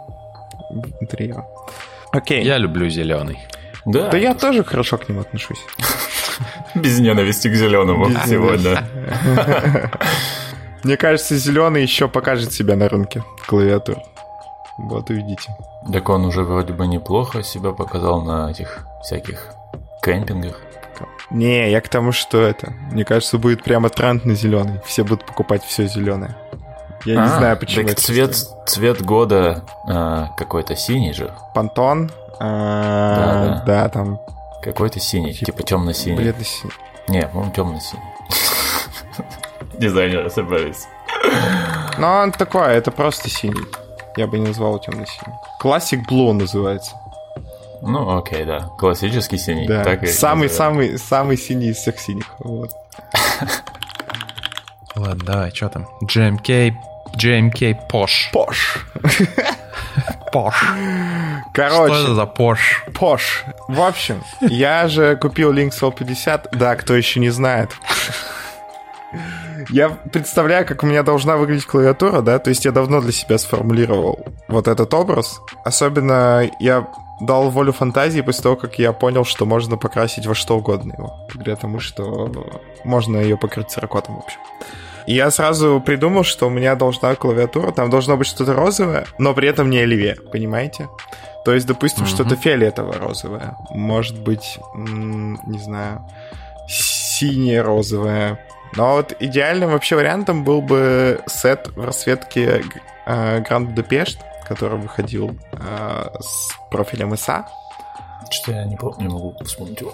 в 0.70 1.02
интерьер. 1.02 1.44
Окей. 2.12 2.42
Я 2.44 2.56
люблю 2.56 2.88
зеленый. 2.88 3.38
Да, 3.86 4.08
Да 4.10 4.18
я 4.18 4.34
тоже 4.34 4.64
хорошо 4.64 4.98
к 4.98 5.08
нему 5.08 5.20
отношусь. 5.20 5.60
без 6.74 6.98
ненависти 7.00 7.48
к 7.48 7.54
зеленому 7.54 8.08
Без 8.08 8.24
сегодня. 8.24 8.88
Мне 10.82 10.96
кажется, 10.96 11.36
зеленый 11.36 11.82
еще 11.82 12.08
покажет 12.08 12.52
себя 12.52 12.76
на 12.76 12.88
рынке 12.88 13.22
клавиатур. 13.46 13.96
Вот 14.76 15.08
увидите. 15.10 15.54
Так 15.92 16.08
он 16.08 16.24
уже 16.26 16.42
вроде 16.42 16.72
бы 16.72 16.86
неплохо 16.86 17.42
себя 17.42 17.70
показал 17.72 18.22
на 18.22 18.50
этих 18.50 18.86
всяких 19.02 19.50
кемпингах. 20.02 20.60
Не, 21.30 21.70
я 21.70 21.80
к 21.80 21.88
тому, 21.88 22.12
что 22.12 22.42
это. 22.42 22.72
Мне 22.90 23.04
кажется, 23.04 23.38
будет 23.38 23.62
прямо 23.64 23.88
тренд 23.88 24.24
на 24.24 24.34
зеленый. 24.34 24.80
Все 24.84 25.04
будут 25.04 25.24
покупать 25.26 25.64
все 25.64 25.86
зеленое. 25.86 26.36
Я 27.04 27.14
не 27.14 27.20
А, 27.20 27.38
знаю, 27.38 27.56
почему. 27.56 27.88
Так 27.88 27.98
цвет, 27.98 28.34
стоит. 28.36 28.68
цвет 28.68 29.02
года 29.02 29.64
а, 29.88 30.28
какой-то 30.36 30.76
синий 30.76 31.12
же. 31.12 31.32
Пантон. 31.54 32.10
Э, 32.40 32.44
Да. 32.44 33.62
Да, 33.66 33.88
там 33.88 34.18
Какой-то 34.62 35.00
синий, 35.00 35.32
Типа 35.34 35.46
типа 35.52 35.62
темно-синий. 35.62 36.16
бледно-синий. 36.16 36.72
Не, 37.08 37.22
по-моему, 37.28 37.52
темно-синий. 37.52 38.02
Дизайнеры 39.78 40.30
собрались. 40.30 40.86
Но 41.98 42.20
он 42.22 42.32
такой, 42.32 42.74
это 42.74 42.90
просто 42.90 43.28
синий. 43.28 43.66
Я 44.16 44.26
бы 44.26 44.38
не 44.38 44.46
назвал 44.48 44.78
темно-синий. 44.78 45.34
Classic 45.62 46.00
Blue 46.08 46.28
он 46.30 46.38
называется. 46.38 46.92
Ну, 47.82 48.16
окей, 48.16 48.44
да. 48.44 48.60
Классический 48.78 49.36
синий. 49.36 49.66
Да. 49.66 49.82
и 49.94 50.06
Самый, 50.06 50.48
называем. 50.48 50.48
самый, 50.50 50.98
самый 50.98 51.36
синий 51.36 51.68
из 51.68 51.76
всех 51.76 51.98
синих. 52.00 52.26
Вот. 52.38 52.70
Ладно, 54.96 55.24
давай, 55.24 55.50
что 55.50 55.68
там? 55.68 55.88
GMK, 56.04 56.72
GMK 57.16 57.76
Posh. 57.90 58.30
Пош. 60.34 60.54
Posh. 60.54 60.64
Что 60.64 61.50
Короче, 61.52 62.02
это 62.02 62.14
за 62.14 62.22
Posh? 62.22 62.92
Пош. 62.92 63.44
В 63.68 63.80
общем, 63.80 64.20
я 64.40 64.88
же 64.88 65.14
купил 65.14 65.52
Lynx 65.52 65.80
L50. 65.80 66.48
Да, 66.56 66.74
кто 66.74 66.96
еще 66.96 67.20
не 67.20 67.30
знает. 67.30 67.70
Я 69.70 69.90
представляю, 69.90 70.66
как 70.66 70.82
у 70.82 70.86
меня 70.86 71.04
должна 71.04 71.36
выглядеть 71.36 71.66
клавиатура, 71.66 72.20
да, 72.20 72.40
то 72.40 72.50
есть 72.50 72.64
я 72.64 72.72
давно 72.72 73.00
для 73.00 73.12
себя 73.12 73.38
сформулировал 73.38 74.26
вот 74.48 74.66
этот 74.66 74.92
образ. 74.92 75.40
Особенно 75.64 76.50
я 76.58 76.88
дал 77.20 77.50
волю 77.50 77.72
фантазии 77.72 78.20
после 78.20 78.42
того, 78.42 78.56
как 78.56 78.80
я 78.80 78.92
понял, 78.92 79.24
что 79.24 79.46
можно 79.46 79.76
покрасить 79.76 80.26
во 80.26 80.34
что 80.34 80.58
угодно 80.58 80.94
его. 80.98 81.14
Благодаря 81.32 81.54
тому, 81.54 81.78
что 81.78 82.28
можно 82.82 83.18
ее 83.18 83.36
покрыть 83.36 83.70
циркотом, 83.70 84.16
в 84.16 84.24
общем. 84.24 84.40
И 85.06 85.14
я 85.14 85.30
сразу 85.30 85.82
придумал, 85.84 86.24
что 86.24 86.46
у 86.46 86.50
меня 86.50 86.74
должна 86.76 87.14
клавиатура, 87.14 87.72
там 87.72 87.90
должно 87.90 88.16
быть 88.16 88.26
что-то 88.26 88.54
розовое, 88.54 89.04
но 89.18 89.34
при 89.34 89.48
этом 89.48 89.68
не 89.70 89.78
оливье, 89.78 90.16
понимаете? 90.32 90.88
То 91.44 91.52
есть, 91.52 91.66
допустим, 91.66 92.04
Мгм. 92.04 92.10
что-то 92.14 92.36
фиолетово-розовое. 92.36 93.56
Может 93.70 94.18
быть, 94.18 94.58
м, 94.74 95.38
не 95.46 95.58
знаю, 95.58 96.06
синее-розовое. 97.14 98.38
Но 98.76 98.94
вот 98.94 99.14
идеальным 99.20 99.70
вообще 99.70 99.94
вариантом 99.96 100.42
был 100.44 100.60
бы 100.62 101.20
сет 101.26 101.68
в 101.76 101.84
расцветке 101.84 102.62
э, 103.06 103.40
Гранд 103.40 103.68
Будапешт, 103.70 104.18
который 104.48 104.78
выходил 104.78 105.36
э, 105.52 106.06
с 106.20 106.52
профилем 106.70 107.12
ISA. 107.12 107.44
Что-то 108.30 108.52
я 108.58 108.64
не, 108.64 108.76
помню, 108.76 109.06
не 109.06 109.12
могу 109.12 109.36
вспомнить 109.44 109.80
его. 109.80 109.92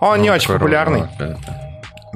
Он 0.00 0.20
не 0.22 0.28
Ну, 0.30 0.34
очень 0.34 0.46
такой 0.46 0.58
популярный, 0.60 1.02
да. 1.18 1.36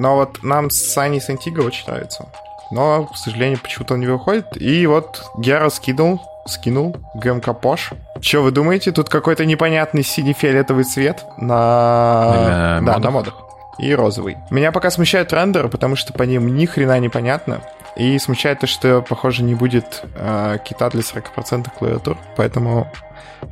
Но 0.00 0.16
вот 0.16 0.42
нам 0.42 0.70
с 0.70 0.76
Саней 0.76 1.20
Сантиго 1.20 1.60
очень 1.60 1.86
нравится. 1.86 2.26
Но, 2.70 3.04
к 3.04 3.16
сожалению, 3.16 3.58
почему-то 3.62 3.94
он 3.94 4.00
не 4.00 4.06
выходит. 4.06 4.46
И 4.56 4.86
вот 4.86 5.30
Гера 5.36 5.68
скинул, 5.68 6.22
скинул 6.46 6.96
ГМК 7.16 7.60
Пош. 7.60 7.90
Что 8.22 8.42
вы 8.42 8.50
думаете? 8.50 8.92
Тут 8.92 9.10
какой-то 9.10 9.44
непонятный 9.44 10.02
синий-фиолетовый 10.02 10.84
цвет 10.84 11.26
на... 11.36 12.80
На 12.80 12.80
да, 12.80 12.80
модах? 12.80 13.04
на 13.04 13.10
модах. 13.10 13.34
И 13.78 13.94
розовый. 13.94 14.38
Меня 14.50 14.72
пока 14.72 14.90
смущают 14.90 15.34
рендеры, 15.34 15.68
потому 15.68 15.96
что 15.96 16.14
по 16.14 16.22
ним 16.22 16.54
ни 16.56 16.64
хрена 16.64 16.98
непонятно. 16.98 17.60
И 17.96 18.18
смущает 18.18 18.60
то, 18.60 18.66
что, 18.66 19.02
похоже, 19.02 19.42
не 19.42 19.54
будет 19.54 20.02
э, 20.14 20.58
кита 20.64 20.88
для 20.88 21.02
40% 21.02 21.66
клавиатур. 21.78 22.16
Поэтому 22.36 22.90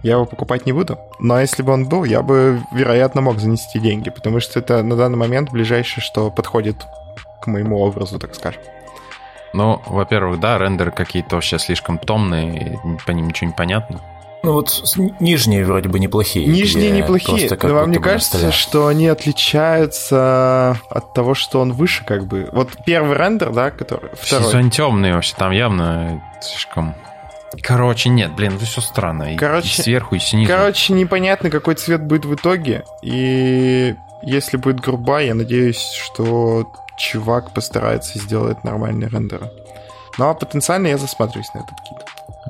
я 0.03 0.13
его 0.13 0.25
покупать 0.25 0.67
не 0.67 0.73
буду. 0.73 0.99
Но 1.19 1.41
если 1.41 1.63
бы 1.63 1.73
он 1.73 1.89
был, 1.89 2.05
я 2.05 2.23
бы, 2.23 2.61
вероятно, 2.73 3.21
мог 3.21 3.39
занести 3.39 3.79
деньги. 3.79 4.11
Потому 4.11 4.41
что 4.41 4.59
это 4.59 4.83
на 4.83 4.97
данный 4.97 5.19
момент 5.19 5.51
ближайшее, 5.51 6.03
что 6.03 6.31
подходит 6.31 6.77
к 7.41 7.47
моему 7.47 7.79
образу, 7.79 8.19
так 8.19 8.35
скажем. 8.35 8.63
Ну, 9.55 9.81
во-первых, 9.87 10.41
да, 10.41 10.59
рендеры 10.59 10.91
какие-то 10.91 11.37
вообще 11.37 11.59
слишком 11.59 11.99
томные, 11.99 12.79
по 13.07 13.13
ним 13.13 13.29
ничего 13.29 13.49
не 13.49 13.55
понятно. 13.55 14.01
Ну 14.45 14.53
вот 14.53 14.71
нижние 15.19 15.65
вроде 15.65 15.89
бы 15.89 15.99
неплохие. 15.99 16.47
Нижние 16.47 16.91
неплохие, 16.91 17.51
но 17.61 17.75
вам 17.75 17.91
не 17.91 17.99
кажется, 17.99 18.39
столе. 18.39 18.53
что 18.53 18.87
они 18.87 19.09
отличаются 19.09 20.79
от 20.91 21.13
того, 21.13 21.35
что 21.35 21.61
он 21.61 21.73
выше, 21.73 22.05
как 22.05 22.27
бы? 22.27 22.49
Вот 22.53 22.71
первый 22.87 23.17
рендер, 23.17 23.51
да, 23.51 23.71
который... 23.71 24.11
Второй. 24.15 24.47
Все 24.47 24.59
они 24.59 24.71
темные 24.71 25.15
вообще, 25.15 25.35
там 25.37 25.51
явно 25.51 26.23
слишком... 26.41 26.95
Короче, 27.63 28.09
нет, 28.11 28.35
блин, 28.35 28.57
это 28.57 28.65
все 28.65 28.81
странно. 28.81 29.35
Короче- 29.37 29.69
и 29.81 29.83
сверху, 29.83 30.15
и 30.15 30.19
снизу. 30.19 30.49
Короче, 30.53 30.93
непонятно, 30.93 31.51
какой 31.51 31.75
цвет 31.75 32.03
будет 32.03 32.25
в 32.25 32.35
итоге. 32.35 32.85
И 33.03 33.95
если 34.23 34.57
будет 34.57 34.81
груба, 34.81 35.21
я 35.21 35.35
надеюсь, 35.35 35.81
что 35.81 36.71
чувак 36.99 37.53
постарается 37.53 38.19
сделать 38.19 38.65
нормальный 38.65 39.09
рендер. 39.09 39.51
Ну 40.19 40.29
а 40.29 40.35
потенциально 40.35 40.89
я 40.89 40.99
засматриваюсь 40.99 41.53
на 41.55 41.59
этот 41.61 41.77
кит. 41.89 41.99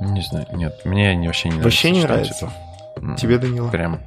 Не 0.01 0.23
знаю, 0.23 0.47
нет, 0.53 0.85
мне 0.85 1.15
не- 1.15 1.27
вообще 1.27 1.49
не 1.49 1.57
нравится. 1.59 1.65
Вообще 1.67 1.91
не 1.91 2.03
нравится? 2.03 2.35
типа, 2.35 2.53
м, 2.97 3.17
Тебе, 3.17 3.39
Данила? 3.39 3.69
Прям. 3.69 4.01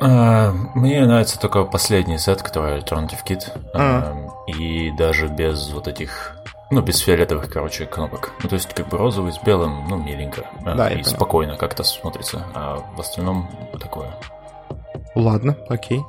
А, 0.00 0.52
Мне 0.74 1.04
нравится 1.06 1.38
только 1.38 1.64
последний 1.64 2.18
сет, 2.18 2.42
который 2.42 2.78
Alternative 2.80 3.24
Kit. 3.26 3.42
Ага. 3.72 4.16
А, 4.46 4.50
И 4.50 4.90
даже 4.92 5.28
без 5.28 5.70
вот 5.70 5.88
этих... 5.88 6.36
Ну, 6.70 6.80
без 6.80 6.98
фиолетовых, 6.98 7.50
короче, 7.52 7.86
кнопок. 7.86 8.32
Ну, 8.42 8.48
то 8.48 8.54
есть, 8.54 8.72
как 8.74 8.88
бы 8.88 8.96
розовый 8.98 9.32
с 9.32 9.38
белым, 9.38 9.86
ну, 9.88 9.96
миленько. 9.96 10.46
А, 10.64 10.74
Да, 10.74 10.90
и 10.90 11.02
спокойно 11.02 11.56
как-то 11.56 11.84
смотрится. 11.84 12.46
А 12.54 12.78
в 12.96 13.00
остальном 13.00 13.48
такое. 13.80 14.14
Ладно, 15.14 15.56
окей. 15.68 16.02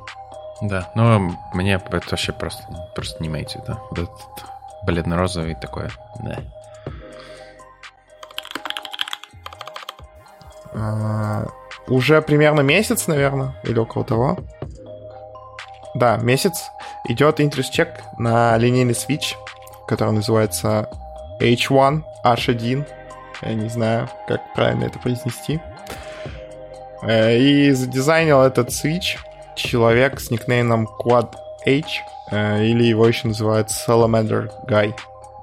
Да, 0.62 0.90
ну 0.94 1.32
мне 1.52 1.74
это 1.74 1.90
вообще 2.10 2.32
просто, 2.32 2.62
просто 2.94 3.22
не 3.22 3.28
имеется, 3.28 3.62
да. 3.66 3.78
Вот 3.90 3.98
этот 3.98 4.10
бледно-розовый 4.84 5.54
такое, 5.54 5.90
да. 6.20 6.38
А, 10.72 11.46
уже 11.88 12.22
примерно 12.22 12.60
месяц, 12.62 13.06
наверное, 13.06 13.54
или 13.64 13.78
около 13.78 14.04
того. 14.04 14.38
Да, 15.94 16.16
месяц 16.16 16.70
идет 17.04 17.40
интерес 17.40 17.68
чек 17.68 18.00
на 18.18 18.56
линейный 18.56 18.94
Switch, 18.94 19.34
который 19.86 20.12
называется 20.12 20.88
H1, 21.40 22.02
H1. 22.24 22.86
Я 23.42 23.54
не 23.54 23.68
знаю, 23.68 24.08
как 24.26 24.40
правильно 24.54 24.84
это 24.84 24.98
произнести. 24.98 25.60
Э, 27.02 27.36
и 27.36 27.70
задизайнил 27.72 28.42
этот 28.42 28.68
Switch 28.68 29.18
человек 29.54 30.20
с 30.20 30.30
никнеймом 30.30 30.88
Quad 31.00 31.34
H, 31.66 32.02
э, 32.30 32.64
или 32.64 32.84
его 32.84 33.06
еще 33.06 33.28
называют 33.28 33.68
Salamander 33.68 34.50
Guy. 34.66 34.94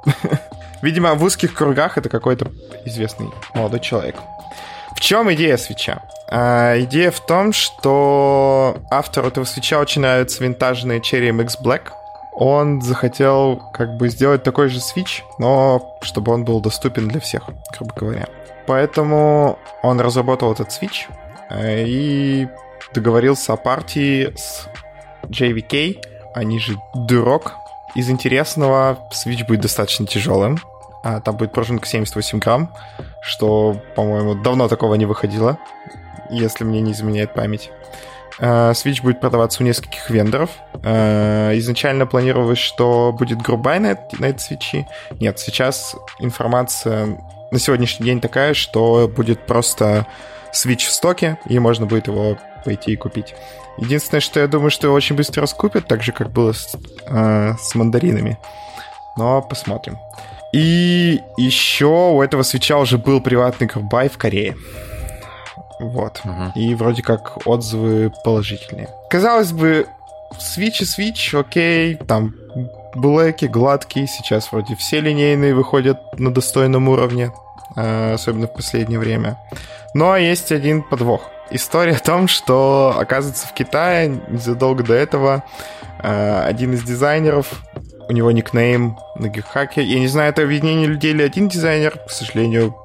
Видимо, 0.82 1.16
в 1.16 1.24
узких 1.24 1.54
кругах 1.54 1.98
это 1.98 2.10
какой-то 2.10 2.52
известный 2.86 3.30
молодой 3.54 3.80
человек. 3.80 4.16
В 4.96 5.00
чем 5.00 5.32
идея 5.34 5.58
свеча? 5.58 6.04
А, 6.30 6.80
идея 6.82 7.12
в 7.12 7.26
том, 7.26 7.54
что 7.54 8.78
автору 8.90 9.28
этого 9.28 9.46
свеча 9.46 9.80
очень 9.80 10.02
нравится 10.02 10.44
винтажный 10.44 11.00
Cherry 11.00 11.30
MX 11.30 11.62
Black. 11.64 11.92
Он 12.36 12.82
захотел 12.82 13.62
как 13.74 13.96
бы 13.98 14.10
сделать 14.10 14.44
такой 14.44 14.70
же 14.70 14.80
свич, 14.80 15.24
но 15.38 15.98
чтобы 16.02 16.32
он 16.32 16.46
был 16.46 16.62
доступен 16.62 17.08
для 17.08 17.20
всех, 17.20 17.44
грубо 17.78 17.94
говоря. 17.96 18.28
Поэтому 18.66 19.60
он 19.82 20.00
разработал 20.00 20.52
этот 20.54 20.72
свич 20.72 21.08
э, 21.50 21.84
и 21.86 22.48
договорился 22.94 23.54
о 23.54 23.58
партии 23.58 24.34
с 24.36 24.68
JVK, 25.28 26.02
они 26.34 26.60
же 26.60 26.78
Дурок. 26.94 27.54
Из 27.96 28.10
интересного, 28.10 28.98
свич 29.12 29.46
будет 29.46 29.62
достаточно 29.62 30.08
тяжелым. 30.08 30.60
А 31.04 31.20
там 31.20 31.36
будет 31.36 31.52
пружинка 31.52 31.86
78 31.86 32.40
грамм, 32.40 32.74
что, 33.22 33.76
по-моему, 33.96 34.36
давно 34.36 34.70
такого 34.70 34.96
не 34.96 35.06
выходило, 35.06 35.58
если 36.30 36.64
мне 36.64 36.80
не 36.80 36.94
изменяет 36.94 37.34
память. 37.34 37.72
Uh, 38.40 38.72
Switch 38.72 39.02
будет 39.02 39.20
продаваться 39.20 39.62
у 39.62 39.66
нескольких 39.66 40.10
вендоров. 40.10 40.50
Uh, 40.74 41.58
изначально 41.60 42.06
планировалось, 42.06 42.58
что 42.58 43.12
будет 43.12 43.42
грубай 43.42 43.80
на, 43.80 43.98
на 44.20 44.26
этой 44.26 44.40
свечи. 44.40 44.88
Нет, 45.20 45.40
сейчас 45.40 45.96
информация 46.20 47.18
на 47.52 47.60
сегодняшний 47.60 48.06
день 48.06 48.22
такая, 48.22 48.54
что 48.54 49.08
будет 49.08 49.46
просто 49.46 50.08
Switch 50.54 50.88
в 50.88 50.92
стоке, 50.92 51.38
и 51.46 51.60
можно 51.60 51.86
будет 51.86 52.08
его 52.08 52.38
пойти 52.66 52.94
и 52.94 52.96
купить. 52.96 53.36
Единственное, 53.78 54.22
что 54.22 54.40
я 54.40 54.48
думаю, 54.48 54.70
что 54.70 54.88
его 54.88 54.96
очень 54.96 55.16
быстро 55.16 55.42
раскупят, 55.42 55.88
так 55.88 56.04
же, 56.04 56.12
как 56.12 56.32
было 56.32 56.54
с, 56.54 56.76
э, 57.08 57.54
с 57.60 57.76
мандаринами. 57.76 58.38
Но 59.18 59.42
посмотрим. 59.42 59.98
И 60.54 61.22
еще 61.38 62.12
у 62.12 62.22
этого 62.22 62.44
свеча 62.44 62.78
уже 62.78 62.98
был 62.98 63.20
приватный 63.22 63.68
крупбай 63.68 64.10
в 64.10 64.18
Корее. 64.18 64.56
Вот. 65.84 66.22
Угу. 66.24 66.54
И 66.56 66.76
вроде 66.76 67.04
как 67.04 67.46
отзывы 67.46 68.12
положительные. 68.24 68.90
Казалось 69.10 69.52
бы, 69.52 69.88
Switch 70.40 70.82
и 70.82 70.84
Switch, 70.84 71.40
окей, 71.40 71.96
там 71.96 72.34
блэки 72.96 73.46
гладкие, 73.46 74.08
сейчас 74.08 74.52
вроде 74.52 74.76
все 74.76 75.02
линейные 75.02 75.54
выходят 75.54 76.00
на 76.18 76.34
достойном 76.34 76.90
уровне, 76.90 77.32
э, 77.76 78.14
особенно 78.14 78.48
в 78.48 78.54
последнее 78.54 79.00
время. 79.00 79.38
Но 79.94 80.16
есть 80.16 80.52
один 80.52 80.84
подвох. 80.84 81.30
История 81.52 81.94
о 81.96 82.00
том, 82.00 82.28
что, 82.28 82.96
оказывается, 82.98 83.48
в 83.48 83.54
Китае 83.54 84.22
незадолго 84.30 84.84
до 84.84 84.94
этого 84.94 85.44
э, 86.00 86.44
один 86.46 86.74
из 86.74 86.84
дизайнеров, 86.84 87.64
у 88.08 88.14
него 88.14 88.32
никнейм 88.32 88.98
на 89.16 89.28
гигхаке. 89.28 89.84
Я 89.84 90.00
не 90.00 90.08
знаю, 90.08 90.32
это 90.32 90.44
объединение 90.44 90.88
людей 90.88 91.12
или 91.12 91.24
один 91.24 91.48
дизайнер. 91.48 91.98
К 92.08 92.10
сожалению, 92.10 92.76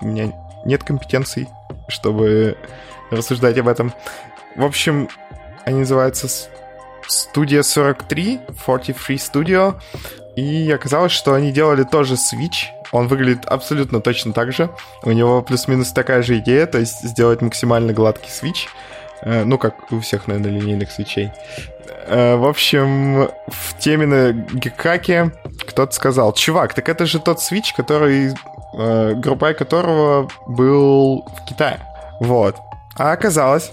у 0.00 0.06
меня 0.06 0.32
нет 0.64 0.84
компетенций, 0.84 1.48
чтобы 1.88 2.56
рассуждать 3.10 3.58
об 3.58 3.68
этом. 3.68 3.92
В 4.56 4.64
общем, 4.64 5.08
они 5.64 5.80
называются 5.80 6.28
Studio 7.08 7.62
43, 7.62 8.40
43 8.64 9.16
Studio. 9.16 9.80
И 10.36 10.70
оказалось, 10.70 11.12
что 11.12 11.34
они 11.34 11.50
делали 11.50 11.82
тоже 11.82 12.14
Switch, 12.14 12.68
он 12.92 13.08
выглядит 13.08 13.44
абсолютно 13.46 14.00
точно 14.00 14.32
так 14.32 14.52
же. 14.52 14.70
У 15.02 15.12
него 15.12 15.42
плюс-минус 15.42 15.92
такая 15.92 16.22
же 16.22 16.38
идея, 16.38 16.66
то 16.66 16.78
есть 16.78 17.02
сделать 17.02 17.40
максимально 17.40 17.92
гладкий 17.92 18.30
свич. 18.30 18.68
Э, 19.22 19.44
ну, 19.44 19.58
как 19.58 19.92
у 19.92 20.00
всех, 20.00 20.26
наверное, 20.26 20.50
линейных 20.52 20.90
свечей. 20.90 21.30
Э, 22.06 22.36
в 22.36 22.46
общем, 22.46 23.30
в 23.48 23.78
теме 23.78 24.06
на 24.06 24.32
Гекаке 24.32 25.32
кто-то 25.66 25.92
сказал, 25.92 26.32
чувак, 26.32 26.74
так 26.74 26.88
это 26.88 27.06
же 27.06 27.20
тот 27.20 27.40
свич, 27.40 27.72
который, 27.74 28.34
э, 28.72 29.14
группой 29.14 29.54
которого 29.54 30.28
был 30.46 31.24
в 31.24 31.44
Китае. 31.44 31.80
Вот. 32.20 32.56
А 32.96 33.12
оказалось, 33.12 33.72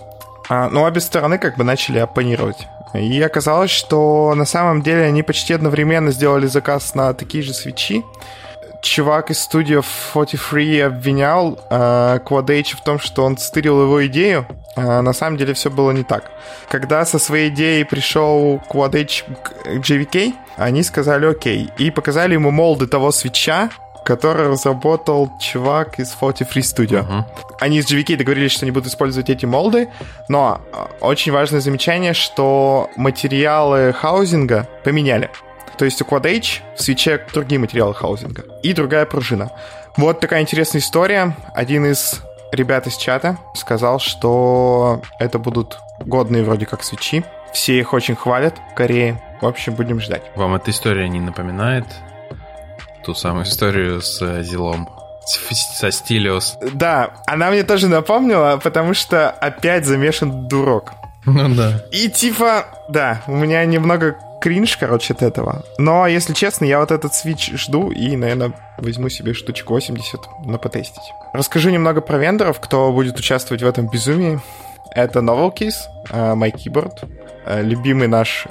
а, 0.50 0.70
ну, 0.70 0.84
обе 0.84 1.02
стороны 1.02 1.38
как 1.38 1.58
бы 1.58 1.64
начали 1.64 2.00
оппонировать. 2.00 2.68
И 2.94 3.22
оказалось, 3.22 3.72
что 3.72 4.34
на 4.36 4.46
самом 4.46 4.82
деле 4.82 5.04
они 5.04 5.22
почти 5.22 5.54
одновременно 5.54 6.12
сделали 6.12 6.48
заказ 6.48 6.96
на 6.96 7.14
такие 7.14 7.44
же 7.44 7.54
свечи, 7.54 8.04
чувак 8.82 9.32
из 9.32 9.40
студии 9.40 9.82
43 10.14 10.80
обвинял 10.82 11.60
э, 11.70 12.20
Quad 12.26 12.76
в 12.76 12.84
том, 12.84 13.00
что 13.00 13.24
он 13.24 13.38
стырил 13.38 13.82
его 13.84 14.06
идею. 14.08 14.46
А 14.76 15.02
на 15.02 15.14
самом 15.14 15.38
деле 15.38 15.54
все 15.54 15.70
было 15.70 15.92
не 15.92 16.04
так. 16.04 16.32
Когда 16.70 17.06
со 17.06 17.20
своей 17.20 17.50
идеей 17.50 17.84
пришел 17.84 18.62
Quad 18.70 19.24
к 19.44 19.68
JVK, 19.68 20.34
они 20.58 20.84
сказали 20.84 21.26
окей. 21.26 21.70
И 21.78 21.92
показали 21.92 22.34
ему 22.34 22.52
молды 22.52 22.88
того 22.88 23.12
свеча, 23.12 23.70
который 24.08 24.48
разработал 24.48 25.30
чувак 25.38 26.00
из 26.00 26.12
43 26.12 26.62
Studio. 26.62 27.06
Uh-huh. 27.06 27.24
Они 27.60 27.82
с 27.82 27.92
GVK 27.92 28.16
договорились, 28.16 28.54
что 28.54 28.64
они 28.64 28.72
будут 28.72 28.88
использовать 28.88 29.30
эти 29.30 29.46
молды, 29.46 29.90
но 30.30 30.62
очень 31.02 31.34
важное 31.34 31.60
замечание, 31.60 32.14
что 32.14 32.90
материалы 32.96 33.92
хаузинга 33.92 34.70
поменяли. 34.86 35.30
То 35.78 35.84
есть 35.84 36.02
у 36.02 36.06
Quad 36.06 36.26
H 36.26 36.62
в 36.78 36.82
свече 36.82 37.22
другие 37.34 37.60
материалы 37.60 37.94
хаузинга 37.94 38.46
и 38.64 38.72
другая 38.72 39.06
пружина. 39.06 39.52
Вот 39.98 40.22
такая 40.22 40.42
интересная 40.42 40.80
история. 40.80 41.36
Один 41.54 41.86
из 41.86 42.22
ребят 42.54 42.88
из 42.88 42.96
чата 42.96 43.38
сказал, 43.56 44.00
что 44.00 45.02
это 45.20 45.38
будут 45.38 45.80
годные 46.00 46.46
вроде 46.46 46.66
как 46.66 46.82
свечи. 46.82 47.26
Все 47.52 47.78
их 47.78 47.92
очень 47.92 48.16
хвалят 48.16 48.56
в 48.72 48.74
Корее. 48.74 49.22
В 49.42 49.46
общем, 49.46 49.76
будем 49.76 50.00
ждать. 50.00 50.24
Вам 50.36 50.56
эта 50.56 50.72
история 50.72 51.10
не 51.10 51.20
напоминает 51.20 51.86
ту 53.08 53.16
самую 53.16 53.46
историю 53.46 54.02
с 54.02 54.22
э, 54.22 54.44
Зилом? 54.44 54.90
Со 55.26 55.92
Стилиос. 55.92 56.58
Да, 56.74 57.12
она 57.26 57.50
мне 57.50 57.64
тоже 57.64 57.88
напомнила, 57.88 58.60
потому 58.62 58.94
что 58.94 59.30
опять 59.30 59.86
замешан 59.86 60.48
дурок. 60.48 60.92
Ну 61.26 61.56
да. 61.56 61.84
И 61.92 62.10
типа, 62.10 62.66
да, 62.90 63.22
у 63.28 63.36
меня 63.36 63.64
немного 63.66 64.18
кринж, 64.42 64.78
короче, 64.78 65.14
от 65.14 65.22
этого. 65.22 65.64
Но, 65.78 66.08
если 66.08 66.34
честно, 66.34 66.66
я 66.66 66.80
вот 66.80 66.92
этот 66.92 67.14
Switch 67.14 67.58
жду 67.58 67.92
и, 67.92 68.16
наверное, 68.16 68.54
возьму 68.78 69.10
себе 69.10 69.34
штучек 69.34 69.70
80 69.70 70.46
на 70.46 70.58
потестить. 70.58 71.14
Расскажу 71.34 71.70
немного 71.70 72.02
про 72.02 72.18
вендоров, 72.18 72.60
кто 72.60 72.92
будет 72.92 73.18
участвовать 73.20 73.64
в 73.64 73.68
этом 73.68 73.90
безумии. 73.90 74.40
Это 74.92 75.20
Novelkeys, 75.20 75.76
uh, 76.10 76.36
My 76.36 76.52
Keyboard, 76.52 77.10
uh, 77.46 77.64
любимый 77.64 78.08
наш 78.08 78.48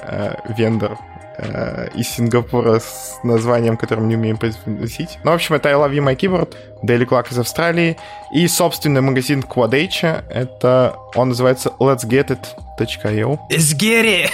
вендор 0.57 0.97
uh, 1.39 1.93
из 1.95 2.09
Сингапура 2.09 2.79
с 2.79 3.19
названием, 3.23 3.77
которым 3.77 4.07
не 4.07 4.15
умеем 4.15 4.37
произносить. 4.37 5.19
Ну, 5.23 5.31
в 5.31 5.35
общем, 5.35 5.55
это 5.55 5.69
I 5.69 5.75
Love 5.75 5.91
You 5.93 6.03
My 6.03 6.15
Keyboard, 6.15 6.55
Daily 6.83 7.05
Clock 7.07 7.31
из 7.31 7.39
Австралии 7.39 7.97
и 8.33 8.47
собственный 8.47 9.01
магазин 9.01 9.41
Quad 9.41 9.73
H. 9.73 10.03
Это, 10.29 10.95
он 11.15 11.29
называется 11.29 11.73
Let's 11.79 12.05
Get 12.05 12.29
It.io. 12.29 13.39
Let's 13.49 13.75
get 13.75 14.05
it! 14.05 14.31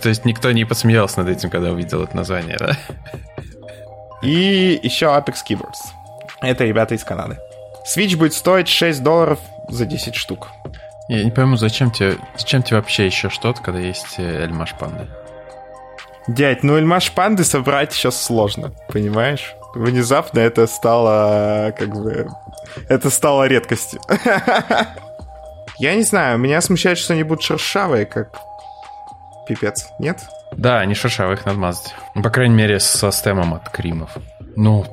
То 0.00 0.08
есть 0.08 0.24
никто 0.24 0.52
не 0.52 0.64
посмеялся 0.64 1.22
над 1.22 1.36
этим, 1.36 1.50
когда 1.50 1.70
увидел 1.72 2.02
это 2.02 2.14
название, 2.16 2.56
да? 2.58 2.76
И 4.22 4.78
еще 4.82 5.06
Apex 5.06 5.36
Keyboards. 5.48 5.92
Это 6.40 6.64
ребята 6.64 6.94
из 6.94 7.04
Канады. 7.04 7.38
Switch 7.86 8.16
будет 8.16 8.34
стоить 8.34 8.68
6 8.68 9.02
долларов 9.02 9.38
за 9.68 9.86
10 9.86 10.14
штук. 10.14 10.48
Я 11.08 11.22
не 11.22 11.30
пойму, 11.30 11.56
зачем 11.56 11.90
тебе, 11.90 12.16
зачем 12.36 12.62
тебе 12.62 12.78
вообще 12.78 13.06
еще 13.06 13.30
что-то, 13.30 13.62
когда 13.62 13.80
есть 13.80 14.18
э, 14.18 14.44
Эльмаш 14.44 14.74
Панды? 14.74 15.06
Дядь, 16.26 16.64
ну 16.64 16.76
Эльмаш 16.76 17.12
Панды 17.12 17.44
собрать 17.44 17.92
сейчас 17.92 18.20
сложно, 18.20 18.72
понимаешь? 18.88 19.54
Внезапно 19.74 20.40
это 20.40 20.66
стало 20.66 21.72
как 21.78 21.94
бы... 21.94 22.28
Это 22.88 23.10
стало 23.10 23.46
редкостью. 23.46 24.00
Я 25.78 25.94
не 25.94 26.02
знаю, 26.02 26.38
меня 26.38 26.60
смущает, 26.60 26.98
что 26.98 27.12
они 27.12 27.22
будут 27.22 27.44
шершавые, 27.44 28.06
как 28.06 28.40
пипец, 29.46 29.88
нет? 30.00 30.22
Да, 30.52 30.80
они 30.80 30.94
шершавые, 30.94 31.36
их 31.36 31.46
надо 31.46 31.58
мазать. 31.58 31.94
Ну, 32.14 32.22
по 32.22 32.30
крайней 32.30 32.54
мере, 32.54 32.80
со 32.80 33.12
стемом 33.12 33.54
от 33.54 33.68
кримов. 33.68 34.16
Ну, 34.56 34.84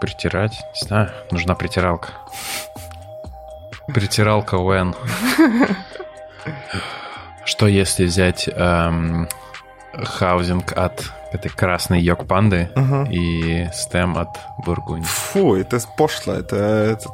притирать, 0.00 0.62
не 0.80 0.86
знаю, 0.86 1.10
нужна 1.30 1.54
притиралка. 1.54 2.08
Притиралка 3.94 4.56
Уэн. 4.56 4.94
Что 7.44 7.66
если 7.66 8.04
взять 8.04 8.48
эм, 8.48 9.28
хаузинг 9.92 10.72
от 10.76 11.12
этой 11.32 11.48
красной 11.50 12.00
йог 12.00 12.26
панды 12.26 12.70
Ага. 12.74 13.06
и 13.10 13.68
стем 13.72 14.16
от 14.18 14.28
бургунь? 14.58 15.02
Фу, 15.04 15.54
это 15.56 15.78
пошло. 15.96 16.34
Это 16.34 16.56
этот, 16.56 17.12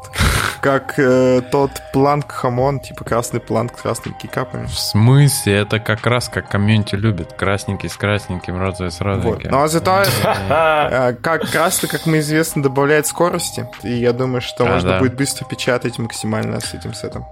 как 0.61 0.99
э, 0.99 1.43
тот 1.51 1.71
Planck 1.93 2.31
хамон, 2.33 2.81
типа 2.81 3.05
красный 3.05 3.41
Planck 3.41 3.79
с 3.79 3.83
красными 3.83 4.15
keycap 4.17 4.47
ами. 4.47 4.67
В 4.67 4.79
смысле? 4.79 5.55
Это 5.61 5.79
как 5.81 6.07
раз 6.07 6.29
как 6.29 6.49
комьюнити 6.49 6.95
любит. 6.95 7.33
Красненький 7.35 7.89
с 7.89 7.97
красненьким, 7.97 8.59
розовый 8.59 8.91
с 8.91 8.99
Вот. 9.01 9.07
розовеньким. 9.07 9.51
Но 9.51 9.69
зато 9.69 10.03
э, 10.03 11.15
как 11.23 11.51
красный, 11.51 11.89
как 11.89 12.07
нам 12.07 12.19
известно, 12.19 12.63
добавляет 12.63 13.07
скорости. 13.07 13.69
И 13.83 13.93
я 13.95 14.13
думаю, 14.13 14.41
что 14.41 14.65
А, 14.65 14.69
можно 14.69 14.91
да. 14.93 14.99
будет 14.99 15.15
быстро 15.17 15.45
печатать 15.47 15.99
максимально 15.99 16.61
с 16.61 16.75
этим 16.75 16.95
сетом. 16.95 17.27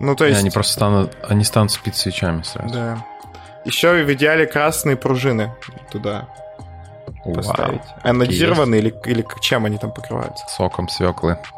Ну, 0.00 0.14
то 0.14 0.24
И 0.26 0.28
есть... 0.28 0.40
Они 0.40 0.50
просто 0.50 0.72
станут, 0.74 1.16
они 1.28 1.44
станут 1.44 1.70
speed 1.72 1.96
switch 1.96 2.27
ами 2.27 2.42
сразу. 2.42 2.72
Да. 2.74 2.98
Еще 3.66 4.00
и 4.00 4.04
в 4.04 4.12
идеале 4.14 4.46
красные 4.46 4.96
пружины 4.96 5.52
туда 5.90 6.28
Вау. 7.24 7.34
поставить. 7.34 7.82
Анодированные 8.02 8.80
или, 8.80 8.94
или 9.04 9.26
чем 9.40 9.64
они 9.64 9.76
там 9.76 9.92
покрываются? 9.92 10.46
Соком 10.48 10.88
свеклы. 10.88 11.38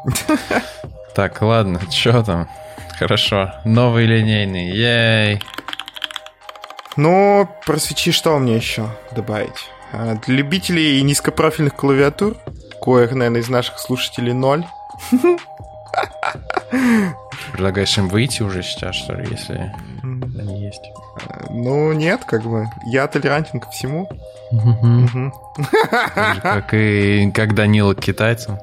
Так, 1.15 1.41
ладно, 1.41 1.81
что 1.89 2.23
там? 2.23 2.47
Хорошо. 2.97 3.51
Новый 3.65 4.05
линейный. 4.05 4.69
Ей. 4.69 5.41
Ну, 6.95 7.49
про 7.65 7.77
свечи 7.77 8.11
что 8.11 8.37
мне 8.37 8.55
еще 8.55 8.87
добавить? 9.11 9.69
А, 9.91 10.15
Для 10.15 10.35
любителей 10.35 11.01
низкопрофильных 11.01 11.75
клавиатур, 11.75 12.37
коих, 12.81 13.11
наверное, 13.11 13.41
из 13.41 13.49
наших 13.49 13.79
слушателей 13.79 14.33
ноль, 14.33 14.65
Предлагаешь 17.51 17.97
им 17.97 18.07
выйти 18.07 18.41
уже 18.43 18.63
сейчас, 18.63 18.95
что 18.95 19.15
ли, 19.15 19.27
если 19.29 19.73
они 20.03 20.65
есть? 20.65 20.91
ну, 21.49 21.91
нет, 21.93 22.23
как 22.25 22.43
бы. 22.43 22.67
Я 22.85 23.07
толерантен 23.07 23.59
ко 23.59 23.69
всему. 23.69 24.09
Как 26.41 26.73
и 26.73 27.31
как 27.33 27.55
Данила 27.55 27.93
к 27.93 28.01
китайцам. 28.01 28.59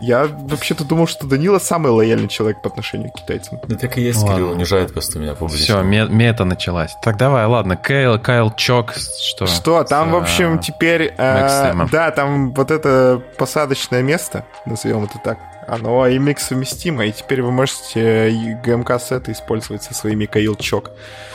Я 0.00 0.26
вообще-то 0.26 0.84
думал, 0.84 1.06
что 1.06 1.26
Данила 1.26 1.58
самый 1.58 1.92
лояльный 1.92 2.28
человек 2.28 2.62
по 2.62 2.68
отношению 2.68 3.10
к 3.10 3.20
китайцам. 3.20 3.60
Да 3.66 3.76
так 3.76 3.96
и 3.98 4.02
есть, 4.02 4.20
Ладно. 4.22 4.34
Кирилл 4.34 4.50
унижает 4.52 4.92
просто 4.92 5.18
меня 5.18 5.34
публично. 5.34 5.64
Все, 5.64 5.82
мета 5.82 6.44
началась. 6.44 6.96
Так 7.02 7.16
давай, 7.16 7.46
ладно, 7.46 7.76
Кейл, 7.76 8.18
Кайл 8.18 8.50
Чок, 8.52 8.94
что? 8.94 9.46
Что, 9.46 9.84
там, 9.84 10.10
С, 10.10 10.12
в 10.12 10.16
общем, 10.16 10.54
а, 10.54 10.58
теперь... 10.58 11.14
э, 11.16 11.74
да, 11.90 12.10
там 12.10 12.52
вот 12.52 12.70
это 12.70 13.22
посадочное 13.38 14.02
место, 14.02 14.44
назовем 14.66 15.04
это 15.04 15.18
так, 15.22 15.38
оно 15.66 16.06
имик 16.06 16.40
совместимо, 16.40 17.06
и 17.06 17.12
теперь 17.12 17.42
вы 17.42 17.50
можете 17.50 18.58
ГМК-сеты 18.62 19.32
использовать 19.32 19.82
со 19.82 19.94
своими 19.94 20.26
Каил-чок. 20.26 20.90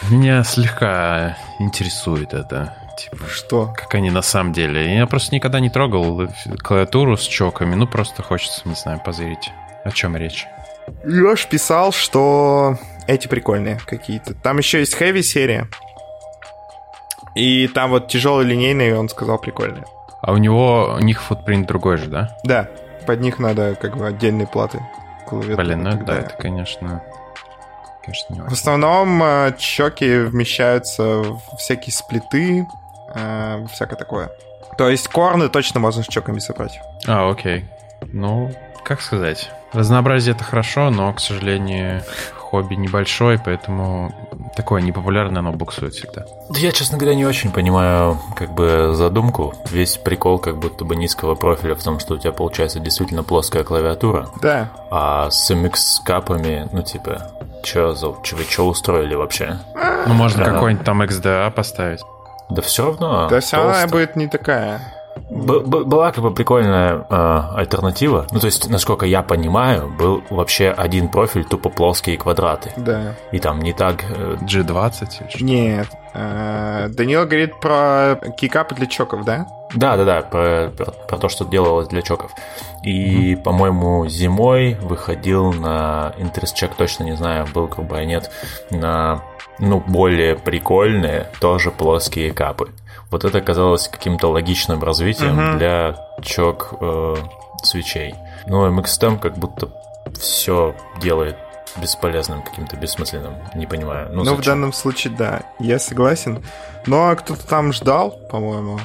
Меня 0.10 0.44
слегка 0.44 1.38
интересует 1.60 2.34
это. 2.34 2.76
Типа, 3.00 3.28
Что? 3.28 3.74
как 3.76 3.96
они 3.96 4.12
на 4.12 4.22
самом 4.22 4.54
деле. 4.54 4.96
Я 4.96 5.08
просто 5.08 5.34
никогда 5.34 5.60
не 5.60 5.70
трогал 5.70 6.28
клавиатуру 6.62 7.16
с 7.18 7.24
чоками. 7.24 7.76
Ну, 7.76 7.88
просто 7.88 8.24
хочется, 8.24 8.62
не 8.66 8.76
знаю, 8.76 9.02
позырить. 9.04 9.52
О 9.86 9.92
чем 9.92 10.18
речь? 10.18 10.46
Леш 11.04 11.48
писал, 11.48 11.92
что 11.92 12.78
эти 13.08 13.28
прикольные 13.28 13.80
какие-то. 13.86 14.34
Там 14.34 14.58
еще 14.58 14.80
есть 14.80 15.00
Heavy 15.00 15.22
серия. 15.22 15.68
И 17.36 17.68
там 17.68 17.92
вот 17.92 18.08
тяжелый 18.10 18.46
линейный, 18.46 18.98
он 18.98 19.08
сказал, 19.08 19.38
прикольные. 19.38 19.86
А 20.22 20.34
у 20.34 20.38
него, 20.38 20.96
у 20.98 21.00
них 21.00 21.22
футпринт 21.22 21.68
другой 21.68 21.98
же, 21.98 22.08
да? 22.08 22.38
Да, 22.44 22.70
под 23.06 23.22
них 23.22 23.40
надо 23.40 23.76
как 23.76 23.98
бы 23.98 24.08
отдельные 24.08 24.48
платы. 24.48 24.80
Блин, 25.32 25.84
ну 25.84 25.92
да, 25.92 25.98
далее. 25.98 26.26
это, 26.26 26.36
конечно, 26.36 27.04
конечно, 28.04 28.34
не 28.34 28.42
В 28.42 28.52
основном 28.52 29.22
э, 29.22 29.56
чоки 29.60 30.24
вмещаются 30.24 31.22
в 31.22 31.40
всякие 31.58 31.94
сплиты, 31.94 32.68
э, 33.16 33.66
всякое 33.72 33.96
такое. 33.96 34.32
То 34.78 34.90
есть 34.90 35.08
корны 35.08 35.50
точно 35.50 35.80
можно 35.80 36.04
с 36.04 36.08
чоками 36.08 36.40
собрать. 36.40 36.80
А, 37.08 37.30
окей. 37.30 37.66
Ну, 38.14 38.52
как 38.84 39.02
сказать? 39.02 39.52
Разнообразие 39.74 40.34
это 40.36 40.44
хорошо, 40.44 40.90
но, 40.90 41.14
к 41.14 41.20
сожалению, 41.20 42.02
хобби 42.38 42.74
небольшой, 42.76 43.38
поэтому 43.44 44.12
такое 44.56 44.82
непопулярное 44.82 45.40
оно 45.40 45.52
буксует 45.52 45.94
всегда. 45.94 46.26
Да 46.50 46.60
я, 46.60 46.72
честно 46.72 46.98
говоря, 46.98 47.16
не 47.16 47.26
очень 47.26 47.52
понимаю 47.52 48.18
как 48.36 48.52
бы 48.54 48.94
задумку. 48.96 49.54
Весь 49.70 49.98
прикол 49.98 50.40
как 50.40 50.58
будто 50.58 50.86
бы 50.86 50.96
низкого 50.96 51.36
профиля 51.36 51.76
в 51.76 51.84
том, 51.84 52.00
что 52.00 52.16
у 52.16 52.18
тебя 52.18 52.32
получается 52.32 52.80
действительно 52.80 53.24
плоская 53.24 53.64
клавиатура, 53.64 54.30
Да. 54.42 54.72
а 54.90 55.30
с 55.30 55.52
MX-капами, 55.52 56.68
ну 56.72 56.82
типа, 56.82 57.32
чё, 57.64 57.94
за, 57.94 58.16
чё 58.24 58.38
вы 58.38 58.46
чё 58.46 58.64
устроили 58.64 59.14
вообще? 59.14 59.60
Ну, 60.08 60.14
можно 60.16 60.46
Да. 60.46 60.52
какой-нибудь 60.54 60.86
там 60.86 61.02
XDA 61.04 61.52
поставить. 61.52 62.02
Да 62.50 62.62
все 62.62 62.86
равно. 62.86 63.28
То 63.30 63.36
есть 63.38 63.54
она 63.54 63.64
толсто. 63.74 63.88
будет 63.90 64.16
не 64.16 64.28
такая. 64.28 64.82
Б- 65.30 65.60
б- 65.60 65.84
была 65.84 66.12
как 66.12 66.24
бы 66.24 66.34
прикольная 66.34 67.06
э, 67.08 67.42
альтернатива. 67.56 68.26
Ну, 68.32 68.40
то 68.40 68.48
есть, 68.48 68.68
насколько 68.70 69.06
я 69.06 69.22
понимаю, 69.22 69.88
был 69.90 70.24
вообще 70.32 70.70
один 70.70 71.10
профиль, 71.10 71.44
тупо 71.44 71.70
плоские 71.70 72.18
квадраты. 72.18 72.72
Да. 72.78 73.14
И 73.32 73.38
там 73.40 73.60
не 73.62 73.74
так... 73.74 74.04
э, 74.10 74.38
G20 74.42 75.22
или 75.22 75.30
что? 75.30 75.44
Нет. 75.44 75.88
Э, 76.16 76.88
Данила 76.90 77.26
говорит 77.26 77.60
про 77.60 78.16
кикапы 78.38 78.74
для 78.76 78.88
чоков, 78.88 79.24
да? 79.24 79.46
Да, 79.76 79.98
да, 79.98 80.06
да, 80.06 80.22
про, 80.22 80.70
про- 80.76 80.92
про 81.08 81.18
то, 81.20 81.30
что 81.30 81.46
делалось 81.46 81.88
для 81.90 82.02
чоков. 82.02 82.32
И, 82.84 83.36
по-моему, 83.44 84.08
зимой 84.08 84.76
выходил 84.82 85.54
на 85.54 86.14
Interest 86.18 86.56
Check, 86.60 86.72
точно 86.76 87.04
не 87.04 87.16
знаю, 87.16 87.46
был, 87.54 87.68
грубо 87.68 87.98
нет, 88.04 88.32
на 88.72 89.22
ну, 89.60 89.80
более 89.86 90.36
прикольные, 90.36 91.28
тоже 91.40 91.72
плоские 91.72 92.32
капы. 92.34 92.70
Вот 93.12 93.24
это 93.26 93.42
казалось 93.42 93.88
каким-то 93.88 94.28
логичным 94.30 94.84
развитием 94.84 95.36
Мгм. 95.36 95.58
для 95.58 95.96
чок 96.22 96.74
э, 96.80 97.16
свечей. 97.64 98.16
Но 98.46 98.68
MXTM 98.68 99.20
как 99.20 99.38
будто 99.38 99.70
все 100.20 100.76
делает 101.02 101.36
бесполезным, 101.82 102.42
каким-то 102.42 102.76
бессмысленным. 102.78 103.34
Не 103.56 103.66
понимаю. 103.66 104.10
Ну, 104.12 104.24
Ну, 104.24 104.36
в 104.36 104.42
данном 104.42 104.74
случае, 104.74 105.14
да, 105.18 105.42
я 105.60 105.80
согласен. 105.80 106.44
Но 106.86 107.16
кто-то 107.16 107.46
там 107.48 107.74
ждал, 107.74 108.12
по-моему. 108.32 108.80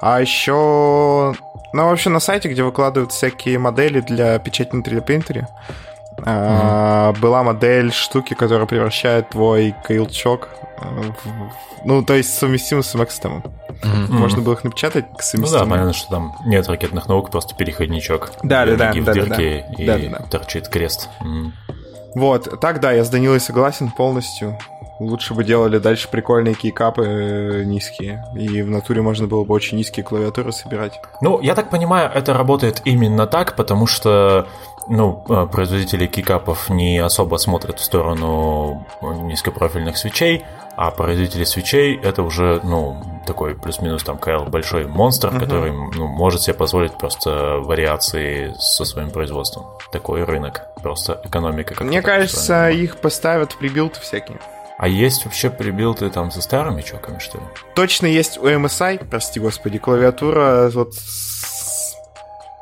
А 0.00 0.20
еще... 0.20 1.34
Ну, 1.72 1.84
вообще, 1.88 2.10
на 2.10 2.20
сайте, 2.20 2.48
где 2.48 2.62
выкладывают 2.64 3.12
всякие 3.12 3.58
модели 3.58 4.00
для 4.00 4.38
печати 4.38 4.74
на 4.74 4.82
3D 4.82 5.00
а, 6.26 7.12
была 7.20 7.42
модель 7.42 7.92
штуки, 7.92 8.34
которая 8.34 8.66
превращает 8.66 9.30
твой 9.30 9.74
каилчок 9.84 10.48
э, 10.78 10.84
в... 11.24 11.84
Ну, 11.84 12.02
то 12.04 12.14
есть 12.14 12.34
совместимо 12.38 12.82
с 12.82 12.94
MXTM. 12.94 13.42
Мгм. 13.82 14.14
Можно 14.16 14.42
было 14.42 14.52
их 14.54 14.64
напечатать 14.64 15.06
к 15.06 15.08
Ну 15.08 15.16
да, 15.16 15.22
совместимым. 15.22 15.70
понятно, 15.70 15.92
что 15.94 16.10
там 16.10 16.34
нет 16.44 16.68
ракетных 16.68 17.08
наук, 17.08 17.30
просто 17.30 17.54
переходничок. 17.54 18.32
Да, 18.42 18.66
да, 18.66 18.76
да, 18.76 18.92
в 18.92 18.94
да, 18.96 19.00
да, 19.02 19.12
дырке 19.14 19.66
да. 19.76 19.82
и 19.82 19.86
Да, 19.86 19.98
да, 19.98 20.18
да. 20.18 20.24
торчит 20.26 20.68
крест. 20.68 21.08
М. 21.20 21.52
Вот, 22.14 22.60
так 22.60 22.80
да, 22.80 22.92
я 22.92 23.04
с 23.04 23.08
Данилой 23.08 23.40
согласен 23.40 23.90
полностью. 23.90 24.58
Лучше 25.00 25.32
бы 25.32 25.44
делали 25.44 25.78
дальше 25.78 26.08
прикольные 26.10 26.54
кейкапы 26.54 27.04
э, 27.04 27.64
низкие. 27.64 28.22
И 28.36 28.60
в 28.60 28.68
натуре 28.70 29.00
можно 29.00 29.26
было 29.26 29.44
бы 29.44 29.54
очень 29.54 29.78
низкие 29.78 30.04
клавиатуры 30.04 30.52
собирать. 30.52 31.00
Ну, 31.22 31.40
я 31.40 31.54
так 31.54 31.70
понимаю, 31.70 32.10
это 32.14 32.34
работает 32.34 32.82
именно 32.84 33.26
так, 33.26 33.56
потому 33.56 33.86
что 33.86 34.46
ну, 34.88 35.24
э, 35.28 35.46
производители 35.50 36.06
кикапов 36.06 36.68
не 36.68 36.98
особо 36.98 37.36
смотрят 37.38 37.78
в 37.78 37.82
сторону 37.82 38.86
низкопрофильных 39.00 39.96
свечей, 39.96 40.44
а 40.76 40.90
производители 40.90 41.44
свечей 41.44 41.98
это 41.98 42.22
уже, 42.22 42.60
ну, 42.62 43.02
такой 43.26 43.54
плюс-минус 43.54 44.02
там 44.02 44.18
Кайл 44.18 44.44
большой 44.44 44.86
монстр, 44.86 45.28
Мгм. 45.30 45.40
который 45.40 45.72
ну, 45.72 46.08
может 46.08 46.42
себе 46.42 46.54
позволить 46.54 46.92
просто 46.98 47.58
вариации 47.60 48.54
со 48.58 48.84
своим 48.84 49.10
производством. 49.10 49.66
Такой 49.92 50.24
рынок, 50.24 50.62
просто 50.82 51.20
экономика. 51.24 51.82
Мне 51.82 52.02
кажется, 52.02 52.68
их 52.68 52.98
поставят 52.98 53.52
в 53.52 53.58
прибилд 53.58 53.96
всякие. 53.96 54.38
А 54.80 54.88
есть 54.88 55.26
вообще 55.26 55.50
прибилты 55.50 56.08
там 56.08 56.30
со 56.30 56.40
старыми 56.40 56.80
чоками, 56.80 57.18
что 57.18 57.36
ли? 57.36 57.44
Точно 57.74 58.06
есть 58.06 58.38
у 58.38 58.46
MSI, 58.46 59.06
прости 59.10 59.38
господи, 59.38 59.78
клавиатура 59.78 60.70
вот 60.72 60.94
с 60.94 61.94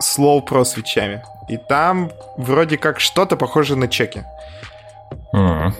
Slow 0.02 0.44
Pro 0.44 0.64
свечами. 0.64 1.22
И 1.48 1.56
там 1.58 2.10
вроде 2.36 2.76
как 2.76 2.98
что-то 2.98 3.36
похоже 3.36 3.76
на 3.76 3.86
чеки. 3.86 4.24
М. 5.32 5.72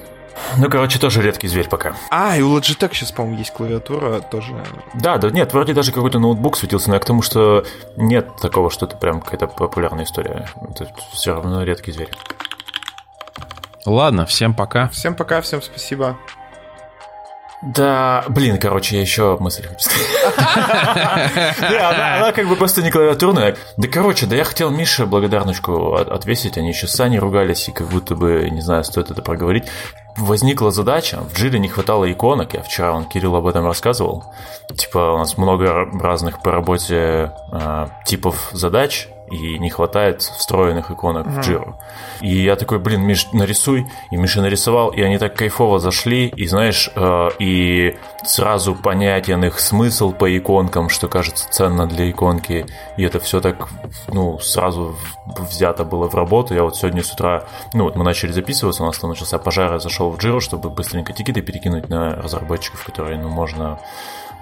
Ну, 0.59 0.71
короче, 0.71 1.01
тоже 1.01 1.23
редкий 1.23 1.49
зверь 1.49 1.69
пока. 1.69 1.97
А, 2.11 2.37
и 2.37 2.41
у 2.41 2.57
Logitech 2.57 2.95
сейчас, 2.95 3.11
по-моему, 3.11 3.39
есть 3.39 3.53
клавиатура 3.53 4.21
тоже. 4.21 4.55
Да, 4.95 5.19
да, 5.19 5.31
нет, 5.31 5.53
вроде 5.53 5.75
даже 5.75 5.91
какой-то 5.91 6.21
ноутбук 6.21 6.57
светился, 6.57 6.89
но 6.91 6.95
я 6.95 7.01
к 7.01 7.05
тому, 7.05 7.21
что 7.21 7.65
нет 7.97 8.29
такого, 8.41 8.71
что 8.71 8.87
это 8.87 8.97
прям 8.97 9.21
какая-то 9.21 9.49
популярная 9.49 10.05
история. 10.05 10.49
Это 10.71 10.89
все 11.13 11.35
равно 11.35 11.65
редкий 11.65 11.91
зверь. 11.91 12.11
Ладно, 13.89 14.27
всем 14.27 14.55
пока. 14.55 14.89
Всем 14.89 15.15
пока, 15.15 15.41
всем 15.41 15.63
спасибо. 15.63 16.19
Да, 17.61 18.25
блин, 18.29 18.59
короче, 18.59 18.97
я 18.97 19.03
еще 19.03 19.37
мысль 19.41 19.67
хочу 19.67 19.91
Она 21.61 22.31
как 22.31 22.47
бы 22.47 22.55
просто 22.55 22.83
не 22.83 22.91
клавиатурная. 22.93 23.57
Да, 23.77 23.89
короче, 23.89 24.27
да 24.27 24.37
я 24.37 24.45
хотел 24.45 24.71
Мише 24.71 25.07
благодарночку 25.07 25.95
отвесить, 25.95 26.57
они 26.57 26.69
еще 26.69 26.87
с 26.87 26.93
Саней 26.93 27.19
ругались, 27.19 27.69
и 27.69 27.73
как 27.73 27.89
будто 27.89 28.15
бы, 28.15 28.49
не 28.51 28.61
знаю, 28.61 28.85
стоит 28.85 29.11
это 29.11 29.23
проговорить. 29.23 29.65
Возникла 30.17 30.71
задача, 30.71 31.21
в 31.21 31.35
Джире 31.35 31.59
не 31.59 31.69
хватало 31.69 32.11
иконок, 32.11 32.55
я 32.55 32.63
вчера, 32.63 32.93
он 32.93 33.07
Кирилл 33.07 33.35
об 33.35 33.47
этом 33.47 33.67
рассказывал. 33.67 34.25
Типа 34.77 35.15
у 35.15 35.19
нас 35.19 35.37
много 35.37 35.87
разных 36.01 36.43
по 36.43 36.53
работе 36.53 37.33
а, 37.51 37.89
типов 38.05 38.51
задач, 38.53 39.09
и 39.31 39.59
не 39.59 39.71
хватает 39.71 40.23
встроенных 40.23 40.91
иконок 40.91 41.27
mm-hmm. 41.27 41.43
в 41.43 41.49
Jira. 41.49 41.75
И 42.21 42.43
я 42.43 42.57
такой, 42.57 42.79
блин, 42.79 43.03
Миш, 43.03 43.29
нарисуй. 43.33 43.87
И 44.11 44.17
Миша 44.17 44.43
нарисовал, 44.43 44.91
и 44.91 45.01
они 45.03 45.19
так 45.19 45.35
кайфово 45.35 45.79
зашли, 45.79 46.29
и 46.29 46.47
знаешь, 46.47 46.91
э, 46.95 47.29
и 47.39 47.97
сразу 48.25 48.75
понятен 48.75 49.45
их 49.45 49.61
смысл 49.61 50.13
по 50.13 50.37
иконкам, 50.37 50.89
что 50.89 51.09
кажется 51.09 51.49
ценно 51.51 51.87
для 51.87 52.11
иконки. 52.11 52.67
И 52.97 53.03
это 53.03 53.21
все 53.21 53.41
так, 53.41 53.69
ну, 54.09 54.39
сразу 54.39 54.97
взято 55.27 55.85
было 55.85 56.09
в 56.09 56.15
работу. 56.15 56.55
Я 56.55 56.63
вот 56.63 56.77
сегодня 56.77 57.03
с 57.03 57.13
утра, 57.13 57.45
ну, 57.73 57.85
вот 57.85 57.97
мы 57.97 58.05
начали 58.05 58.33
записываться, 58.33 58.83
у 58.83 58.87
нас 58.87 58.99
там 58.99 59.11
начался 59.11 59.39
пожар, 59.39 59.73
я 59.73 59.79
зашел 59.79 60.11
в 60.11 60.19
Jira, 60.19 60.41
чтобы 60.41 60.71
быстренько 60.71 61.13
тикеты 61.13 61.43
перекинуть 61.43 61.89
на 61.89 62.17
разработчиков, 62.17 62.85
которые, 62.85 63.19
ну, 63.19 63.29
можно 63.29 63.79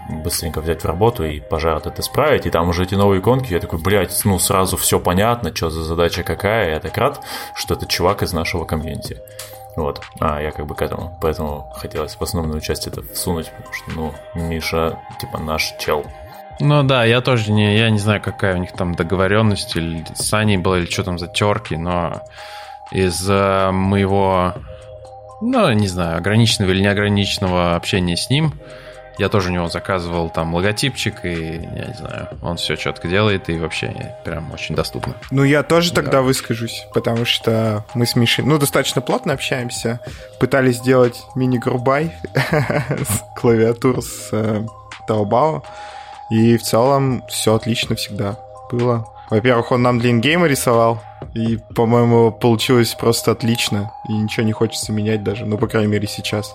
быстренько 0.08 0.60
взять 0.60 0.82
в 0.82 0.86
работу 0.86 1.24
и 1.24 1.40
пожар 1.40 1.78
это 1.78 2.00
исправить. 2.00 2.46
И 2.46 2.50
там 2.50 2.68
уже 2.68 2.84
эти 2.84 2.94
новые 2.94 3.20
иконки, 3.20 3.52
я 3.52 3.60
такой, 3.60 3.80
блядь, 3.80 4.24
ну 4.24 4.38
сразу 4.38 4.76
все 4.76 5.00
понятно, 5.00 5.54
что 5.54 5.70
за 5.70 5.82
задача 5.82 6.22
какая. 6.22 6.70
Я 6.70 6.80
так 6.80 6.96
рад, 6.96 7.20
что 7.54 7.74
это 7.74 7.86
чувак 7.86 8.22
из 8.22 8.32
нашего 8.32 8.64
комьюнити. 8.64 9.20
Вот, 9.76 10.00
а 10.20 10.40
я 10.40 10.52
как 10.52 10.66
бы 10.66 10.74
к 10.74 10.80
этому, 10.80 11.18
поэтому 11.20 11.70
хотелось 11.76 12.14
в 12.14 12.22
основную 12.22 12.62
часть 12.62 12.86
это 12.86 13.02
всунуть, 13.12 13.50
потому 13.50 13.74
что, 13.74 13.90
ну, 13.90 14.14
Миша, 14.34 14.98
типа, 15.20 15.36
наш 15.38 15.74
чел. 15.78 16.06
Ну 16.60 16.82
да, 16.82 17.04
я 17.04 17.20
тоже 17.20 17.52
не, 17.52 17.76
я 17.76 17.90
не 17.90 17.98
знаю, 17.98 18.22
какая 18.22 18.54
у 18.54 18.58
них 18.58 18.72
там 18.72 18.94
договоренность, 18.94 19.76
или 19.76 20.02
с 20.14 20.32
Аней 20.32 20.56
была, 20.56 20.78
или 20.78 20.86
что 20.86 21.04
там 21.04 21.18
за 21.18 21.26
терки, 21.26 21.76
но 21.76 22.22
из 22.90 23.28
моего, 23.28 24.54
ну, 25.42 25.70
не 25.72 25.88
знаю, 25.88 26.16
ограниченного 26.16 26.70
или 26.70 26.80
неограниченного 26.80 27.76
общения 27.76 28.16
с 28.16 28.30
ним, 28.30 28.54
я 29.18 29.28
тоже 29.28 29.50
у 29.50 29.52
него 29.52 29.68
заказывал 29.68 30.30
там 30.30 30.54
логотипчик, 30.54 31.24
и, 31.24 31.54
я 31.54 31.84
не 31.86 31.94
знаю, 31.96 32.28
он 32.42 32.56
все 32.56 32.76
четко 32.76 33.08
делает, 33.08 33.48
и 33.48 33.58
вообще 33.58 34.14
прям 34.24 34.52
очень 34.52 34.74
доступно. 34.74 35.14
Ну, 35.30 35.44
я 35.44 35.62
тоже 35.62 35.90
да. 35.90 36.02
тогда 36.02 36.22
выскажусь, 36.22 36.86
потому 36.92 37.24
что 37.24 37.84
мы 37.94 38.06
с 38.06 38.14
Мишей, 38.14 38.44
ну, 38.44 38.58
достаточно 38.58 39.00
плотно 39.00 39.32
общаемся. 39.32 40.00
Пытались 40.38 40.76
сделать 40.76 41.22
мини-грубай 41.34 42.12
с 42.34 43.40
клавиатур 43.40 44.02
с 44.02 44.28
э, 44.32 44.66
Taobao, 45.08 45.62
и 46.30 46.56
в 46.56 46.62
целом 46.62 47.24
все 47.28 47.54
отлично 47.54 47.96
всегда 47.96 48.38
было. 48.70 49.06
Во-первых, 49.30 49.72
он 49.72 49.82
нам 49.82 49.98
для 49.98 50.10
ингейма 50.10 50.46
рисовал, 50.46 51.02
и, 51.34 51.58
по-моему, 51.74 52.30
получилось 52.30 52.94
просто 52.94 53.32
отлично, 53.32 53.92
и 54.08 54.12
ничего 54.12 54.46
не 54.46 54.52
хочется 54.52 54.92
менять 54.92 55.24
даже, 55.24 55.46
ну, 55.46 55.58
по 55.58 55.66
крайней 55.66 55.90
мере, 55.90 56.06
сейчас. 56.06 56.52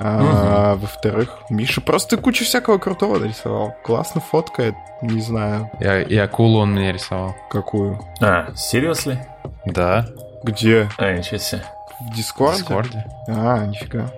А, 0.00 0.74
угу. 0.74 0.82
Во-вторых, 0.82 1.38
Миша 1.50 1.80
просто 1.80 2.16
кучу 2.16 2.44
всякого 2.44 2.78
крутого 2.78 3.18
нарисовал. 3.18 3.74
Классно 3.82 4.20
фоткает, 4.20 4.74
не 5.02 5.20
знаю. 5.20 5.70
Я, 5.80 6.02
и 6.02 6.16
акулу 6.16 6.60
он 6.60 6.72
мне 6.72 6.92
рисовал. 6.92 7.34
Какую? 7.50 8.00
А, 8.20 8.48
серьезно? 8.52 9.18
Да. 9.64 10.06
Где? 10.42 10.88
А, 10.98 11.12
ничего 11.12 11.38
себе. 11.38 11.62
В 12.00 12.14
Дискорде? 12.14 12.56
В 12.56 12.58
Дискорде. 12.60 13.04
А, 13.28 13.66
нифига. 13.66 14.10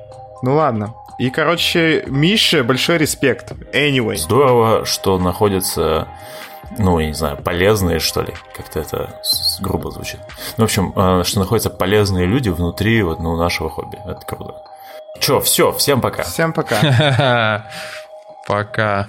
Ну 0.43 0.55
ладно. 0.55 0.95
И, 1.19 1.31
короче, 1.31 2.05
Миша, 2.07 2.65
большой 2.65 2.99
респект. 2.99 3.53
Anyway. 3.75 4.17
Здорово, 4.17 4.87
что 4.87 5.19
находятся 5.19 6.09
ну, 6.79 6.99
я 6.99 7.09
не 7.09 7.15
знаю, 7.15 7.37
полезные, 7.37 7.99
что 7.99 8.23
ли, 8.23 8.33
как-то 8.57 8.79
это 8.79 9.21
грубо 9.61 9.91
звучит. 9.91 10.21
Ну, 10.57 10.65
в 10.65 10.67
общем, 10.67 10.93
э, 10.95 11.25
что 11.25 11.41
находятся 11.41 11.69
полезные 11.69 12.27
люди 12.27 12.49
внутри 12.49 13.03
вот, 13.03 13.19
ну, 13.19 13.37
нашего 13.37 13.69
хобби. 13.69 13.99
Это 14.05 14.21
круто. 14.25 14.63
Че, 15.21 15.41
все, 15.41 15.73
всем 15.73 16.01
пока. 16.01 16.23
Всем 16.23 16.53
пока. 16.53 17.67
Пока. 18.47 19.09